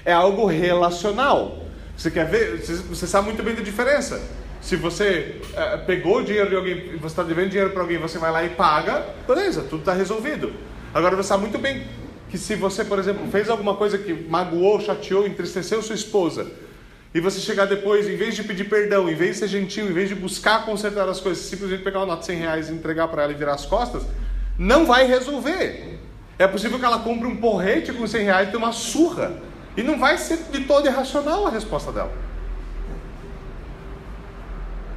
É 0.05 0.13
algo 0.13 0.45
relacional. 0.45 1.66
Você 1.97 2.11
quer 2.11 2.27
ver? 2.27 2.57
Você 2.59 3.07
sabe 3.07 3.25
muito 3.25 3.41
bem 3.41 3.55
da 3.55 3.61
diferença. 3.61 4.21
Se 4.61 4.75
você 4.75 5.41
é, 5.55 5.77
pegou 5.77 6.19
o 6.19 6.23
dinheiro 6.23 6.49
de 6.49 6.55
alguém, 6.55 6.97
você 6.97 7.07
está 7.07 7.23
devendo 7.23 7.49
dinheiro 7.49 7.71
para 7.71 7.81
alguém, 7.81 7.97
você 7.97 8.17
vai 8.17 8.31
lá 8.31 8.43
e 8.43 8.49
paga, 8.49 9.03
beleza, 9.27 9.63
tudo 9.63 9.79
está 9.79 9.93
resolvido. 9.93 10.53
Agora 10.93 11.15
você 11.15 11.29
sabe 11.29 11.43
muito 11.43 11.57
bem 11.57 11.85
que 12.29 12.37
se 12.37 12.55
você, 12.55 12.83
por 12.83 12.99
exemplo, 12.99 13.25
fez 13.31 13.49
alguma 13.49 13.75
coisa 13.75 13.97
que 13.97 14.13
magoou, 14.13 14.79
chateou, 14.79 15.25
entristeceu 15.25 15.81
sua 15.81 15.95
esposa, 15.95 16.47
e 17.13 17.21
você 17.21 17.39
chegar 17.39 17.65
depois, 17.65 18.07
em 18.07 18.17
vez 18.17 18.35
de 18.35 18.43
pedir 18.43 18.65
perdão, 18.65 19.09
em 19.09 19.15
vez 19.15 19.33
de 19.33 19.37
ser 19.39 19.47
gentil, 19.47 19.85
em 19.85 19.93
vez 19.93 20.09
de 20.09 20.15
buscar 20.15 20.65
consertar 20.65 21.07
as 21.07 21.19
coisas, 21.19 21.45
simplesmente 21.45 21.83
pegar 21.83 21.99
uma 21.99 22.07
nota 22.07 22.21
de 22.21 22.25
100 22.27 22.37
reais 22.37 22.69
e 22.69 22.73
entregar 22.73 23.07
para 23.07 23.23
ela 23.23 23.31
e 23.31 23.35
virar 23.35 23.53
as 23.53 23.65
costas, 23.65 24.03
não 24.57 24.85
vai 24.85 25.07
resolver. 25.07 25.97
É 26.37 26.47
possível 26.47 26.77
que 26.77 26.85
ela 26.85 26.99
compre 26.99 27.27
um 27.27 27.37
porrete 27.37 27.93
com 27.93 28.05
100 28.05 28.23
reais 28.23 28.47
e 28.47 28.51
tenha 28.51 28.63
uma 28.63 28.73
surra. 28.73 29.46
E 29.77 29.83
não 29.83 29.99
vai 29.99 30.17
ser 30.17 30.37
de 30.51 30.65
todo 30.65 30.87
irracional 30.87 31.45
a 31.45 31.51
resposta 31.51 31.91
dela. 31.91 32.11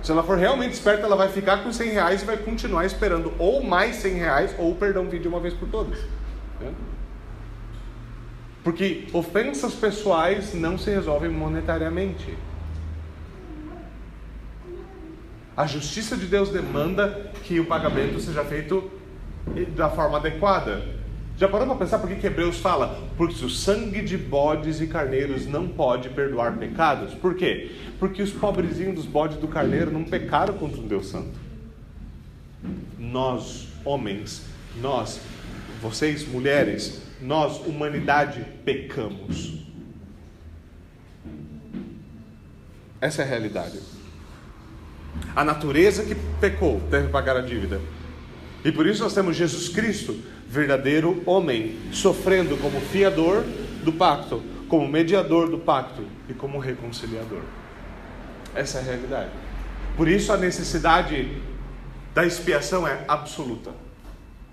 Se 0.03 0.11
ela 0.11 0.23
for 0.23 0.39
realmente 0.39 0.73
esperta, 0.73 1.05
ela 1.05 1.17
vai 1.17 1.29
ficar 1.29 1.63
com 1.63 1.71
100 1.71 1.91
reais 1.91 2.23
e 2.23 2.25
vai 2.25 2.39
continuar 2.39 2.87
esperando 2.87 3.33
ou 3.39 3.63
mais 3.63 3.97
100 3.97 4.15
reais 4.15 4.55
ou 4.59 4.73
o 4.73 4.75
perdão 4.75 5.07
vir 5.07 5.21
de 5.21 5.29
uma 5.29 5.39
vez 5.39 5.53
por 5.53 5.69
todas. 5.69 5.99
Né? 6.59 6.73
Porque 8.65 9.07
ofensas 9.13 9.75
pessoais 9.75 10.55
não 10.55 10.79
se 10.79 10.91
resolvem 10.91 11.31
monetariamente. 11.31 12.37
A 15.55 15.67
justiça 15.67 16.17
de 16.17 16.25
Deus 16.25 16.49
demanda 16.49 17.33
que 17.45 17.61
o 17.61 17.67
pagamento 17.67 18.19
seja 18.21 18.43
feito 18.45 18.91
da 19.77 19.91
forma 19.91 20.17
adequada. 20.17 21.00
Já 21.41 21.49
parou 21.49 21.67
para 21.69 21.77
pensar 21.77 21.99
por 21.99 22.11
que, 22.11 22.27
Hebreus 22.27 22.59
fala? 22.59 23.01
Porque 23.17 23.43
o 23.43 23.49
sangue 23.49 24.03
de 24.03 24.19
bodes 24.19 24.79
e 24.83 24.87
carneiros 24.87 25.47
não 25.47 25.67
pode 25.67 26.11
perdoar 26.11 26.59
pecados. 26.59 27.15
Por 27.15 27.35
quê? 27.35 27.71
Porque 27.99 28.21
os 28.21 28.31
pobrezinhos 28.31 28.95
dos 28.95 29.07
bodes 29.07 29.39
do 29.39 29.49
carneiro 29.49 29.91
não 29.91 30.05
pecaram 30.05 30.53
contra 30.59 30.79
um 30.79 30.87
Deus 30.87 31.09
santo. 31.09 31.33
Nós, 32.99 33.69
homens, 33.87 34.43
nós 34.83 35.19
vocês, 35.81 36.29
mulheres, 36.29 37.01
nós, 37.23 37.59
humanidade, 37.67 38.45
pecamos. 38.63 39.65
Essa 43.01 43.23
é 43.23 43.25
a 43.25 43.29
realidade. 43.29 43.81
A 45.35 45.43
natureza 45.43 46.05
que 46.05 46.15
pecou 46.39 46.81
deve 46.91 47.09
pagar 47.09 47.39
a 47.39 47.41
dívida. 47.41 47.81
E 48.63 48.71
por 48.71 48.87
isso 48.87 49.03
nós 49.03 49.15
temos 49.15 49.37
Jesus 49.37 49.71
Cristo, 49.71 50.21
verdadeiro 50.51 51.23
homem, 51.27 51.79
sofrendo 51.93 52.57
como 52.57 52.81
fiador 52.81 53.45
do 53.85 53.93
pacto, 53.93 54.43
como 54.69 54.89
mediador 54.89 55.49
do 55.49 55.59
pacto 55.59 56.03
e 56.29 56.35
como 56.35 56.59
reconciliador. 56.59 57.43
Essa 58.53 58.79
é 58.79 58.81
a 58.81 58.85
realidade. 58.85 59.31
Por 59.97 60.09
isso 60.09 60.33
a 60.33 60.37
necessidade 60.37 61.41
da 62.13 62.27
expiação 62.27 62.87
é 62.87 63.05
absoluta. 63.07 63.71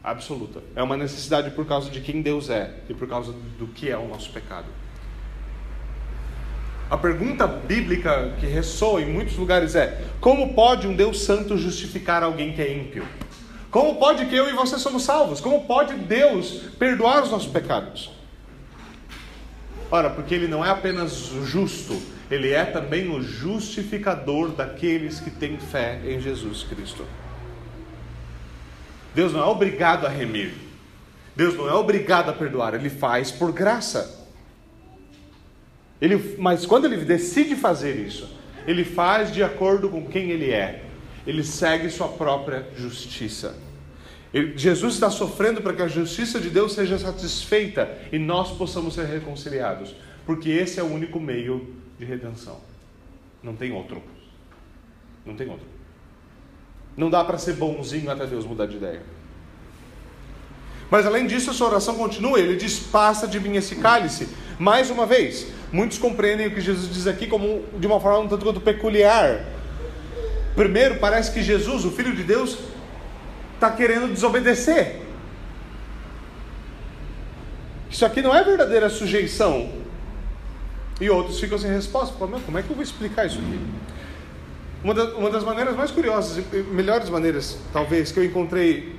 Absoluta. 0.03 0.61
É 0.75 0.83
uma 0.83 0.95
necessidade 0.95 1.49
por 1.49 1.65
causa 1.65 1.89
de 1.89 1.99
quem 1.99 2.21
Deus 2.21 2.51
é 2.51 2.75
e 2.87 2.93
por 2.93 3.07
causa 3.07 3.33
do 3.57 3.65
que 3.65 3.89
é 3.89 3.97
o 3.97 4.07
nosso 4.07 4.31
pecado. 4.31 4.67
A 6.91 6.95
pergunta 6.95 7.47
bíblica 7.47 8.35
que 8.39 8.45
ressoa 8.45 9.01
em 9.01 9.11
muitos 9.11 9.35
lugares 9.35 9.73
é: 9.73 9.99
como 10.21 10.53
pode 10.53 10.87
um 10.87 10.95
Deus 10.95 11.21
santo 11.21 11.57
justificar 11.57 12.21
alguém 12.21 12.53
que 12.53 12.61
é 12.61 12.71
ímpio? 12.71 13.03
Como 13.69 13.95
pode 13.95 14.25
que 14.25 14.35
eu 14.35 14.49
e 14.49 14.53
você 14.53 14.79
somos 14.79 15.03
salvos? 15.03 15.41
Como 15.41 15.65
pode 15.65 15.93
Deus 15.95 16.61
perdoar 16.79 17.23
os 17.23 17.31
nossos 17.31 17.51
pecados? 17.51 18.09
Ora, 19.91 20.09
porque 20.09 20.33
Ele 20.33 20.47
não 20.47 20.63
é 20.65 20.69
apenas 20.69 21.31
justo, 21.45 22.01
Ele 22.29 22.51
é 22.51 22.65
também 22.65 23.09
o 23.09 23.21
justificador 23.21 24.49
daqueles 24.49 25.19
que 25.19 25.29
têm 25.29 25.57
fé 25.57 26.01
em 26.05 26.19
Jesus 26.19 26.63
Cristo. 26.63 27.05
Deus 29.13 29.33
não 29.33 29.41
é 29.41 29.45
obrigado 29.45 30.05
a 30.05 30.09
remir, 30.09 30.53
Deus 31.35 31.55
não 31.55 31.67
é 31.67 31.73
obrigado 31.73 32.29
a 32.29 32.33
perdoar, 32.33 32.73
Ele 32.73 32.89
faz 32.89 33.31
por 33.31 33.51
graça. 33.51 34.27
Ele, 35.99 36.35
mas 36.37 36.65
quando 36.65 36.85
ele 36.85 36.97
decide 36.97 37.55
fazer 37.55 37.95
isso, 37.95 38.29
ele 38.67 38.83
faz 38.83 39.31
de 39.31 39.41
acordo 39.41 39.89
com 39.89 40.05
quem 40.05 40.29
ele 40.29 40.51
é. 40.51 40.83
Ele 41.27 41.43
segue 41.43 41.89
sua 41.89 42.07
própria 42.07 42.65
justiça. 42.75 43.55
Ele, 44.33 44.57
Jesus 44.57 44.93
está 44.93 45.09
sofrendo 45.09 45.61
para 45.61 45.73
que 45.73 45.81
a 45.81 45.87
justiça 45.87 46.39
de 46.39 46.49
Deus 46.49 46.73
seja 46.73 46.97
satisfeita 46.97 47.97
e 48.11 48.17
nós 48.17 48.51
possamos 48.51 48.93
ser 48.93 49.05
reconciliados, 49.05 49.93
porque 50.25 50.49
esse 50.49 50.79
é 50.79 50.83
o 50.83 50.87
único 50.87 51.19
meio 51.19 51.75
de 51.99 52.05
redenção. 52.05 52.59
Não 53.43 53.55
tem 53.55 53.73
outro. 53.73 54.01
Não 55.25 55.35
tem 55.35 55.49
outro. 55.49 55.67
Não 56.95 57.09
dá 57.09 57.23
para 57.23 57.37
ser 57.37 57.53
bonzinho 57.53 58.09
até 58.09 58.25
Deus 58.25 58.45
mudar 58.45 58.65
de 58.65 58.77
ideia. 58.77 59.01
Mas 60.89 61.05
além 61.05 61.27
disso, 61.27 61.51
a 61.51 61.53
sua 61.53 61.67
oração 61.67 61.95
continua. 61.95 62.39
Ele 62.39 62.55
diz: 62.55 62.79
Passa 62.79 63.27
de 63.27 63.39
mim 63.39 63.57
esse 63.57 63.75
cálice. 63.75 64.29
Mais 64.57 64.89
uma 64.89 65.05
vez, 65.05 65.47
muitos 65.71 65.97
compreendem 65.97 66.47
o 66.47 66.51
que 66.51 66.61
Jesus 66.61 66.91
diz 66.91 67.05
aqui 67.05 67.27
como 67.27 67.63
de 67.77 67.85
uma 67.85 67.99
forma 67.99 68.19
um 68.19 68.27
tanto 68.27 68.45
quanto 68.45 68.61
peculiar. 68.61 69.56
Primeiro, 70.57 70.95
parece 70.95 71.31
que 71.31 71.43
Jesus, 71.43 71.85
o 71.85 71.91
Filho 71.91 72.15
de 72.15 72.23
Deus, 72.23 72.57
está 73.53 73.69
querendo 73.69 74.11
desobedecer. 74.11 75.01
Isso 77.91 78.03
aqui 78.03 78.23
não 78.23 78.35
é 78.35 78.43
verdadeira 78.43 78.89
sujeição. 78.89 79.71
E 80.99 81.11
outros 81.11 81.39
ficam 81.39 81.59
sem 81.59 81.69
resposta. 81.69 82.15
Como 82.17 82.57
é 82.57 82.63
que 82.63 82.71
eu 82.71 82.75
vou 82.75 82.83
explicar 82.83 83.27
isso 83.27 83.37
aqui? 83.37 83.59
Uma, 84.83 84.95
das, 84.95 85.13
uma 85.13 85.29
das 85.29 85.43
maneiras 85.43 85.75
mais 85.75 85.91
curiosas 85.91 86.43
melhores 86.71 87.07
maneiras, 87.07 87.59
talvez, 87.71 88.11
que 88.11 88.19
eu 88.19 88.25
encontrei 88.25 88.95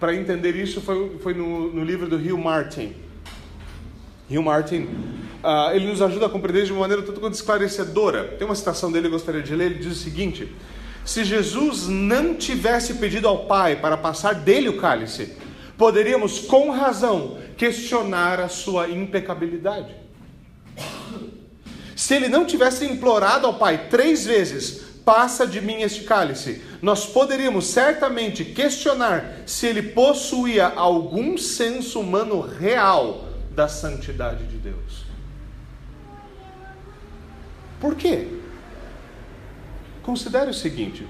para 0.00 0.12
entender 0.12 0.56
isso 0.56 0.80
foi, 0.80 1.18
foi 1.22 1.34
no, 1.34 1.72
no 1.72 1.84
livro 1.84 2.08
do 2.08 2.16
Hugh 2.16 2.36
Martin. 2.36 2.96
Hugh 4.28 4.42
Martin, 4.42 4.88
uh, 5.44 5.72
ele 5.72 5.86
nos 5.86 6.02
ajuda 6.02 6.26
a 6.26 6.28
compreender 6.28 6.64
de 6.64 6.72
uma 6.72 6.80
maneira 6.80 7.02
tanto 7.02 7.20
quanto 7.20 7.34
esclarecedora. 7.34 8.24
Tem 8.38 8.44
uma 8.44 8.56
citação 8.56 8.90
dele 8.90 9.02
que 9.02 9.14
eu 9.14 9.18
gostaria 9.18 9.42
de 9.42 9.54
ler, 9.54 9.66
ele 9.66 9.74
diz 9.76 9.92
o 9.92 9.94
seguinte: 9.94 10.52
Se 11.04 11.24
Jesus 11.24 11.88
não 11.88 12.34
tivesse 12.34 12.94
pedido 12.94 13.26
ao 13.26 13.46
Pai 13.46 13.76
para 13.76 13.96
passar 13.96 14.34
dele 14.34 14.68
o 14.68 14.80
cálice, 14.80 15.36
poderíamos 15.76 16.40
com 16.40 16.70
razão 16.70 17.38
questionar 17.56 18.40
a 18.40 18.48
sua 18.48 18.88
impecabilidade. 18.88 19.94
Se 21.96 22.14
ele 22.14 22.28
não 22.28 22.44
tivesse 22.44 22.84
implorado 22.84 23.46
ao 23.46 23.54
Pai 23.54 23.88
três 23.88 24.24
vezes, 24.24 24.90
passa 25.04 25.46
de 25.46 25.60
mim 25.60 25.82
este 25.82 26.04
cálice, 26.04 26.62
nós 26.80 27.06
poderíamos 27.06 27.66
certamente 27.66 28.44
questionar 28.44 29.42
se 29.46 29.66
ele 29.66 29.82
possuía 29.82 30.68
algum 30.68 31.36
senso 31.36 32.00
humano 32.00 32.40
real 32.40 33.26
da 33.50 33.68
santidade 33.68 34.46
de 34.46 34.56
Deus. 34.56 35.04
Por 37.80 37.94
quê? 37.96 38.39
Considere 40.02 40.50
o 40.50 40.54
seguinte. 40.54 41.06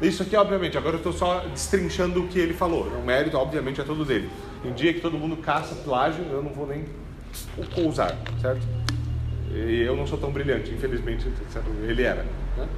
Isso 0.00 0.22
aqui, 0.22 0.34
obviamente, 0.34 0.78
agora 0.78 0.94
eu 0.94 0.98
estou 0.98 1.12
só 1.12 1.40
destrinchando 1.48 2.24
o 2.24 2.28
que 2.28 2.38
ele 2.38 2.54
falou. 2.54 2.86
O 2.86 3.04
mérito, 3.04 3.36
obviamente, 3.36 3.80
é 3.80 3.84
todo 3.84 4.04
dele. 4.04 4.30
Em 4.64 4.72
dia 4.72 4.94
que 4.94 5.00
todo 5.00 5.18
mundo 5.18 5.36
caça 5.36 5.74
plágio, 5.74 6.24
eu 6.24 6.42
não 6.42 6.52
vou 6.52 6.66
nem 6.66 6.84
ousar, 7.76 8.16
certo? 8.40 8.66
E 9.52 9.82
eu 9.82 9.96
não 9.96 10.06
sou 10.06 10.16
tão 10.16 10.30
brilhante, 10.30 10.70
infelizmente, 10.70 11.26
ele 11.86 12.02
era. 12.02 12.24
Né? 12.56 12.68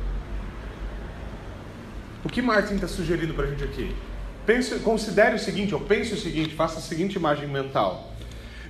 O 2.24 2.28
que 2.28 2.40
Martin 2.40 2.74
está 2.74 2.88
sugerindo 2.88 3.34
para 3.34 3.45
a 3.45 3.51
gente 3.51 3.64
aqui? 3.64 3.95
Pense, 4.47 4.76
considere 4.80 5.36
o 5.36 5.38
seguinte, 5.38 5.74
ou 5.74 5.80
pense 5.80 6.14
o 6.14 6.16
seguinte, 6.16 6.55
faça 6.55 6.78
a 6.78 6.82
seguinte 6.82 7.16
imagem 7.16 7.47
mental. 7.47 8.12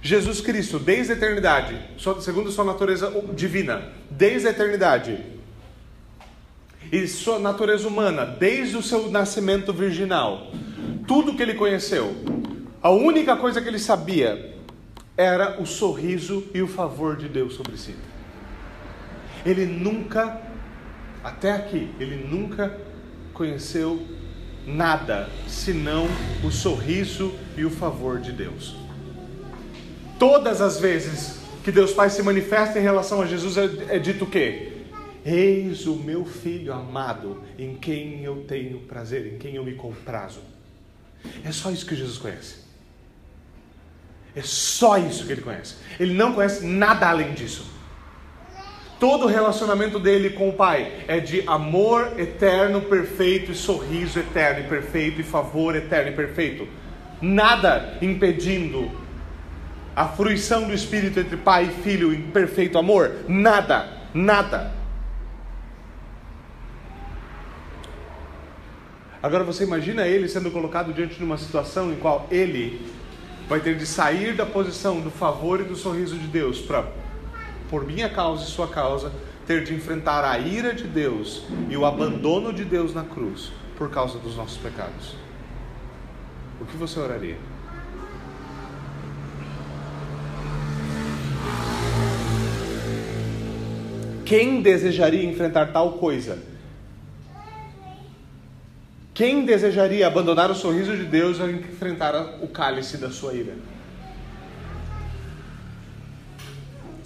Jesus 0.02 0.40
Cristo, 0.40 0.78
desde 0.78 1.12
a 1.12 1.16
eternidade, 1.16 1.78
segundo 2.20 2.50
sua 2.50 2.64
natureza 2.64 3.10
divina, 3.34 3.92
desde 4.10 4.48
a 4.48 4.50
eternidade, 4.50 5.18
e 6.92 7.08
sua 7.08 7.38
natureza 7.38 7.88
humana, 7.88 8.26
desde 8.26 8.76
o 8.76 8.82
seu 8.82 9.10
nascimento 9.10 9.72
virginal, 9.72 10.52
tudo 11.08 11.34
que 11.34 11.42
ele 11.42 11.54
conheceu, 11.54 12.14
a 12.82 12.90
única 12.90 13.34
coisa 13.34 13.62
que 13.62 13.68
ele 13.68 13.78
sabia 13.78 14.54
era 15.16 15.58
o 15.58 15.64
sorriso 15.64 16.44
e 16.52 16.60
o 16.60 16.68
favor 16.68 17.16
de 17.16 17.28
Deus 17.28 17.54
sobre 17.54 17.78
si. 17.78 17.94
Ele 19.44 19.64
nunca, 19.64 20.38
até 21.24 21.52
aqui, 21.52 21.88
ele 21.98 22.26
nunca 22.28 22.78
conheceu 23.32 24.06
nada 24.66 25.30
senão 25.48 26.06
o 26.44 26.50
sorriso 26.50 27.32
e 27.56 27.64
o 27.64 27.70
favor 27.70 28.20
de 28.20 28.32
Deus. 28.32 28.76
Todas 30.18 30.60
as 30.60 30.78
vezes 30.78 31.40
que 31.64 31.72
Deus 31.72 31.92
Pai 31.92 32.10
se 32.10 32.22
manifesta 32.22 32.78
em 32.78 32.82
relação 32.82 33.22
a 33.22 33.26
Jesus 33.26 33.56
é, 33.56 33.96
é 33.96 33.98
dito 33.98 34.24
o 34.24 34.26
quê? 34.26 34.71
Eis 35.24 35.86
o 35.86 35.96
meu 35.96 36.24
filho 36.24 36.72
amado, 36.72 37.42
em 37.58 37.76
quem 37.76 38.24
eu 38.24 38.44
tenho 38.46 38.80
prazer, 38.80 39.32
em 39.32 39.38
quem 39.38 39.54
eu 39.54 39.64
me 39.64 39.74
comprazo. 39.74 40.40
É 41.44 41.52
só 41.52 41.70
isso 41.70 41.86
que 41.86 41.94
Jesus 41.94 42.18
conhece. 42.18 42.62
É 44.34 44.42
só 44.42 44.98
isso 44.98 45.26
que 45.26 45.32
ele 45.32 45.42
conhece. 45.42 45.76
Ele 46.00 46.14
não 46.14 46.32
conhece 46.32 46.64
nada 46.64 47.08
além 47.08 47.34
disso. 47.34 47.70
Todo 48.98 49.24
o 49.24 49.28
relacionamento 49.28 49.98
dele 49.98 50.30
com 50.30 50.48
o 50.48 50.52
Pai 50.52 51.04
é 51.08 51.18
de 51.20 51.42
amor 51.46 52.18
eterno, 52.18 52.80
perfeito, 52.82 53.50
e 53.50 53.54
sorriso 53.54 54.18
eterno 54.18 54.60
e 54.60 54.68
perfeito, 54.68 55.20
e 55.20 55.24
favor 55.24 55.74
eterno 55.74 56.12
e 56.12 56.14
perfeito. 56.14 56.68
Nada 57.20 57.98
impedindo 58.00 58.90
a 59.94 60.06
fruição 60.06 60.66
do 60.66 60.72
Espírito 60.72 61.20
entre 61.20 61.36
Pai 61.36 61.64
e 61.64 61.82
Filho 61.82 62.14
em 62.14 62.22
perfeito 62.22 62.78
amor. 62.78 63.24
Nada, 63.28 63.88
nada. 64.14 64.81
Agora 69.22 69.44
você 69.44 69.62
imagina 69.62 70.06
ele 70.06 70.26
sendo 70.26 70.50
colocado 70.50 70.92
diante 70.92 71.14
de 71.14 71.22
uma 71.22 71.38
situação 71.38 71.92
em 71.92 71.96
qual 71.96 72.26
ele 72.28 72.84
vai 73.48 73.60
ter 73.60 73.76
de 73.76 73.86
sair 73.86 74.34
da 74.34 74.44
posição 74.44 75.00
do 75.00 75.12
favor 75.12 75.60
e 75.60 75.64
do 75.64 75.76
sorriso 75.76 76.18
de 76.18 76.26
Deus 76.26 76.60
para 76.60 76.90
por 77.70 77.86
minha 77.86 78.08
causa 78.08 78.44
e 78.44 78.46
sua 78.48 78.68
causa, 78.68 79.12
ter 79.46 79.64
de 79.64 79.72
enfrentar 79.74 80.24
a 80.24 80.38
ira 80.38 80.74
de 80.74 80.84
Deus 80.84 81.44
e 81.70 81.76
o 81.76 81.86
abandono 81.86 82.52
de 82.52 82.64
Deus 82.64 82.92
na 82.92 83.02
cruz 83.04 83.50
por 83.78 83.90
causa 83.90 84.18
dos 84.18 84.36
nossos 84.36 84.58
pecados. 84.58 85.16
O 86.60 86.66
que 86.66 86.76
você 86.76 87.00
oraria? 87.00 87.36
Quem 94.26 94.60
desejaria 94.60 95.24
enfrentar 95.24 95.72
tal 95.72 95.92
coisa? 95.92 96.51
Quem 99.14 99.44
desejaria 99.44 100.06
abandonar 100.06 100.50
o 100.50 100.54
sorriso 100.54 100.96
de 100.96 101.04
Deus 101.04 101.38
e 101.38 101.42
enfrentar 101.42 102.38
o 102.40 102.48
cálice 102.48 102.96
da 102.96 103.10
sua 103.10 103.34
ira? 103.34 103.54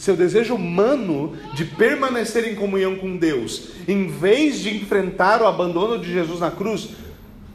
seu 0.07 0.17
desejo 0.17 0.55
humano 0.55 1.37
de 1.55 1.65
permanecer 1.65 2.47
em 2.47 2.55
comunhão 2.55 2.97
com 2.97 3.17
Deus, 3.17 3.71
em 3.89 4.07
vez 4.07 4.61
de 4.61 4.77
enfrentar 4.77 5.43
o 5.43 5.47
abandono 5.47 5.99
de 5.99 6.13
Jesus 6.13 6.41
na 6.41 6.51
cruz, 6.51 6.91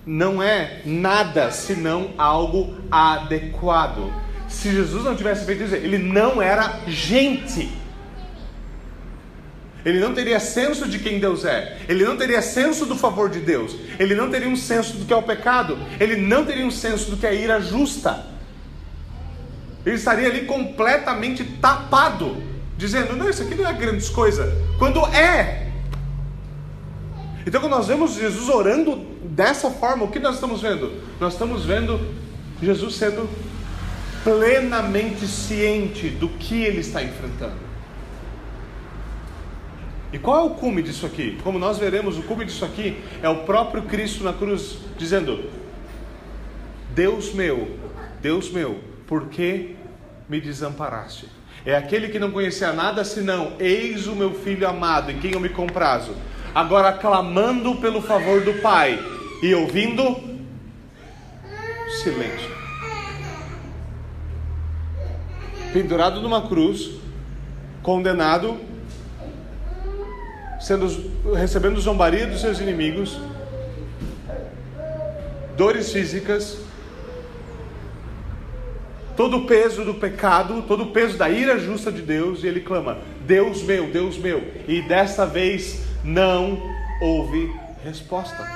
não 0.06 0.41
é 0.43 0.82
nada 0.86 1.49
senão 1.52 2.10
algo 2.18 2.76
adequado. 2.91 4.12
Se 4.49 4.70
Jesus 4.72 5.06
não 5.06 5.16
tivesse 5.16 5.45
feito 5.45 5.64
isso, 5.64 5.76
ele 5.76 5.97
não 5.97 6.41
era 6.41 6.82
gente. 6.88 7.70
Ele 9.84 9.99
não 9.99 10.13
teria 10.13 10.39
senso 10.39 10.88
de 10.88 10.99
quem 10.99 11.19
Deus 11.19 11.43
é. 11.43 11.79
Ele 11.89 12.05
não 12.05 12.15
teria 12.15 12.41
senso 12.41 12.86
do 12.86 12.95
favor 12.95 13.29
de 13.29 13.39
Deus. 13.39 13.75
Ele 13.99 14.13
não 14.13 14.29
teria 14.29 14.47
um 14.47 14.55
senso 14.55 14.97
do 14.97 15.05
que 15.05 15.13
é 15.13 15.15
o 15.15 15.23
pecado. 15.23 15.77
Ele 15.99 16.15
não 16.15 16.45
teria 16.45 16.65
um 16.65 16.71
senso 16.71 17.09
do 17.09 17.17
que 17.17 17.25
é 17.25 17.29
a 17.29 17.34
ira 17.34 17.61
justa. 17.61 18.25
Ele 19.86 19.95
estaria 19.95 20.27
ali 20.27 20.45
completamente 20.45 21.43
tapado, 21.43 22.38
dizendo: 22.77 23.15
Não, 23.15 23.29
isso 23.29 23.41
aqui 23.41 23.55
não 23.55 23.67
é 23.67 23.73
grandes 23.73 24.09
coisa. 24.09 24.55
Quando 24.77 25.03
é. 25.07 25.71
Então, 27.45 27.59
quando 27.59 27.71
nós 27.71 27.88
vemos 27.88 28.13
Jesus 28.13 28.49
orando 28.49 28.97
dessa 29.23 29.71
forma, 29.71 30.03
o 30.03 30.11
que 30.11 30.19
nós 30.19 30.36
estamos 30.36 30.61
vendo? 30.61 31.01
Nós 31.19 31.34
estamos 31.34 31.65
vendo 31.65 31.99
Jesus 32.61 32.95
sendo 32.95 33.27
plenamente 34.23 35.25
ciente 35.25 36.09
do 36.09 36.29
que 36.29 36.63
ele 36.63 36.82
está 36.82 37.01
enfrentando. 37.01 37.70
E 40.14 40.20
qual 40.20 40.39
é 40.39 40.43
o 40.43 40.49
cume 40.51 40.82
disso 40.82 41.05
aqui? 41.05 41.38
Como 41.43 41.57
nós 41.57 41.78
veremos, 41.78 42.18
o 42.18 42.24
cume 42.24 42.43
disso 42.43 42.66
aqui 42.66 43.01
é 43.22 43.30
o 43.30 43.43
próprio 43.43 43.84
Cristo 43.84 44.24
na 44.24 44.34
cruz 44.34 44.78
dizendo: 44.97 45.49
Deus 46.93 47.34
meu, 47.34 47.78
Deus 48.22 48.51
meu, 48.51 48.80
por 49.07 49.28
que 49.30 49.76
me 50.28 50.41
desamparaste? 50.41 51.28
É 51.66 51.76
aquele 51.76 52.09
que 52.09 52.20
não 52.20 52.32
conhecia 52.32 52.74
nada 52.74 53.05
senão: 53.05 53.53
Eis 53.57 54.07
o 54.07 54.16
meu 54.16 54.34
filho 54.34 54.68
amado, 54.68 55.12
em 55.12 55.20
quem 55.20 55.32
eu 55.32 55.39
me 55.39 55.49
comprazo. 55.49 56.14
Agora 56.53 56.91
clamando 56.91 57.76
pelo 57.76 58.01
favor 58.01 58.41
do 58.41 58.53
Pai 58.55 58.99
e 59.41 59.55
ouvindo 59.55 60.18
silêncio. 62.03 62.51
Pendurado 65.72 66.20
numa 66.20 66.49
cruz, 66.49 66.91
condenado 67.82 68.59
sendo, 70.62 70.88
recebendo 71.36 71.82
zombaria 71.82 72.28
dos 72.28 72.39
seus 72.39 72.59
inimigos, 72.59 73.20
dores 75.57 75.91
físicas, 75.91 76.59
todo 79.18 79.38
o 79.38 79.45
peso 79.45 79.84
do 79.84 79.95
pecado, 79.95 80.64
todo 80.68 80.84
o 80.84 80.91
peso 80.91 81.18
da 81.18 81.30
ira 81.30 81.59
justa 81.59 81.91
de 81.91 82.01
Deus, 82.01 82.43
e 82.43 82.47
ele 82.47 82.62
clama: 82.62 82.99
Deus 83.26 83.64
meu, 83.64 83.88
Deus 83.88 84.18
meu. 84.18 84.43
E 84.68 84.82
desta 84.82 85.26
vez 85.26 85.82
não 86.03 86.62
houve 87.01 87.51
resposta. 87.84 88.47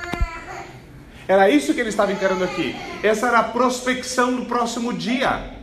Era 1.28 1.50
isso 1.50 1.74
que 1.74 1.80
ele 1.80 1.88
estava 1.88 2.12
encarando 2.12 2.44
aqui. 2.44 2.76
Essa 3.02 3.26
era 3.26 3.40
a 3.40 3.44
prospecção 3.44 4.36
do 4.36 4.44
próximo 4.46 4.92
dia. 4.92 5.55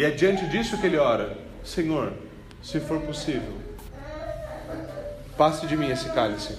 E 0.00 0.04
é 0.04 0.10
diante 0.10 0.46
disso 0.46 0.78
que 0.78 0.86
ele 0.86 0.96
ora: 0.96 1.36
Senhor, 1.62 2.14
se 2.62 2.80
for 2.80 2.98
possível, 3.02 3.52
passe 5.36 5.66
de 5.66 5.76
mim 5.76 5.90
esse 5.90 6.08
cálice. 6.08 6.56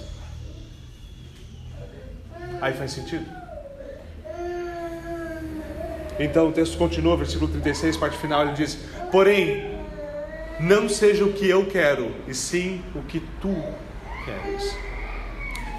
Aí 2.60 2.72
faz 2.72 2.92
sentido? 2.92 3.26
Então 6.20 6.50
o 6.50 6.52
texto 6.52 6.78
continua, 6.78 7.16
versículo 7.16 7.50
36, 7.50 7.96
parte 7.96 8.16
final, 8.16 8.42
ele 8.42 8.52
diz: 8.52 8.78
Porém, 9.10 9.76
não 10.60 10.88
seja 10.88 11.24
o 11.24 11.32
que 11.32 11.48
eu 11.48 11.66
quero, 11.66 12.14
e 12.28 12.34
sim 12.34 12.80
o 12.94 13.02
que 13.02 13.18
tu 13.40 13.52
queres. 14.24 14.72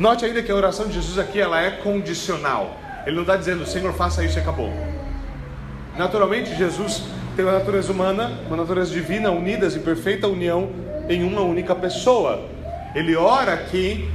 Note 0.02 0.26
ainda 0.26 0.44
que 0.44 0.52
a 0.52 0.56
oração 0.56 0.88
de 0.88 0.96
Jesus 0.96 1.18
aqui 1.18 1.40
ela 1.40 1.62
é 1.62 1.72
condicional. 1.72 2.78
Ele 3.06 3.16
não 3.16 3.24
está 3.24 3.38
dizendo, 3.38 3.66
Senhor, 3.66 3.94
faça 3.94 4.22
isso 4.22 4.38
e 4.38 4.42
acabou. 4.42 4.70
Naturalmente, 5.98 6.54
Jesus 6.58 7.04
tem 7.36 7.44
uma 7.44 7.54
natureza 7.54 7.92
humana, 7.92 8.40
uma 8.48 8.58
natureza 8.58 8.92
divina, 8.92 9.32
unidas 9.32 9.76
em 9.76 9.80
perfeita 9.80 10.28
união 10.28 10.70
em 11.10 11.24
uma 11.24 11.42
única 11.42 11.76
pessoa. 11.76 12.48
Ele 12.96 13.16
ora 13.16 13.54
aqui, 13.54 14.10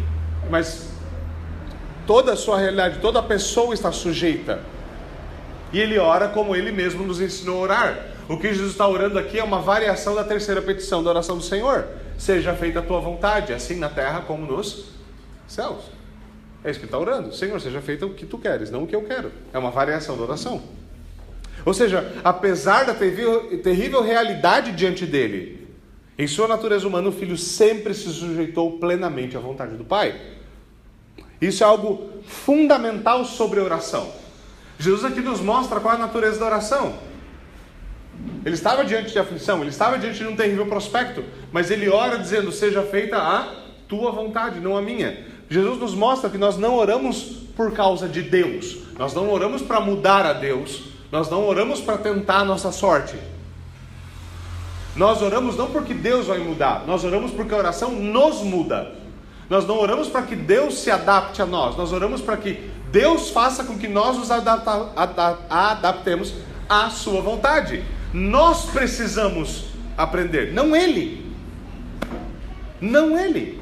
mas 0.48 0.88
toda 2.06 2.32
a 2.32 2.36
sua 2.36 2.58
realidade, 2.58 2.98
toda 3.00 3.18
a 3.18 3.22
pessoa 3.22 3.74
está 3.74 3.90
sujeita. 3.90 4.60
E 5.72 5.80
ele 5.80 5.98
ora 5.98 6.28
como 6.28 6.54
ele 6.54 6.72
mesmo 6.72 7.04
nos 7.04 7.20
ensinou 7.20 7.58
a 7.58 7.62
orar. 7.62 7.98
O 8.28 8.38
que 8.38 8.48
Jesus 8.48 8.72
está 8.72 8.86
orando 8.86 9.18
aqui 9.18 9.38
é 9.38 9.44
uma 9.44 9.60
variação 9.60 10.14
da 10.14 10.22
terceira 10.22 10.62
petição 10.62 11.02
da 11.02 11.10
oração 11.10 11.36
do 11.36 11.42
Senhor. 11.42 11.86
Seja 12.16 12.54
feita 12.54 12.78
a 12.78 12.82
tua 12.82 13.00
vontade, 13.00 13.52
assim 13.52 13.76
na 13.76 13.88
terra 13.88 14.22
como 14.26 14.46
nos 14.46 14.86
céus. 15.46 15.90
É 16.64 16.70
isso 16.70 16.78
que 16.78 16.86
ele 16.86 16.92
está 16.92 16.98
orando. 16.98 17.34
Senhor, 17.34 17.60
seja 17.60 17.80
feita 17.80 18.06
o 18.06 18.10
que 18.10 18.26
tu 18.26 18.38
queres, 18.38 18.70
não 18.70 18.84
o 18.84 18.86
que 18.86 18.94
eu 18.94 19.02
quero. 19.02 19.32
É 19.52 19.58
uma 19.58 19.70
variação 19.70 20.16
da 20.16 20.22
oração. 20.22 20.62
Ou 21.68 21.74
seja, 21.74 22.14
apesar 22.24 22.86
da 22.86 22.94
terrível, 22.94 24.00
realidade 24.00 24.72
diante 24.72 25.04
dele, 25.04 25.68
em 26.18 26.26
sua 26.26 26.48
natureza 26.48 26.88
humana, 26.88 27.10
o 27.10 27.12
filho 27.12 27.36
sempre 27.36 27.92
se 27.92 28.08
sujeitou 28.08 28.78
plenamente 28.78 29.36
à 29.36 29.40
vontade 29.40 29.76
do 29.76 29.84
Pai. 29.84 30.18
Isso 31.38 31.62
é 31.62 31.66
algo 31.66 32.08
fundamental 32.24 33.22
sobre 33.26 33.60
a 33.60 33.64
oração. 33.64 34.10
Jesus 34.78 35.04
aqui 35.04 35.20
nos 35.20 35.42
mostra 35.42 35.78
qual 35.78 35.92
é 35.92 35.98
a 35.98 36.00
natureza 36.00 36.40
da 36.40 36.46
oração. 36.46 36.94
Ele 38.46 38.54
estava 38.54 38.82
diante 38.82 39.12
de 39.12 39.18
aflição, 39.18 39.60
ele 39.60 39.68
estava 39.68 39.98
diante 39.98 40.20
de 40.20 40.26
um 40.26 40.34
terrível 40.34 40.64
prospecto, 40.64 41.22
mas 41.52 41.70
ele 41.70 41.90
ora 41.90 42.18
dizendo: 42.18 42.50
Seja 42.50 42.82
feita 42.82 43.18
a 43.18 43.66
tua 43.86 44.10
vontade, 44.10 44.58
não 44.58 44.74
a 44.74 44.80
minha. 44.80 45.22
Jesus 45.50 45.78
nos 45.78 45.94
mostra 45.94 46.30
que 46.30 46.38
nós 46.38 46.56
não 46.56 46.76
oramos 46.76 47.42
por 47.54 47.72
causa 47.72 48.08
de 48.08 48.22
Deus, 48.22 48.78
nós 48.98 49.12
não 49.12 49.30
oramos 49.30 49.60
para 49.60 49.82
mudar 49.82 50.24
a 50.24 50.32
Deus, 50.32 50.87
nós 51.10 51.30
não 51.30 51.46
oramos 51.46 51.80
para 51.80 51.98
tentar 51.98 52.40
a 52.40 52.44
nossa 52.44 52.70
sorte. 52.70 53.16
Nós 54.94 55.22
oramos 55.22 55.56
não 55.56 55.70
porque 55.70 55.94
Deus 55.94 56.26
vai 56.26 56.38
mudar, 56.38 56.84
nós 56.86 57.04
oramos 57.04 57.30
porque 57.30 57.54
a 57.54 57.58
oração 57.58 57.92
nos 57.92 58.42
muda. 58.42 58.92
Nós 59.48 59.66
não 59.66 59.78
oramos 59.78 60.08
para 60.08 60.22
que 60.22 60.36
Deus 60.36 60.78
se 60.80 60.90
adapte 60.90 61.40
a 61.40 61.46
nós, 61.46 61.76
nós 61.76 61.92
oramos 61.92 62.20
para 62.20 62.36
que 62.36 62.70
Deus 62.90 63.30
faça 63.30 63.64
com 63.64 63.78
que 63.78 63.88
nós 63.88 64.16
nos 64.16 64.30
adapta, 64.30 65.38
adaptemos 65.48 66.34
à 66.68 66.90
Sua 66.90 67.20
vontade. 67.20 67.82
Nós 68.12 68.66
precisamos 68.66 69.66
aprender, 69.96 70.52
não 70.52 70.74
Ele. 70.74 71.32
Não 72.80 73.18
Ele. 73.18 73.60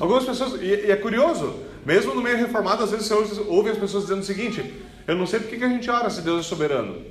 Algumas 0.00 0.24
pessoas, 0.24 0.60
e, 0.60 0.66
e 0.66 0.90
é 0.90 0.96
curioso, 0.96 1.54
mesmo 1.84 2.14
no 2.14 2.22
meio 2.22 2.36
reformado, 2.36 2.82
às 2.82 2.90
vezes 2.90 3.06
você 3.06 3.40
ouve 3.46 3.70
as 3.70 3.78
pessoas 3.78 4.04
dizendo 4.04 4.20
o 4.20 4.24
seguinte: 4.24 4.82
Eu 5.06 5.14
não 5.14 5.26
sei 5.26 5.40
por 5.40 5.48
que 5.48 5.62
a 5.62 5.68
gente 5.68 5.90
ora 5.90 6.08
se 6.08 6.22
Deus 6.22 6.40
é 6.40 6.42
soberano. 6.42 7.02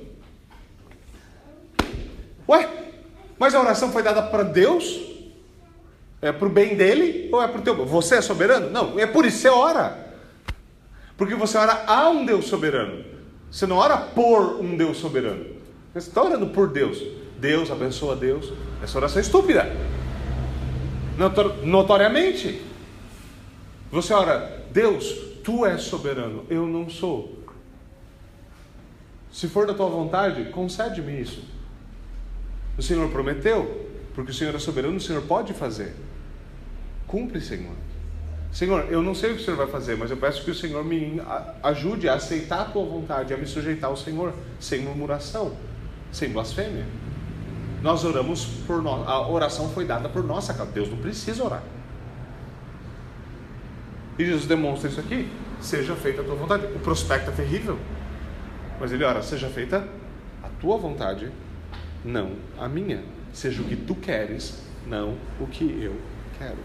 Ué, 2.48 2.68
mas 3.38 3.54
a 3.54 3.60
oração 3.60 3.92
foi 3.92 4.02
dada 4.02 4.22
para 4.22 4.42
Deus? 4.42 5.12
É 6.20 6.32
para 6.32 6.46
o 6.46 6.50
bem 6.50 6.74
dele 6.74 7.28
ou 7.32 7.42
é 7.42 7.46
para 7.46 7.60
o 7.60 7.62
teu? 7.62 7.84
Você 7.86 8.16
é 8.16 8.20
soberano? 8.20 8.70
Não, 8.70 8.98
é 8.98 9.06
por 9.06 9.26
isso 9.26 9.36
que 9.36 9.42
você 9.42 9.48
ora. 9.48 10.04
Porque 11.16 11.34
você 11.34 11.56
ora 11.58 11.84
a 11.86 12.08
um 12.08 12.24
Deus 12.24 12.46
soberano. 12.46 13.04
Você 13.50 13.66
não 13.66 13.76
ora 13.76 13.96
por 13.96 14.60
um 14.60 14.76
Deus 14.76 14.96
soberano. 14.96 15.44
Você 15.92 16.08
está 16.08 16.22
orando 16.22 16.46
por 16.48 16.68
Deus. 16.68 17.00
Deus 17.38 17.70
abençoa 17.70 18.16
Deus. 18.16 18.52
Essa 18.82 18.98
oração 18.98 19.18
é 19.18 19.20
estúpida. 19.20 19.76
Notoriamente. 21.62 22.60
Você 23.94 24.12
ora, 24.12 24.64
Deus, 24.72 25.06
tu 25.44 25.64
és 25.64 25.82
soberano, 25.82 26.44
eu 26.50 26.66
não 26.66 26.90
sou. 26.90 27.38
Se 29.32 29.46
for 29.46 29.68
da 29.68 29.72
tua 29.72 29.88
vontade, 29.88 30.46
concede-me 30.46 31.20
isso. 31.20 31.44
O 32.76 32.82
Senhor 32.82 33.08
prometeu, 33.10 33.88
porque 34.12 34.32
o 34.32 34.34
Senhor 34.34 34.52
é 34.52 34.58
soberano, 34.58 34.96
o 34.96 35.00
Senhor 35.00 35.22
pode 35.22 35.52
fazer. 35.54 35.94
Cumpre, 37.06 37.40
Senhor. 37.40 37.76
Senhor, 38.50 38.88
eu 38.90 39.00
não 39.00 39.14
sei 39.14 39.30
o 39.30 39.36
que 39.36 39.42
o 39.42 39.44
Senhor 39.44 39.56
vai 39.56 39.68
fazer, 39.68 39.96
mas 39.96 40.10
eu 40.10 40.16
peço 40.16 40.44
que 40.44 40.50
o 40.50 40.54
Senhor 40.56 40.84
me 40.84 41.22
ajude 41.62 42.08
a 42.08 42.14
aceitar 42.14 42.62
a 42.62 42.64
tua 42.64 42.84
vontade, 42.84 43.32
a 43.32 43.36
me 43.36 43.46
sujeitar 43.46 43.90
ao 43.90 43.96
Senhor, 43.96 44.34
sem 44.58 44.80
murmuração, 44.80 45.56
sem 46.10 46.30
blasfêmia. 46.30 46.84
Nós 47.80 48.04
oramos 48.04 48.44
por 48.66 48.82
nós, 48.82 49.06
a 49.06 49.28
oração 49.28 49.68
foi 49.68 49.84
dada 49.84 50.08
por 50.08 50.24
nossa 50.24 50.52
causa. 50.52 50.72
Deus 50.72 50.90
não 50.90 50.96
precisa 50.96 51.44
orar. 51.44 51.62
E 54.18 54.24
Jesus 54.24 54.46
demonstra 54.46 54.88
isso 54.88 55.00
aqui: 55.00 55.28
seja 55.60 55.94
feita 55.94 56.22
a 56.22 56.24
tua 56.24 56.34
vontade. 56.34 56.66
O 56.66 56.78
prospecto 56.78 57.30
é 57.30 57.32
terrível, 57.32 57.78
mas 58.80 58.92
ele 58.92 59.04
ora: 59.04 59.22
seja 59.22 59.48
feita 59.48 59.86
a 60.42 60.48
tua 60.60 60.76
vontade, 60.76 61.30
não 62.04 62.32
a 62.58 62.68
minha. 62.68 63.02
Seja 63.32 63.62
o 63.62 63.64
que 63.64 63.74
tu 63.74 63.94
queres, 63.94 64.62
não 64.86 65.16
o 65.40 65.46
que 65.46 65.64
eu 65.64 65.96
quero. 66.38 66.58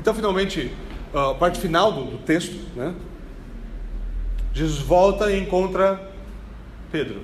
Então, 0.00 0.14
finalmente, 0.14 0.72
a 1.12 1.34
parte 1.34 1.60
final 1.60 1.92
do, 1.92 2.04
do 2.04 2.18
texto, 2.18 2.56
né? 2.74 2.94
Jesus 4.54 4.78
volta 4.78 5.30
e 5.30 5.38
encontra 5.38 6.10
Pedro. 6.90 7.20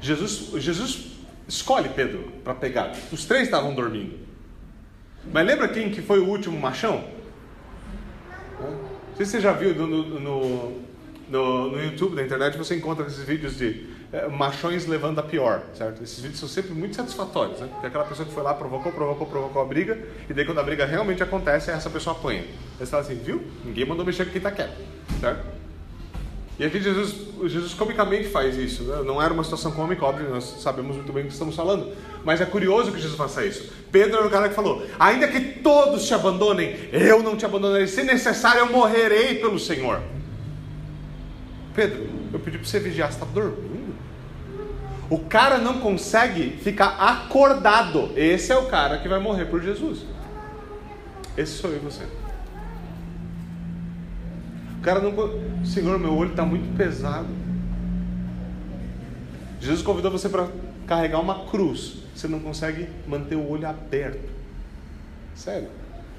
Jesus, 0.00 0.50
Jesus 0.62 1.10
escolhe 1.46 1.90
Pedro 1.90 2.32
para 2.42 2.54
pegar. 2.54 2.92
Os 3.12 3.26
três 3.26 3.44
estavam 3.44 3.74
dormindo. 3.74 4.18
Mas 5.30 5.46
lembra 5.46 5.68
quem 5.68 5.90
que 5.90 6.00
foi 6.00 6.20
o 6.20 6.26
último 6.26 6.58
machão? 6.58 7.04
Não 8.68 9.16
sei 9.16 9.26
se 9.26 9.32
você 9.32 9.40
já 9.40 9.52
viu 9.52 9.74
no, 9.74 9.86
no, 9.86 10.20
no, 11.28 11.70
no 11.70 11.82
YouTube, 11.82 12.16
na 12.16 12.22
internet, 12.22 12.56
você 12.56 12.76
encontra 12.76 13.06
esses 13.06 13.24
vídeos 13.24 13.56
de 13.56 13.86
é, 14.12 14.26
machões 14.28 14.86
levando 14.86 15.18
a 15.18 15.22
pior, 15.22 15.62
certo? 15.74 16.02
Esses 16.02 16.18
vídeos 16.20 16.40
são 16.40 16.48
sempre 16.48 16.72
muito 16.72 16.96
satisfatórios, 16.96 17.60
né? 17.60 17.68
Porque 17.70 17.86
aquela 17.86 18.04
pessoa 18.04 18.26
que 18.26 18.34
foi 18.34 18.42
lá, 18.42 18.54
provocou, 18.54 18.90
provocou, 18.92 19.26
provocou 19.26 19.62
a 19.62 19.64
briga, 19.64 19.98
e 20.28 20.34
daí 20.34 20.44
quando 20.44 20.58
a 20.58 20.62
briga 20.62 20.84
realmente 20.84 21.22
acontece, 21.22 21.70
essa 21.70 21.88
pessoa 21.88 22.16
apanha. 22.16 22.40
Aí 22.40 22.46
você 22.78 22.86
fala 22.86 23.02
assim, 23.02 23.14
viu? 23.14 23.42
Ninguém 23.64 23.86
mandou 23.86 24.04
mexer 24.04 24.24
com 24.24 24.32
quem 24.32 24.40
tá 24.40 24.50
quieto, 24.50 24.76
certo? 25.20 25.59
E 26.60 26.64
aqui 26.66 26.78
Jesus, 26.78 27.14
Jesus 27.46 27.72
comicamente 27.72 28.28
faz 28.28 28.54
isso. 28.58 28.82
Né? 28.82 29.02
Não 29.02 29.20
era 29.20 29.32
uma 29.32 29.42
situação 29.42 29.72
cômica, 29.72 30.04
óbvio, 30.04 30.28
nós 30.28 30.44
sabemos 30.60 30.94
muito 30.94 31.10
bem 31.10 31.22
o 31.22 31.26
que 31.26 31.32
estamos 31.32 31.56
falando. 31.56 31.90
Mas 32.22 32.38
é 32.42 32.44
curioso 32.44 32.92
que 32.92 33.00
Jesus 33.00 33.16
faça 33.16 33.42
isso. 33.46 33.72
Pedro 33.90 34.18
era 34.18 34.26
o 34.26 34.30
cara 34.30 34.46
que 34.46 34.54
falou: 34.54 34.86
ainda 34.98 35.26
que 35.26 35.40
todos 35.40 36.06
te 36.06 36.12
abandonem, 36.12 36.76
eu 36.92 37.22
não 37.22 37.34
te 37.34 37.46
abandonarei. 37.46 37.86
Se 37.86 38.02
necessário, 38.02 38.58
eu 38.58 38.70
morrerei 38.70 39.36
pelo 39.36 39.58
Senhor. 39.58 40.02
Pedro, 41.74 42.06
eu 42.30 42.38
pedi 42.38 42.58
para 42.58 42.66
você 42.68 42.78
vigiar, 42.78 43.10
você 43.10 43.14
está 43.14 43.24
dormindo? 43.24 43.94
O 45.08 45.18
cara 45.18 45.56
não 45.56 45.80
consegue 45.80 46.58
ficar 46.62 46.88
acordado. 46.98 48.12
Esse 48.14 48.52
é 48.52 48.58
o 48.58 48.66
cara 48.66 48.98
que 48.98 49.08
vai 49.08 49.18
morrer 49.18 49.46
por 49.46 49.62
Jesus. 49.62 50.00
Esse 51.38 51.52
sou 51.52 51.70
eu 51.70 51.76
e 51.76 51.78
você. 51.78 52.19
O 54.80 54.82
cara 54.82 54.98
não. 54.98 55.12
Senhor, 55.62 55.98
meu 55.98 56.16
olho 56.16 56.30
está 56.30 56.42
muito 56.42 56.74
pesado. 56.74 57.28
Jesus 59.60 59.82
convidou 59.82 60.10
você 60.10 60.26
para 60.26 60.48
carregar 60.86 61.20
uma 61.20 61.44
cruz. 61.44 61.98
Você 62.14 62.26
não 62.26 62.40
consegue 62.40 62.88
manter 63.06 63.36
o 63.36 63.46
olho 63.46 63.68
aberto. 63.68 64.26
Sério. 65.34 65.68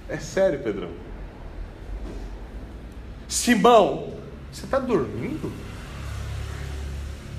É 0.07 0.17
sério, 0.17 0.59
Pedrão. 0.59 0.89
Simão, 3.27 4.13
você 4.51 4.65
está 4.65 4.77
dormindo? 4.77 5.51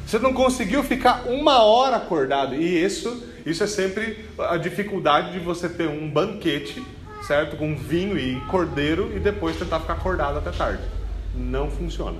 Você 0.04 0.18
não 0.18 0.34
conseguiu 0.34 0.82
ficar 0.82 1.28
uma 1.28 1.62
hora 1.62 1.98
acordado. 1.98 2.56
E 2.56 2.84
isso, 2.84 3.24
isso 3.46 3.62
é 3.62 3.68
sempre 3.68 4.28
a 4.40 4.56
dificuldade 4.56 5.32
de 5.32 5.38
você 5.38 5.68
ter 5.68 5.88
um 5.88 6.10
banquete, 6.10 6.84
certo? 7.24 7.56
Com 7.56 7.76
vinho 7.76 8.18
e 8.18 8.40
cordeiro 8.46 9.12
e 9.16 9.20
depois 9.20 9.56
tentar 9.56 9.78
ficar 9.78 9.92
acordado 9.92 10.38
até 10.38 10.50
tarde 10.50 11.01
não 11.34 11.70
funciona. 11.70 12.18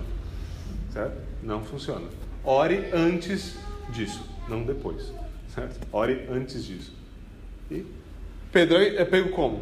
Certo? 0.92 1.16
Não 1.42 1.64
funciona. 1.64 2.06
Ore 2.44 2.90
antes 2.92 3.56
disso, 3.90 4.22
não 4.48 4.62
depois. 4.62 5.12
Certo? 5.54 5.86
Ore 5.92 6.26
antes 6.30 6.64
disso. 6.64 6.92
E 7.70 7.84
Pedro 8.50 8.76
é 8.76 9.04
pego 9.04 9.30
como? 9.30 9.60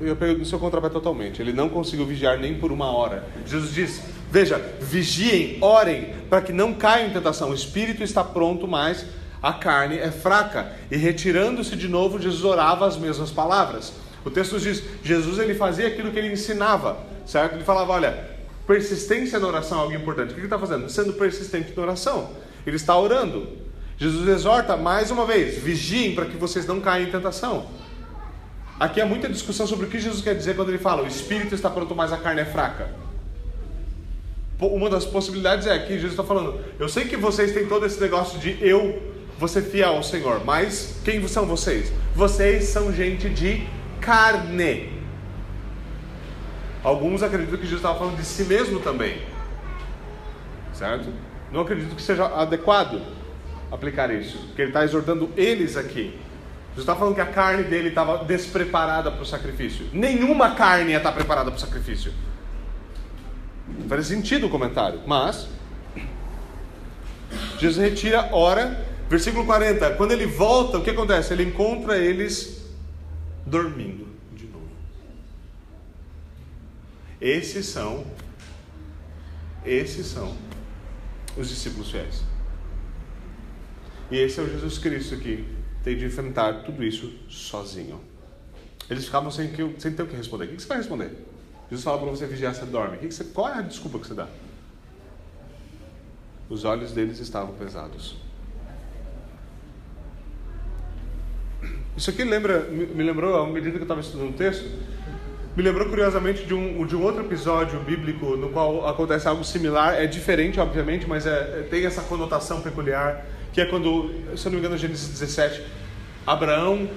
Eu 0.00 0.16
pego 0.16 0.38
no 0.38 0.44
seu 0.44 0.58
contrapé 0.58 0.88
totalmente. 0.88 1.42
Ele 1.42 1.52
não 1.52 1.68
conseguiu 1.68 2.06
vigiar 2.06 2.38
nem 2.38 2.58
por 2.58 2.72
uma 2.72 2.90
hora. 2.90 3.24
Jesus 3.46 3.74
diz: 3.74 4.02
Veja, 4.30 4.58
vigiem, 4.80 5.58
orem, 5.60 6.14
para 6.28 6.40
que 6.40 6.52
não 6.52 6.72
caiam 6.72 7.08
em 7.08 7.12
tentação. 7.12 7.50
O 7.50 7.54
espírito 7.54 8.02
está 8.02 8.24
pronto, 8.24 8.66
mas 8.66 9.06
a 9.42 9.52
carne 9.52 9.98
é 9.98 10.10
fraca. 10.10 10.72
E 10.90 10.96
retirando-se 10.96 11.76
de 11.76 11.88
novo, 11.88 12.20
Jesus 12.20 12.44
orava 12.44 12.86
as 12.86 12.96
mesmas 12.96 13.30
palavras. 13.30 13.92
O 14.24 14.30
texto 14.30 14.58
diz: 14.58 14.82
Jesus 15.02 15.38
ele 15.38 15.54
fazia 15.54 15.88
aquilo 15.88 16.10
que 16.10 16.18
ele 16.18 16.32
ensinava, 16.32 16.98
certo? 17.26 17.54
Ele 17.54 17.64
falava: 17.64 17.92
olha, 17.92 18.30
persistência 18.66 19.38
na 19.38 19.46
oração 19.46 19.78
é 19.78 19.82
algo 19.82 19.94
importante. 19.94 20.30
O 20.30 20.34
que 20.34 20.40
ele 20.40 20.46
está 20.46 20.58
fazendo? 20.58 20.88
Sendo 20.88 21.12
persistente 21.14 21.72
na 21.74 21.82
oração. 21.82 22.30
Ele 22.66 22.76
está 22.76 22.96
orando. 22.96 23.48
Jesus 23.96 24.28
exorta 24.28 24.76
mais 24.76 25.10
uma 25.10 25.26
vez: 25.26 25.58
vigiem 25.58 26.14
para 26.14 26.26
que 26.26 26.36
vocês 26.36 26.66
não 26.66 26.80
caiam 26.80 27.08
em 27.08 27.10
tentação. 27.10 27.66
Aqui 28.78 28.98
há 28.98 29.04
muita 29.04 29.28
discussão 29.28 29.66
sobre 29.66 29.84
o 29.86 29.88
que 29.90 29.98
Jesus 29.98 30.22
quer 30.22 30.34
dizer 30.34 30.56
quando 30.56 30.70
ele 30.70 30.78
fala: 30.78 31.02
o 31.02 31.06
espírito 31.06 31.54
está 31.54 31.68
pronto, 31.68 31.94
mas 31.94 32.12
a 32.12 32.16
carne 32.16 32.42
é 32.42 32.46
fraca. 32.46 32.88
Uma 34.58 34.90
das 34.90 35.06
possibilidades 35.06 35.66
é 35.66 35.78
que 35.78 35.94
Jesus 35.94 36.12
está 36.12 36.24
falando: 36.24 36.60
eu 36.78 36.88
sei 36.88 37.06
que 37.06 37.16
vocês 37.16 37.52
têm 37.52 37.66
todo 37.66 37.86
esse 37.86 38.00
negócio 38.00 38.38
de 38.38 38.56
eu 38.60 39.02
ser 39.48 39.62
fiel 39.62 39.96
ao 39.96 40.02
Senhor, 40.02 40.44
mas 40.44 40.96
quem 41.02 41.26
são 41.26 41.46
vocês? 41.46 41.90
Vocês 42.14 42.64
são 42.64 42.92
gente 42.92 43.28
de 43.30 43.66
carne. 44.00 45.00
Alguns 46.82 47.22
acreditam 47.22 47.56
que 47.58 47.64
Jesus 47.64 47.80
estava 47.80 47.98
falando 47.98 48.16
de 48.16 48.24
si 48.24 48.44
mesmo 48.44 48.80
também. 48.80 49.22
Certo? 50.72 51.12
Não 51.52 51.60
acredito 51.60 51.94
que 51.94 52.02
seja 52.02 52.26
adequado 52.26 53.02
aplicar 53.70 54.10
isso, 54.12 54.38
porque 54.46 54.62
ele 54.62 54.70
está 54.70 54.84
exortando 54.84 55.30
eles 55.36 55.76
aqui. 55.76 56.18
Jesus 56.70 56.78
está 56.78 56.94
falando 56.94 57.14
que 57.14 57.20
a 57.20 57.26
carne 57.26 57.64
dele 57.64 57.88
estava 57.88 58.24
despreparada 58.24 59.10
para 59.10 59.22
o 59.22 59.26
sacrifício. 59.26 59.86
Nenhuma 59.92 60.54
carne 60.54 60.92
está 60.92 61.12
preparada 61.12 61.50
para 61.50 61.58
o 61.58 61.60
sacrifício. 61.60 62.12
Não 63.68 63.88
faz 63.88 64.06
sentido 64.06 64.46
o 64.46 64.50
comentário, 64.50 65.00
mas 65.06 65.48
Jesus 67.58 67.76
retira, 67.76 68.30
ora, 68.32 68.84
versículo 69.08 69.44
40. 69.44 69.90
Quando 69.90 70.12
ele 70.12 70.26
volta, 70.26 70.78
o 70.78 70.82
que 70.82 70.90
acontece? 70.90 71.32
Ele 71.32 71.44
encontra 71.44 71.98
eles 71.98 72.59
dormindo 73.46 74.08
de 74.34 74.46
novo. 74.46 74.68
Esses 77.20 77.66
são, 77.66 78.06
esses 79.64 80.06
são 80.06 80.36
os 81.36 81.48
discípulos 81.48 81.90
fiéis. 81.90 82.22
E 84.10 84.18
esse 84.18 84.40
é 84.40 84.42
o 84.42 84.48
Jesus 84.48 84.78
Cristo 84.78 85.16
que 85.16 85.46
tem 85.84 85.96
de 85.96 86.06
enfrentar 86.06 86.64
tudo 86.64 86.84
isso 86.84 87.12
sozinho. 87.28 88.00
Eles 88.88 89.04
ficavam 89.04 89.30
sem, 89.30 89.52
que, 89.52 89.80
sem 89.80 89.92
ter 89.92 90.02
o 90.02 90.06
que 90.06 90.16
responder. 90.16 90.46
O 90.46 90.48
que 90.48 90.62
você 90.62 90.68
vai 90.68 90.78
responder? 90.78 91.16
Jesus 91.70 91.84
fala 91.84 91.98
para 91.98 92.10
você 92.10 92.26
vigiar, 92.26 92.54
você 92.54 92.66
dorme. 92.66 92.98
Que 92.98 93.06
que 93.06 93.14
você, 93.14 93.24
qual 93.24 93.48
é 93.48 93.54
a 93.54 93.62
desculpa 93.62 94.00
que 94.00 94.08
você 94.08 94.14
dá? 94.14 94.28
Os 96.48 96.64
olhos 96.64 96.90
deles 96.90 97.20
estavam 97.20 97.54
pesados. 97.54 98.16
Isso 101.96 102.10
aqui 102.10 102.24
lembra, 102.24 102.60
me 102.60 103.02
lembrou, 103.02 103.42
à 103.42 103.46
medida 103.46 103.72
que 103.72 103.78
eu 103.78 103.82
estava 103.82 104.00
estudando 104.00 104.30
o 104.30 104.32
texto, 104.32 104.64
me 105.56 105.62
lembrou 105.62 105.88
curiosamente 105.88 106.44
de 106.44 106.54
um, 106.54 106.86
de 106.86 106.96
um 106.96 107.02
outro 107.02 107.22
episódio 107.22 107.78
bíblico 107.80 108.36
no 108.36 108.50
qual 108.50 108.88
acontece 108.88 109.28
algo 109.28 109.44
similar. 109.44 109.94
É 109.94 110.06
diferente, 110.06 110.58
obviamente, 110.60 111.06
mas 111.06 111.26
é, 111.26 111.30
é 111.30 111.66
tem 111.68 111.84
essa 111.84 112.02
conotação 112.02 112.60
peculiar, 112.60 113.24
que 113.52 113.60
é 113.60 113.66
quando, 113.66 114.10
se 114.36 114.46
eu 114.46 114.52
não 114.52 114.52
me 114.52 114.58
engano, 114.58 114.78
Gênesis 114.78 115.08
17, 115.08 115.62
Abraão, 116.26 116.88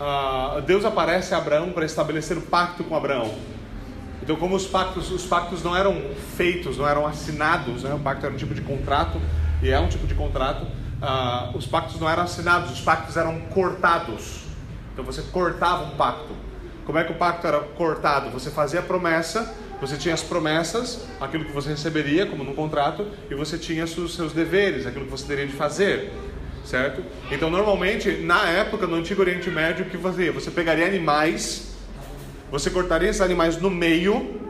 ah, 0.00 0.62
Deus 0.66 0.84
aparece 0.84 1.34
a 1.34 1.38
Abraão 1.38 1.70
para 1.70 1.84
estabelecer 1.84 2.36
o 2.36 2.42
pacto 2.42 2.82
com 2.82 2.96
Abraão. 2.96 3.32
Então, 4.22 4.36
como 4.36 4.56
os 4.56 4.66
pactos, 4.66 5.10
os 5.10 5.26
pactos 5.26 5.62
não 5.62 5.76
eram 5.76 6.00
feitos, 6.36 6.78
não 6.78 6.88
eram 6.88 7.06
assinados, 7.06 7.82
né? 7.82 7.92
o 7.92 7.98
pacto 7.98 8.24
era 8.24 8.34
um 8.34 8.38
tipo 8.38 8.54
de 8.54 8.60
contrato, 8.60 9.20
e 9.62 9.70
é 9.70 9.78
um 9.78 9.88
tipo 9.88 10.06
de 10.06 10.14
contrato, 10.14 10.66
ah, 11.02 11.50
os 11.52 11.66
pactos 11.66 12.00
não 12.00 12.08
eram 12.08 12.22
assinados, 12.22 12.70
os 12.70 12.80
pactos 12.80 13.16
eram 13.16 13.40
cortados. 13.52 14.44
Então 14.92 15.04
você 15.04 15.20
cortava 15.20 15.82
um 15.84 15.96
pacto. 15.96 16.32
Como 16.86 16.96
é 16.96 17.04
que 17.04 17.10
o 17.10 17.16
pacto 17.16 17.46
era 17.46 17.58
cortado? 17.58 18.30
Você 18.30 18.50
fazia 18.50 18.78
a 18.78 18.82
promessa, 18.82 19.52
você 19.80 19.96
tinha 19.96 20.14
as 20.14 20.22
promessas, 20.22 21.04
aquilo 21.20 21.44
que 21.44 21.52
você 21.52 21.70
receberia, 21.70 22.24
como 22.26 22.44
no 22.44 22.54
contrato, 22.54 23.06
e 23.28 23.34
você 23.34 23.58
tinha 23.58 23.84
os 23.84 24.14
seus 24.14 24.32
deveres, 24.32 24.86
aquilo 24.86 25.04
que 25.04 25.10
você 25.10 25.26
teria 25.26 25.46
de 25.46 25.52
fazer, 25.52 26.12
certo? 26.64 27.02
Então, 27.32 27.50
normalmente, 27.50 28.18
na 28.18 28.48
época, 28.48 28.86
no 28.86 28.96
Antigo 28.96 29.22
Oriente 29.22 29.50
Médio, 29.50 29.86
o 29.86 29.90
que 29.90 29.98
fazia? 29.98 30.30
Você 30.32 30.50
pegaria 30.50 30.86
animais, 30.86 31.74
você 32.50 32.70
cortaria 32.70 33.08
esses 33.08 33.22
animais 33.22 33.56
no 33.60 33.70
meio 33.70 34.40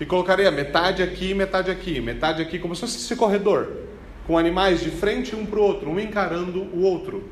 e 0.00 0.06
colocaria 0.06 0.50
metade 0.52 1.02
aqui, 1.02 1.34
metade 1.34 1.70
aqui, 1.70 2.00
metade 2.00 2.42
aqui, 2.42 2.58
como 2.60 2.74
se 2.74 2.80
fosse 2.80 2.96
esse 2.96 3.16
corredor 3.16 3.83
com 4.26 4.38
animais 4.38 4.80
de 4.80 4.90
frente 4.90 5.34
um 5.36 5.44
para 5.44 5.58
o 5.58 5.62
outro, 5.62 5.90
um 5.90 6.00
encarando 6.00 6.62
o 6.62 6.82
outro. 6.82 7.30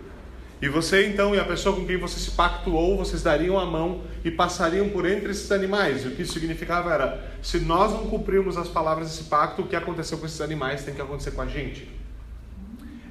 E 0.61 0.69
você 0.69 1.09
então 1.09 1.35
e 1.35 1.41
a 1.41 1.45
pessoa 1.45 1.75
com 1.75 1.85
quem 1.85 1.97
você 1.97 2.21
se 2.21 2.31
pactuou, 2.33 2.97
vocês 2.97 3.21
dariam 3.21 3.59
a 3.59 3.67
mão 3.67 4.03
e 4.25 4.31
passariam 4.31 4.89
por 4.91 5.05
entre 5.05 5.33
esses 5.33 5.51
animais. 5.51 6.05
E 6.05 6.09
o 6.09 6.11
que 6.13 6.23
isso 6.23 6.35
significava 6.35 6.95
era: 6.95 7.33
se 7.43 7.59
nós 7.59 7.93
não 7.93 8.07
cumprirmos 8.07 8.57
as 8.57 8.69
palavras 8.69 9.09
desse 9.09 9.25
pacto, 9.25 9.63
o 9.63 9.67
que 9.67 9.75
aconteceu 9.75 10.19
com 10.19 10.27
esses 10.27 10.41
animais 10.41 10.85
tem 10.85 10.95
que 10.95 11.03
acontecer 11.03 11.33
com 11.33 11.43
a 11.43 11.47
gente. 11.47 11.91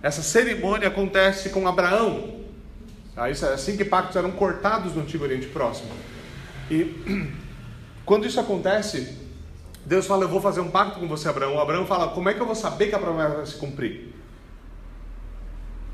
Essa 0.01 0.21
cerimônia 0.21 0.87
acontece 0.87 1.49
com 1.49 1.67
Abraão. 1.67 2.39
Tá? 3.13 3.29
Isso 3.29 3.45
é 3.45 3.53
assim 3.53 3.75
que 3.75 3.83
pactos 3.83 4.15
eram 4.15 4.31
cortados 4.31 4.95
no 4.95 5.01
Antigo 5.01 5.25
Oriente 5.25 5.47
Próximo. 5.47 5.91
E 6.69 7.29
quando 8.05 8.25
isso 8.25 8.39
acontece, 8.39 9.20
Deus 9.85 10.05
fala: 10.05 10.23
Eu 10.23 10.29
vou 10.29 10.41
fazer 10.41 10.61
um 10.61 10.69
pacto 10.69 10.99
com 10.99 11.07
você, 11.07 11.27
Abraão. 11.27 11.55
O 11.55 11.59
Abraão 11.59 11.85
fala: 11.85 12.09
Como 12.09 12.29
é 12.29 12.33
que 12.33 12.41
eu 12.41 12.45
vou 12.45 12.55
saber 12.55 12.87
que 12.87 12.95
a 12.95 12.99
promessa 12.99 13.35
vai 13.35 13.45
se 13.45 13.55
cumprir? 13.55 14.13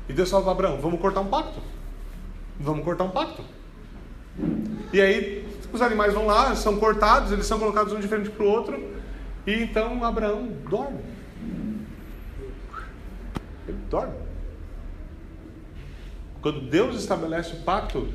E 0.08 0.12
Deus 0.12 0.30
fala 0.30 0.42
para 0.42 0.52
Abraão: 0.52 0.80
Vamos 0.80 1.00
cortar 1.00 1.20
um 1.20 1.28
pacto. 1.28 1.60
Vamos 2.58 2.84
cortar 2.84 3.04
um 3.04 3.10
pacto. 3.10 3.42
E 4.92 5.00
aí 5.00 5.46
os 5.72 5.82
animais 5.82 6.14
vão 6.14 6.26
lá, 6.26 6.54
são 6.54 6.78
cortados, 6.78 7.32
eles 7.32 7.46
são 7.46 7.58
colocados 7.58 7.92
um 7.92 8.00
de 8.00 8.08
frente 8.08 8.30
para 8.30 8.44
o 8.44 8.48
outro. 8.48 8.98
E 9.46 9.62
então 9.62 10.04
Abraão 10.04 10.48
dorme. 10.68 11.00
Ele 13.66 13.78
dorme. 13.90 14.14
Quando 16.40 16.60
Deus 16.60 16.96
estabelece 16.96 17.54
o 17.54 17.62
pacto, 17.62 18.08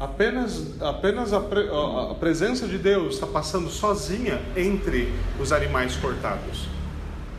apenas, 0.00 0.80
apenas 0.80 1.32
a, 1.34 1.40
pre, 1.40 1.68
a, 1.68 2.14
presença 2.14 2.66
de 2.66 2.78
Deus 2.78 3.14
está 3.14 3.26
passando 3.26 3.68
sozinha 3.68 4.40
entre 4.56 5.12
os 5.38 5.52
animais 5.52 5.94
cortados. 5.96 6.66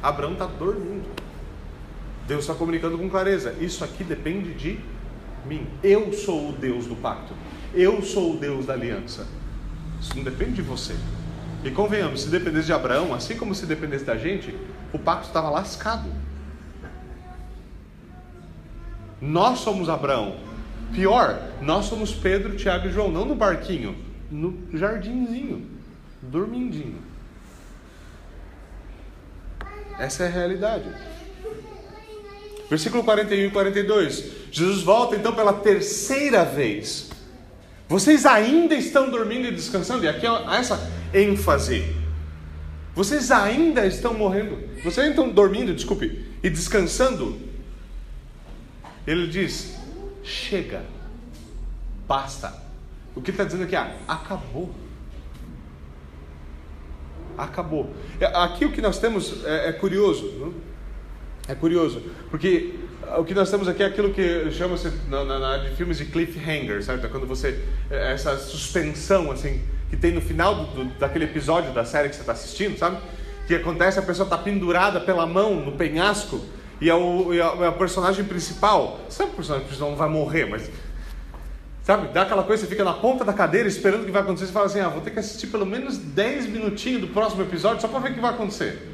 Abraão 0.02 0.34
está 0.34 0.46
dormindo. 0.46 1.10
Deus 2.28 2.42
está 2.42 2.54
comunicando 2.54 2.98
com 2.98 3.10
clareza: 3.10 3.56
isso 3.60 3.84
aqui 3.84 4.04
depende 4.04 4.54
de 4.54 4.80
mim. 5.46 5.66
Eu 5.84 6.14
sou 6.14 6.50
o 6.50 6.54
Deus 6.54 6.86
do 6.86 6.96
pacto. 6.96 7.34
Eu 7.74 8.02
sou 8.04 8.36
o 8.36 8.38
Deus 8.38 8.68
da 8.68 8.74
aliança. 8.74 9.28
Isso 10.00 10.16
não 10.16 10.24
depende 10.24 10.54
de 10.54 10.62
você. 10.62 10.96
E 11.64 11.72
convenhamos, 11.72 12.24
se 12.24 12.30
dependesse 12.30 12.68
de 12.68 12.74
Abraão, 12.74 13.14
assim 13.14 13.36
como 13.38 13.54
se 13.54 13.66
dependesse 13.66 14.04
da 14.04 14.18
gente, 14.18 14.56
o 14.94 15.00
pacto 15.00 15.28
estava 15.28 15.50
lascado. 15.50 16.10
Nós 19.20 19.60
somos 19.60 19.88
Abraão. 19.88 20.51
Pior, 20.94 21.42
nós 21.62 21.86
somos 21.86 22.12
Pedro, 22.12 22.56
Tiago 22.56 22.88
e 22.88 22.92
João, 22.92 23.12
não 23.12 23.26
no 23.26 23.36
barquinho, 23.36 23.96
no 24.30 24.58
jardinzinho, 24.74 25.70
dormindinho. 26.22 27.00
Essa 29.98 30.24
é 30.24 30.28
a 30.28 30.30
realidade. 30.30 30.90
Versículo 32.70 33.04
41 33.04 33.48
e 33.48 33.52
42. 33.52 34.32
Jesus 34.52 34.82
volta 34.82 35.16
então 35.16 35.34
pela 35.34 35.54
terceira 35.54 36.44
vez. 36.44 37.10
Vocês 37.88 38.26
ainda 38.26 38.74
estão 38.74 39.10
dormindo 39.10 39.48
e 39.48 39.52
descansando? 39.52 40.06
E 40.06 40.08
aqui 40.08 40.26
há 40.26 40.58
essa 40.58 40.90
ênfase. 41.14 41.84
Vocês 42.96 43.32
ainda 43.32 43.86
estão 43.86 44.14
morrendo. 44.14 44.58
Vocês 44.84 45.00
ainda 45.00 45.12
estão 45.12 45.30
dormindo, 45.30 45.74
desculpe, 45.74 46.26
e 46.42 46.50
descansando. 46.50 47.38
Ele 49.06 49.28
diz: 49.28 49.76
chega, 50.24 50.84
basta. 52.08 52.54
O 53.16 53.22
que 53.22 53.32
está 53.32 53.44
dizendo 53.44 53.64
aqui? 53.64 53.76
Ah, 53.76 53.96
acabou. 54.08 54.74
Acabou. 57.38 57.94
É, 58.20 58.26
aqui 58.26 58.66
o 58.66 58.72
que 58.72 58.82
nós 58.82 59.00
temos 59.00 59.46
é, 59.46 59.70
é 59.70 59.74
curioso. 59.74 60.26
Não? 60.40 60.54
É 61.48 61.56
curioso, 61.56 62.02
porque 62.30 62.76
o 63.18 63.26
que 63.26 63.34
nós 63.34 63.50
temos 63.50 63.68
aqui 63.68 63.84
é 63.84 63.88
aquilo 63.88 64.14
que 64.14 64.52
chama-se 64.52 64.92
na, 65.10 65.26
na, 65.26 65.40
na, 65.40 65.58
de 65.58 65.76
filmes 65.76 65.98
de 65.98 66.06
cliffhanger, 66.06 66.84
certo? 66.84 67.06
É 67.06 67.10
quando 67.10 67.26
você 67.26 67.60
é, 67.90 68.14
essa 68.14 68.38
suspensão 68.38 69.32
assim 69.32 69.62
que 69.90 69.98
tem 69.98 70.14
no 70.14 70.22
final 70.22 70.56
do, 70.56 70.86
do, 70.86 71.00
daquele 71.00 71.26
episódio 71.26 71.74
da 71.74 71.84
série 71.84 72.10
que 72.10 72.16
você 72.16 72.22
está 72.22 72.34
assistindo, 72.34 72.78
sabe? 72.78 72.98
Que 73.48 73.56
acontece 73.56 74.00
a 74.00 74.02
pessoa 74.02 74.26
está 74.26 74.38
pendurada 74.38 75.02
pela 75.02 75.26
mão 75.26 75.56
no 75.56 75.74
penhasco 75.74 76.40
e 76.82 76.90
é 76.90 76.96
o, 76.96 77.34
é 77.34 77.56
o, 77.56 77.64
é 77.64 77.70
o 77.70 77.74
personagem 77.74 78.26
principal. 78.26 79.00
Sabe 79.08 79.32
o 79.32 79.36
personagem 79.36 79.68
principal 79.68 79.92
não 79.92 79.98
vai 79.98 80.10
morrer, 80.10 80.46
mas 80.46 80.70
Sabe, 81.84 82.10
dá 82.10 82.22
aquela 82.22 82.44
coisa, 82.44 82.62
você 82.62 82.70
fica 82.70 82.84
na 82.84 82.94
ponta 82.94 83.26
da 83.26 83.34
cadeira 83.34 83.68
esperando 83.68 84.04
o 84.04 84.06
que 84.06 84.12
vai 84.12 84.22
acontecer. 84.22 84.46
Você 84.46 84.54
fala 84.54 84.68
assim: 84.68 84.80
ah, 84.80 84.90
vou 84.90 85.02
ter 85.02 85.12
que 85.12 85.20
assistir 85.20 85.48
pelo 85.48 85.66
menos 85.66 85.98
10 85.98 86.48
minutinhos 86.48 87.02
do 87.02 87.08
próximo 87.08 87.42
episódio 87.42 87.82
só 87.82 87.88
para 87.88 88.00
ver 88.00 88.12
o 88.12 88.14
que 88.14 88.20
vai 88.20 88.32
acontecer. 88.32 88.88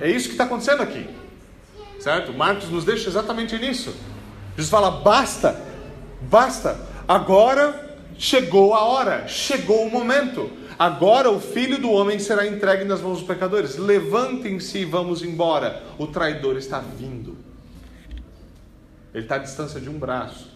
É 0.00 0.10
isso 0.10 0.26
que 0.26 0.34
está 0.34 0.44
acontecendo 0.44 0.82
aqui. 0.82 1.08
Certo? 2.00 2.32
Marcos 2.32 2.68
nos 2.68 2.84
deixa 2.84 3.08
exatamente 3.08 3.56
nisso. 3.58 3.94
Jesus 4.56 4.68
fala: 4.68 4.90
basta, 4.90 5.62
basta. 6.22 6.78
Agora 7.06 7.96
chegou 8.18 8.74
a 8.74 8.82
hora, 8.82 9.28
chegou 9.28 9.86
o 9.86 9.90
momento. 9.90 10.50
Agora 10.82 11.30
o 11.30 11.38
filho 11.38 11.80
do 11.80 11.92
homem 11.92 12.18
será 12.18 12.44
entregue 12.44 12.82
nas 12.82 13.00
mãos 13.00 13.18
dos 13.18 13.26
pecadores. 13.28 13.76
Levantem-se 13.76 14.78
e 14.78 14.84
vamos 14.84 15.22
embora. 15.22 15.80
O 15.96 16.08
traidor 16.08 16.56
está 16.56 16.80
vindo. 16.80 17.36
Ele 19.14 19.22
está 19.22 19.36
à 19.36 19.38
distância 19.38 19.80
de 19.80 19.88
um 19.88 19.96
braço. 19.96 20.50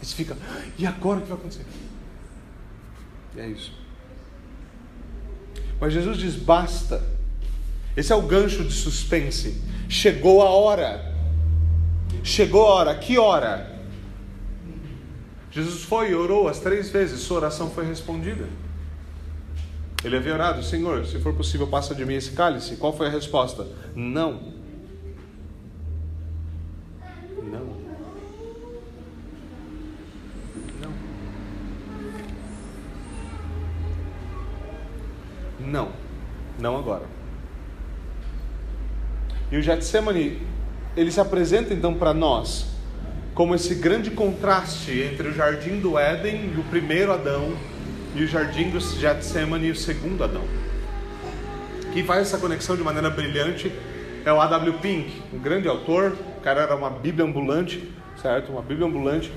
E 0.00 0.06
você 0.06 0.16
fica, 0.16 0.34
e 0.78 0.86
agora 0.86 1.18
o 1.18 1.20
que 1.20 1.28
vai 1.28 1.36
acontecer? 1.36 1.66
E 3.36 3.40
é 3.40 3.46
isso. 3.46 3.74
Mas 5.78 5.92
Jesus 5.92 6.16
diz: 6.16 6.36
basta. 6.36 7.06
Esse 7.94 8.14
é 8.14 8.16
o 8.16 8.22
gancho 8.22 8.64
de 8.64 8.72
suspense. 8.72 9.62
Chegou 9.90 10.40
a 10.40 10.48
hora. 10.48 11.14
Chegou 12.22 12.66
a 12.66 12.74
hora. 12.76 12.94
Que 12.94 13.18
hora? 13.18 13.73
Jesus 15.54 15.84
foi 15.84 16.10
e 16.10 16.14
orou 16.16 16.48
as 16.48 16.58
três 16.58 16.90
vezes. 16.90 17.20
Sua 17.20 17.36
oração 17.36 17.70
foi 17.70 17.86
respondida. 17.86 18.48
Ele 20.04 20.16
havia 20.16 20.34
orado: 20.34 20.64
Senhor, 20.64 21.06
se 21.06 21.20
for 21.20 21.32
possível, 21.32 21.68
passa 21.68 21.94
de 21.94 22.04
mim 22.04 22.14
esse 22.14 22.32
cálice. 22.32 22.76
Qual 22.76 22.92
foi 22.92 23.06
a 23.06 23.10
resposta? 23.10 23.64
Não. 23.94 24.52
Não. 27.44 27.84
Não, 35.60 35.92
não 36.58 36.76
agora. 36.76 37.04
E 39.52 39.56
o 39.56 39.62
Getsemane, 39.62 40.42
ele 40.96 41.12
se 41.12 41.20
apresenta 41.20 41.72
então 41.72 41.94
para 41.94 42.12
nós 42.12 42.73
como 43.34 43.54
esse 43.54 43.74
grande 43.74 44.12
contraste 44.12 44.92
entre 45.00 45.28
o 45.28 45.34
jardim 45.34 45.80
do 45.80 45.98
Éden 45.98 46.52
e 46.54 46.60
o 46.60 46.62
primeiro 46.64 47.12
Adão 47.12 47.52
e 48.14 48.22
o 48.22 48.28
jardim 48.28 48.70
do 48.70 48.78
Getsemane 48.78 49.66
e 49.66 49.70
o 49.72 49.76
segundo 49.76 50.22
Adão. 50.22 50.44
Quem 51.92 52.04
faz 52.04 52.22
essa 52.22 52.38
conexão 52.38 52.76
de 52.76 52.82
maneira 52.82 53.10
brilhante 53.10 53.72
é 54.24 54.32
o 54.32 54.40
A.W. 54.40 54.74
Pink, 54.74 55.20
um 55.32 55.38
grande 55.38 55.66
autor, 55.66 56.16
o 56.38 56.40
cara 56.40 56.62
era 56.62 56.76
uma 56.76 56.90
bíblia 56.90 57.26
ambulante, 57.26 57.92
certo? 58.22 58.52
Uma 58.52 58.62
bíblia 58.62 58.86
ambulante. 58.86 59.32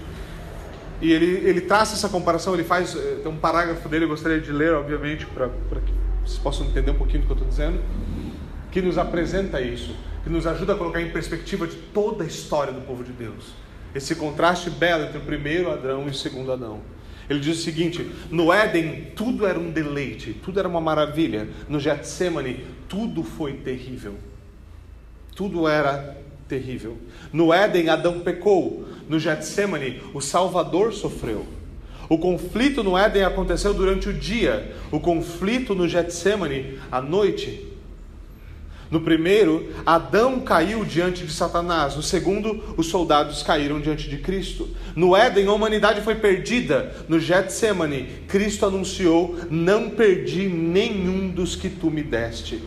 E 1.02 1.12
ele, 1.12 1.48
ele 1.48 1.62
traça 1.62 1.96
essa 1.96 2.08
comparação, 2.08 2.54
ele 2.54 2.64
faz, 2.64 2.96
eh, 2.96 3.20
tem 3.22 3.32
um 3.32 3.38
parágrafo 3.38 3.88
dele, 3.90 4.06
eu 4.06 4.10
gostaria 4.10 4.40
de 4.40 4.52
ler, 4.52 4.74
obviamente, 4.74 5.26
para 5.26 5.50
que 5.50 5.94
vocês 6.24 6.40
possam 6.40 6.68
entender 6.68 6.92
um 6.92 6.96
pouquinho 6.96 7.22
do 7.22 7.26
que 7.26 7.32
eu 7.32 7.36
estou 7.36 7.50
dizendo, 7.50 7.80
que 8.72 8.82
nos 8.82 8.98
apresenta 8.98 9.60
isso, 9.60 9.96
que 10.24 10.30
nos 10.30 10.48
ajuda 10.48 10.74
a 10.74 10.76
colocar 10.76 11.02
em 11.02 11.10
perspectiva 11.10 11.68
de 11.68 11.76
toda 11.76 12.24
a 12.24 12.28
história 12.28 12.74
do 12.74 12.82
povo 12.82 13.04
de 13.04 13.12
Deus. 13.12 13.67
Esse 13.96 14.16
contraste 14.16 14.70
belo 14.70 15.06
entre 15.06 15.18
o 15.18 15.22
primeiro 15.22 15.72
Adão 15.72 16.08
e 16.08 16.10
o 16.10 16.14
segundo 16.14 16.52
Adão. 16.52 16.82
Ele 17.30 17.40
diz 17.40 17.60
o 17.60 17.62
seguinte: 17.62 18.10
no 18.30 18.52
Éden 18.52 19.12
tudo 19.16 19.46
era 19.46 19.60
um 19.60 19.70
deleite, 19.70 20.34
tudo 20.34 20.60
era 20.60 20.68
uma 20.68 20.82
maravilha. 20.82 21.48
No 21.68 21.80
Getsemane 21.80 22.66
tudo 22.88 23.24
foi 23.24 23.54
terrível. 23.54 24.16
Tudo 25.36 25.68
era 25.68 26.18
terrível. 26.48 26.98
No 27.32 27.54
Éden 27.54 27.90
Adão 27.90 28.22
pecou. 28.22 28.88
No 29.10 29.20
Getsemane 29.20 30.02
o 30.14 30.22
Salvador 30.22 30.94
sofreu. 30.94 31.46
O 32.10 32.18
conflito 32.18 32.84
no 32.84 32.98
Éden 32.98 33.24
aconteceu 33.24 33.74
durante 33.74 34.08
o 34.08 34.14
dia, 34.14 34.74
o 34.92 35.00
conflito 35.00 35.76
no 35.76 35.88
Getsemane 35.88 36.80
à 36.90 37.02
noite. 37.02 37.67
No 38.90 39.02
primeiro, 39.02 39.70
Adão 39.86 40.40
caiu 40.40 40.86
diante 40.86 41.26
de 41.26 41.32
Satanás. 41.32 41.96
No 41.96 42.02
segundo, 42.02 42.64
os 42.78 42.88
soldados 42.88 43.44
caíram 43.44 43.82
diante 43.82 44.10
de 44.10 44.18
Cristo. 44.18 44.70
No 44.96 45.16
Éden, 45.16 45.48
a 45.48 45.54
humanidade 45.54 46.02
foi 46.02 46.16
perdida. 46.16 46.96
No 47.08 47.20
Getsemane, 47.20 48.08
Cristo 48.28 48.66
anunciou: 48.66 49.36
Não 49.50 49.90
perdi 49.90 50.48
nenhum 50.48 51.30
dos 51.30 51.56
que 51.56 51.70
tu 51.70 51.92
me 51.92 52.02
deste. 52.02 52.64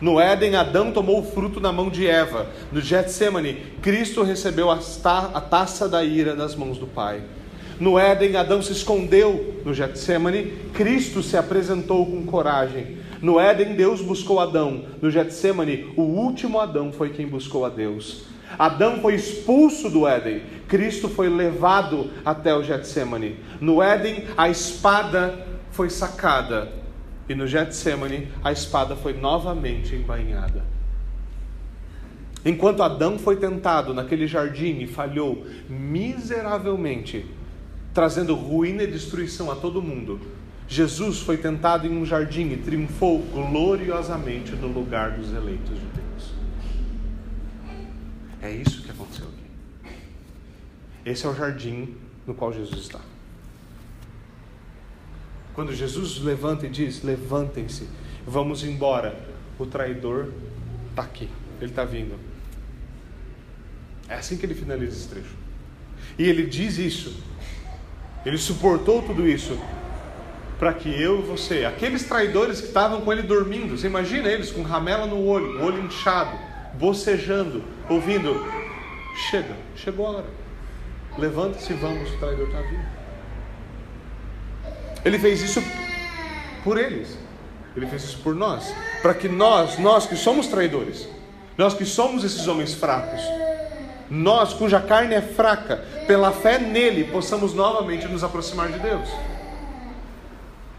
No 0.00 0.20
Éden, 0.20 0.54
Adão 0.54 0.92
tomou 0.92 1.20
o 1.20 1.24
fruto 1.24 1.60
na 1.60 1.72
mão 1.72 1.88
de 1.88 2.06
Eva. 2.06 2.46
No 2.70 2.80
Getsemane, 2.80 3.54
Cristo 3.82 4.22
recebeu 4.22 4.70
a 4.70 5.40
taça 5.40 5.88
da 5.88 6.04
ira 6.04 6.36
das 6.36 6.54
mãos 6.54 6.78
do 6.78 6.86
Pai. 6.86 7.22
No 7.80 7.98
Éden, 7.98 8.36
Adão 8.36 8.62
se 8.62 8.70
escondeu 8.70 9.62
no 9.64 9.74
Getsemane, 9.74 10.52
Cristo 10.72 11.22
se 11.22 11.36
apresentou 11.36 12.06
com 12.06 12.24
coragem. 12.24 12.98
No 13.24 13.40
Éden, 13.40 13.74
Deus 13.74 14.02
buscou 14.02 14.38
Adão. 14.38 14.84
No 15.00 15.10
Getsemane, 15.10 15.90
o 15.96 16.02
último 16.02 16.60
Adão 16.60 16.92
foi 16.92 17.08
quem 17.08 17.26
buscou 17.26 17.64
a 17.64 17.70
Deus. 17.70 18.26
Adão 18.58 19.00
foi 19.00 19.14
expulso 19.14 19.88
do 19.88 20.06
Éden, 20.06 20.42
Cristo 20.68 21.08
foi 21.08 21.30
levado 21.30 22.10
até 22.22 22.54
o 22.54 22.62
Getsemane. 22.62 23.36
No 23.62 23.82
Éden, 23.82 24.24
a 24.36 24.50
espada 24.50 25.46
foi 25.70 25.88
sacada, 25.88 26.70
e 27.26 27.34
no 27.34 27.46
Getsemane, 27.46 28.28
a 28.44 28.52
espada 28.52 28.94
foi 28.94 29.14
novamente 29.14 29.94
embainhada. 29.94 30.62
Enquanto 32.44 32.82
Adão 32.82 33.18
foi 33.18 33.36
tentado 33.36 33.94
naquele 33.94 34.26
jardim 34.26 34.80
e 34.80 34.86
falhou 34.86 35.46
miseravelmente, 35.66 37.24
trazendo 37.94 38.34
ruína 38.34 38.82
e 38.82 38.86
destruição 38.86 39.50
a 39.50 39.56
todo 39.56 39.80
mundo. 39.80 40.20
Jesus 40.66 41.20
foi 41.20 41.36
tentado 41.36 41.86
em 41.86 41.96
um 41.96 42.04
jardim 42.04 42.50
e 42.50 42.56
triunfou 42.56 43.20
gloriosamente 43.20 44.52
no 44.52 44.68
lugar 44.68 45.12
dos 45.12 45.32
eleitos 45.32 45.78
de 45.78 45.86
Deus. 45.86 46.34
É 48.40 48.50
isso 48.50 48.82
que 48.82 48.90
aconteceu 48.90 49.26
aqui. 49.26 49.94
Esse 51.04 51.26
é 51.26 51.28
o 51.28 51.34
jardim 51.34 51.94
no 52.26 52.34
qual 52.34 52.52
Jesus 52.52 52.80
está. 52.80 53.00
Quando 55.54 55.74
Jesus 55.74 56.18
levanta 56.18 56.66
e 56.66 56.70
diz: 56.70 57.02
Levantem-se, 57.02 57.88
vamos 58.26 58.64
embora, 58.64 59.14
o 59.58 59.66
traidor 59.66 60.32
Está 60.94 61.02
aqui, 61.02 61.28
ele 61.60 61.72
está 61.72 61.84
vindo. 61.84 62.14
É 64.08 64.14
assim 64.14 64.36
que 64.36 64.46
ele 64.46 64.54
finaliza 64.54 64.96
esse 64.96 65.08
trecho. 65.08 65.34
E 66.16 66.22
ele 66.22 66.46
diz 66.46 66.78
isso. 66.78 67.20
Ele 68.24 68.38
suportou 68.38 69.02
tudo 69.02 69.28
isso 69.28 69.58
para 70.58 70.72
que 70.72 70.88
eu 70.88 71.20
e 71.20 71.22
você, 71.22 71.64
aqueles 71.64 72.04
traidores 72.04 72.60
que 72.60 72.68
estavam 72.68 73.00
com 73.00 73.12
ele 73.12 73.22
dormindo, 73.22 73.76
você 73.76 73.86
imagina 73.86 74.28
eles 74.28 74.50
com 74.50 74.62
ramela 74.62 75.06
no 75.06 75.26
olho, 75.26 75.62
olho 75.64 75.84
inchado, 75.84 76.38
bocejando, 76.74 77.62
ouvindo: 77.88 78.46
chega, 79.30 79.56
chegou 79.74 80.06
a 80.06 80.10
hora, 80.10 80.26
levanta-se 81.18 81.72
e 81.72 81.76
vamos, 81.76 82.10
o 82.12 82.18
traidor 82.18 82.46
está 82.46 82.60
vindo. 82.60 82.94
Ele 85.04 85.18
fez 85.18 85.42
isso 85.42 85.62
por 86.62 86.78
eles, 86.78 87.18
ele 87.76 87.86
fez 87.86 88.04
isso 88.04 88.18
por 88.18 88.34
nós, 88.34 88.72
para 89.02 89.12
que 89.12 89.28
nós, 89.28 89.78
nós 89.78 90.06
que 90.06 90.16
somos 90.16 90.46
traidores, 90.46 91.08
nós 91.58 91.74
que 91.74 91.84
somos 91.84 92.24
esses 92.24 92.46
homens 92.46 92.72
fracos, 92.74 93.20
nós 94.08 94.54
cuja 94.54 94.80
carne 94.80 95.14
é 95.14 95.20
fraca, 95.20 95.84
pela 96.06 96.30
fé 96.30 96.58
nele, 96.58 97.04
possamos 97.04 97.54
novamente 97.54 98.06
nos 98.06 98.22
aproximar 98.22 98.68
de 98.68 98.78
Deus. 98.78 99.08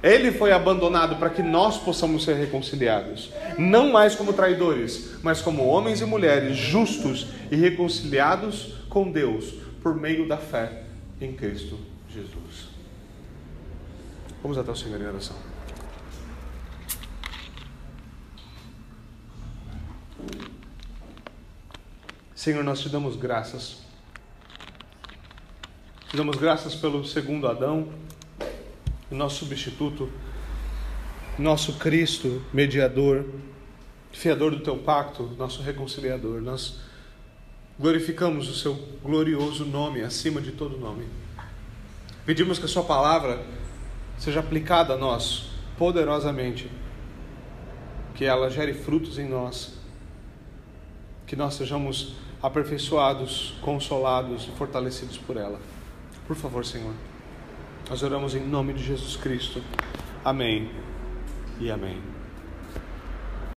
Ele 0.06 0.32
foi 0.32 0.52
abandonado 0.52 1.16
para 1.16 1.32
que 1.32 1.42
nós 1.42 1.80
possamos 1.80 2.24
ser 2.24 2.36
reconciliados, 2.36 3.32
não 3.58 3.92
mais 3.92 4.14
como 4.14 4.34
traidores, 4.34 5.16
mas 5.24 5.42
como 5.42 5.66
homens 5.66 6.00
e 6.00 6.06
mulheres 6.06 6.56
justos 6.56 7.26
e 7.50 7.56
reconciliados 7.56 8.76
com 8.88 9.12
Deus 9.12 9.56
por 9.82 9.96
meio 9.96 10.28
da 10.28 10.38
fé 10.38 10.84
em 11.20 11.34
Cristo 11.34 11.80
Jesus. 12.08 12.70
Vamos 14.44 14.60
até 14.60 14.70
o 14.70 14.76
Senhor 14.76 15.02
em 15.02 15.08
oração. 15.08 15.36
Senhor, 22.36 22.64
nós 22.64 22.80
te 22.80 22.90
damos 22.90 23.16
graças. 23.16 23.78
Te 26.10 26.16
damos 26.16 26.36
graças 26.38 26.76
pelo 26.76 27.04
segundo 27.04 27.48
Adão 27.48 28.05
nosso 29.12 29.40
substituto, 29.40 30.10
nosso 31.38 31.74
Cristo, 31.74 32.42
mediador, 32.54 33.26
fiador 34.12 34.52
do 34.52 34.62
teu 34.62 34.78
pacto, 34.78 35.24
nosso 35.38 35.62
reconciliador. 35.62 36.42
Nós 36.42 36.80
glorificamos 37.78 38.50
o 38.50 38.56
seu 38.56 38.74
glorioso 39.04 39.66
nome 39.66 40.02
acima 40.02 40.42
de 40.42 40.52
todo 40.52 40.78
nome. 40.78 41.06
Pedimos 42.26 42.58
que 42.58 42.66
a 42.66 42.70
sua 42.70 42.84
palavra 42.84 43.46
seja 44.18 44.40
aplicada 44.40 44.94
a 44.94 44.98
nós 44.98 45.50
poderosamente, 45.78 46.72
que 48.16 48.24
ela 48.24 48.50
gere 48.50 48.74
frutos 48.74 49.20
em 49.20 49.28
nós, 49.28 49.74
que 51.28 51.36
nós 51.36 51.56
sejamos 51.56 52.16
aperfeiçoados, 52.42 53.56
consolados 53.62 54.48
e 54.48 54.52
fortalecidos 54.58 55.18
por 55.18 55.36
ela. 55.36 55.60
Por 56.26 56.36
favor, 56.36 56.66
Senhor. 56.66 56.94
Nós 57.90 58.02
oramos 58.02 58.34
em 58.34 58.42
nome 58.42 58.74
de 58.74 58.84
Jesus 58.84 59.16
Cristo. 59.16 59.62
Amém 60.24 60.72
e 61.60 61.70
amém. 61.70 62.15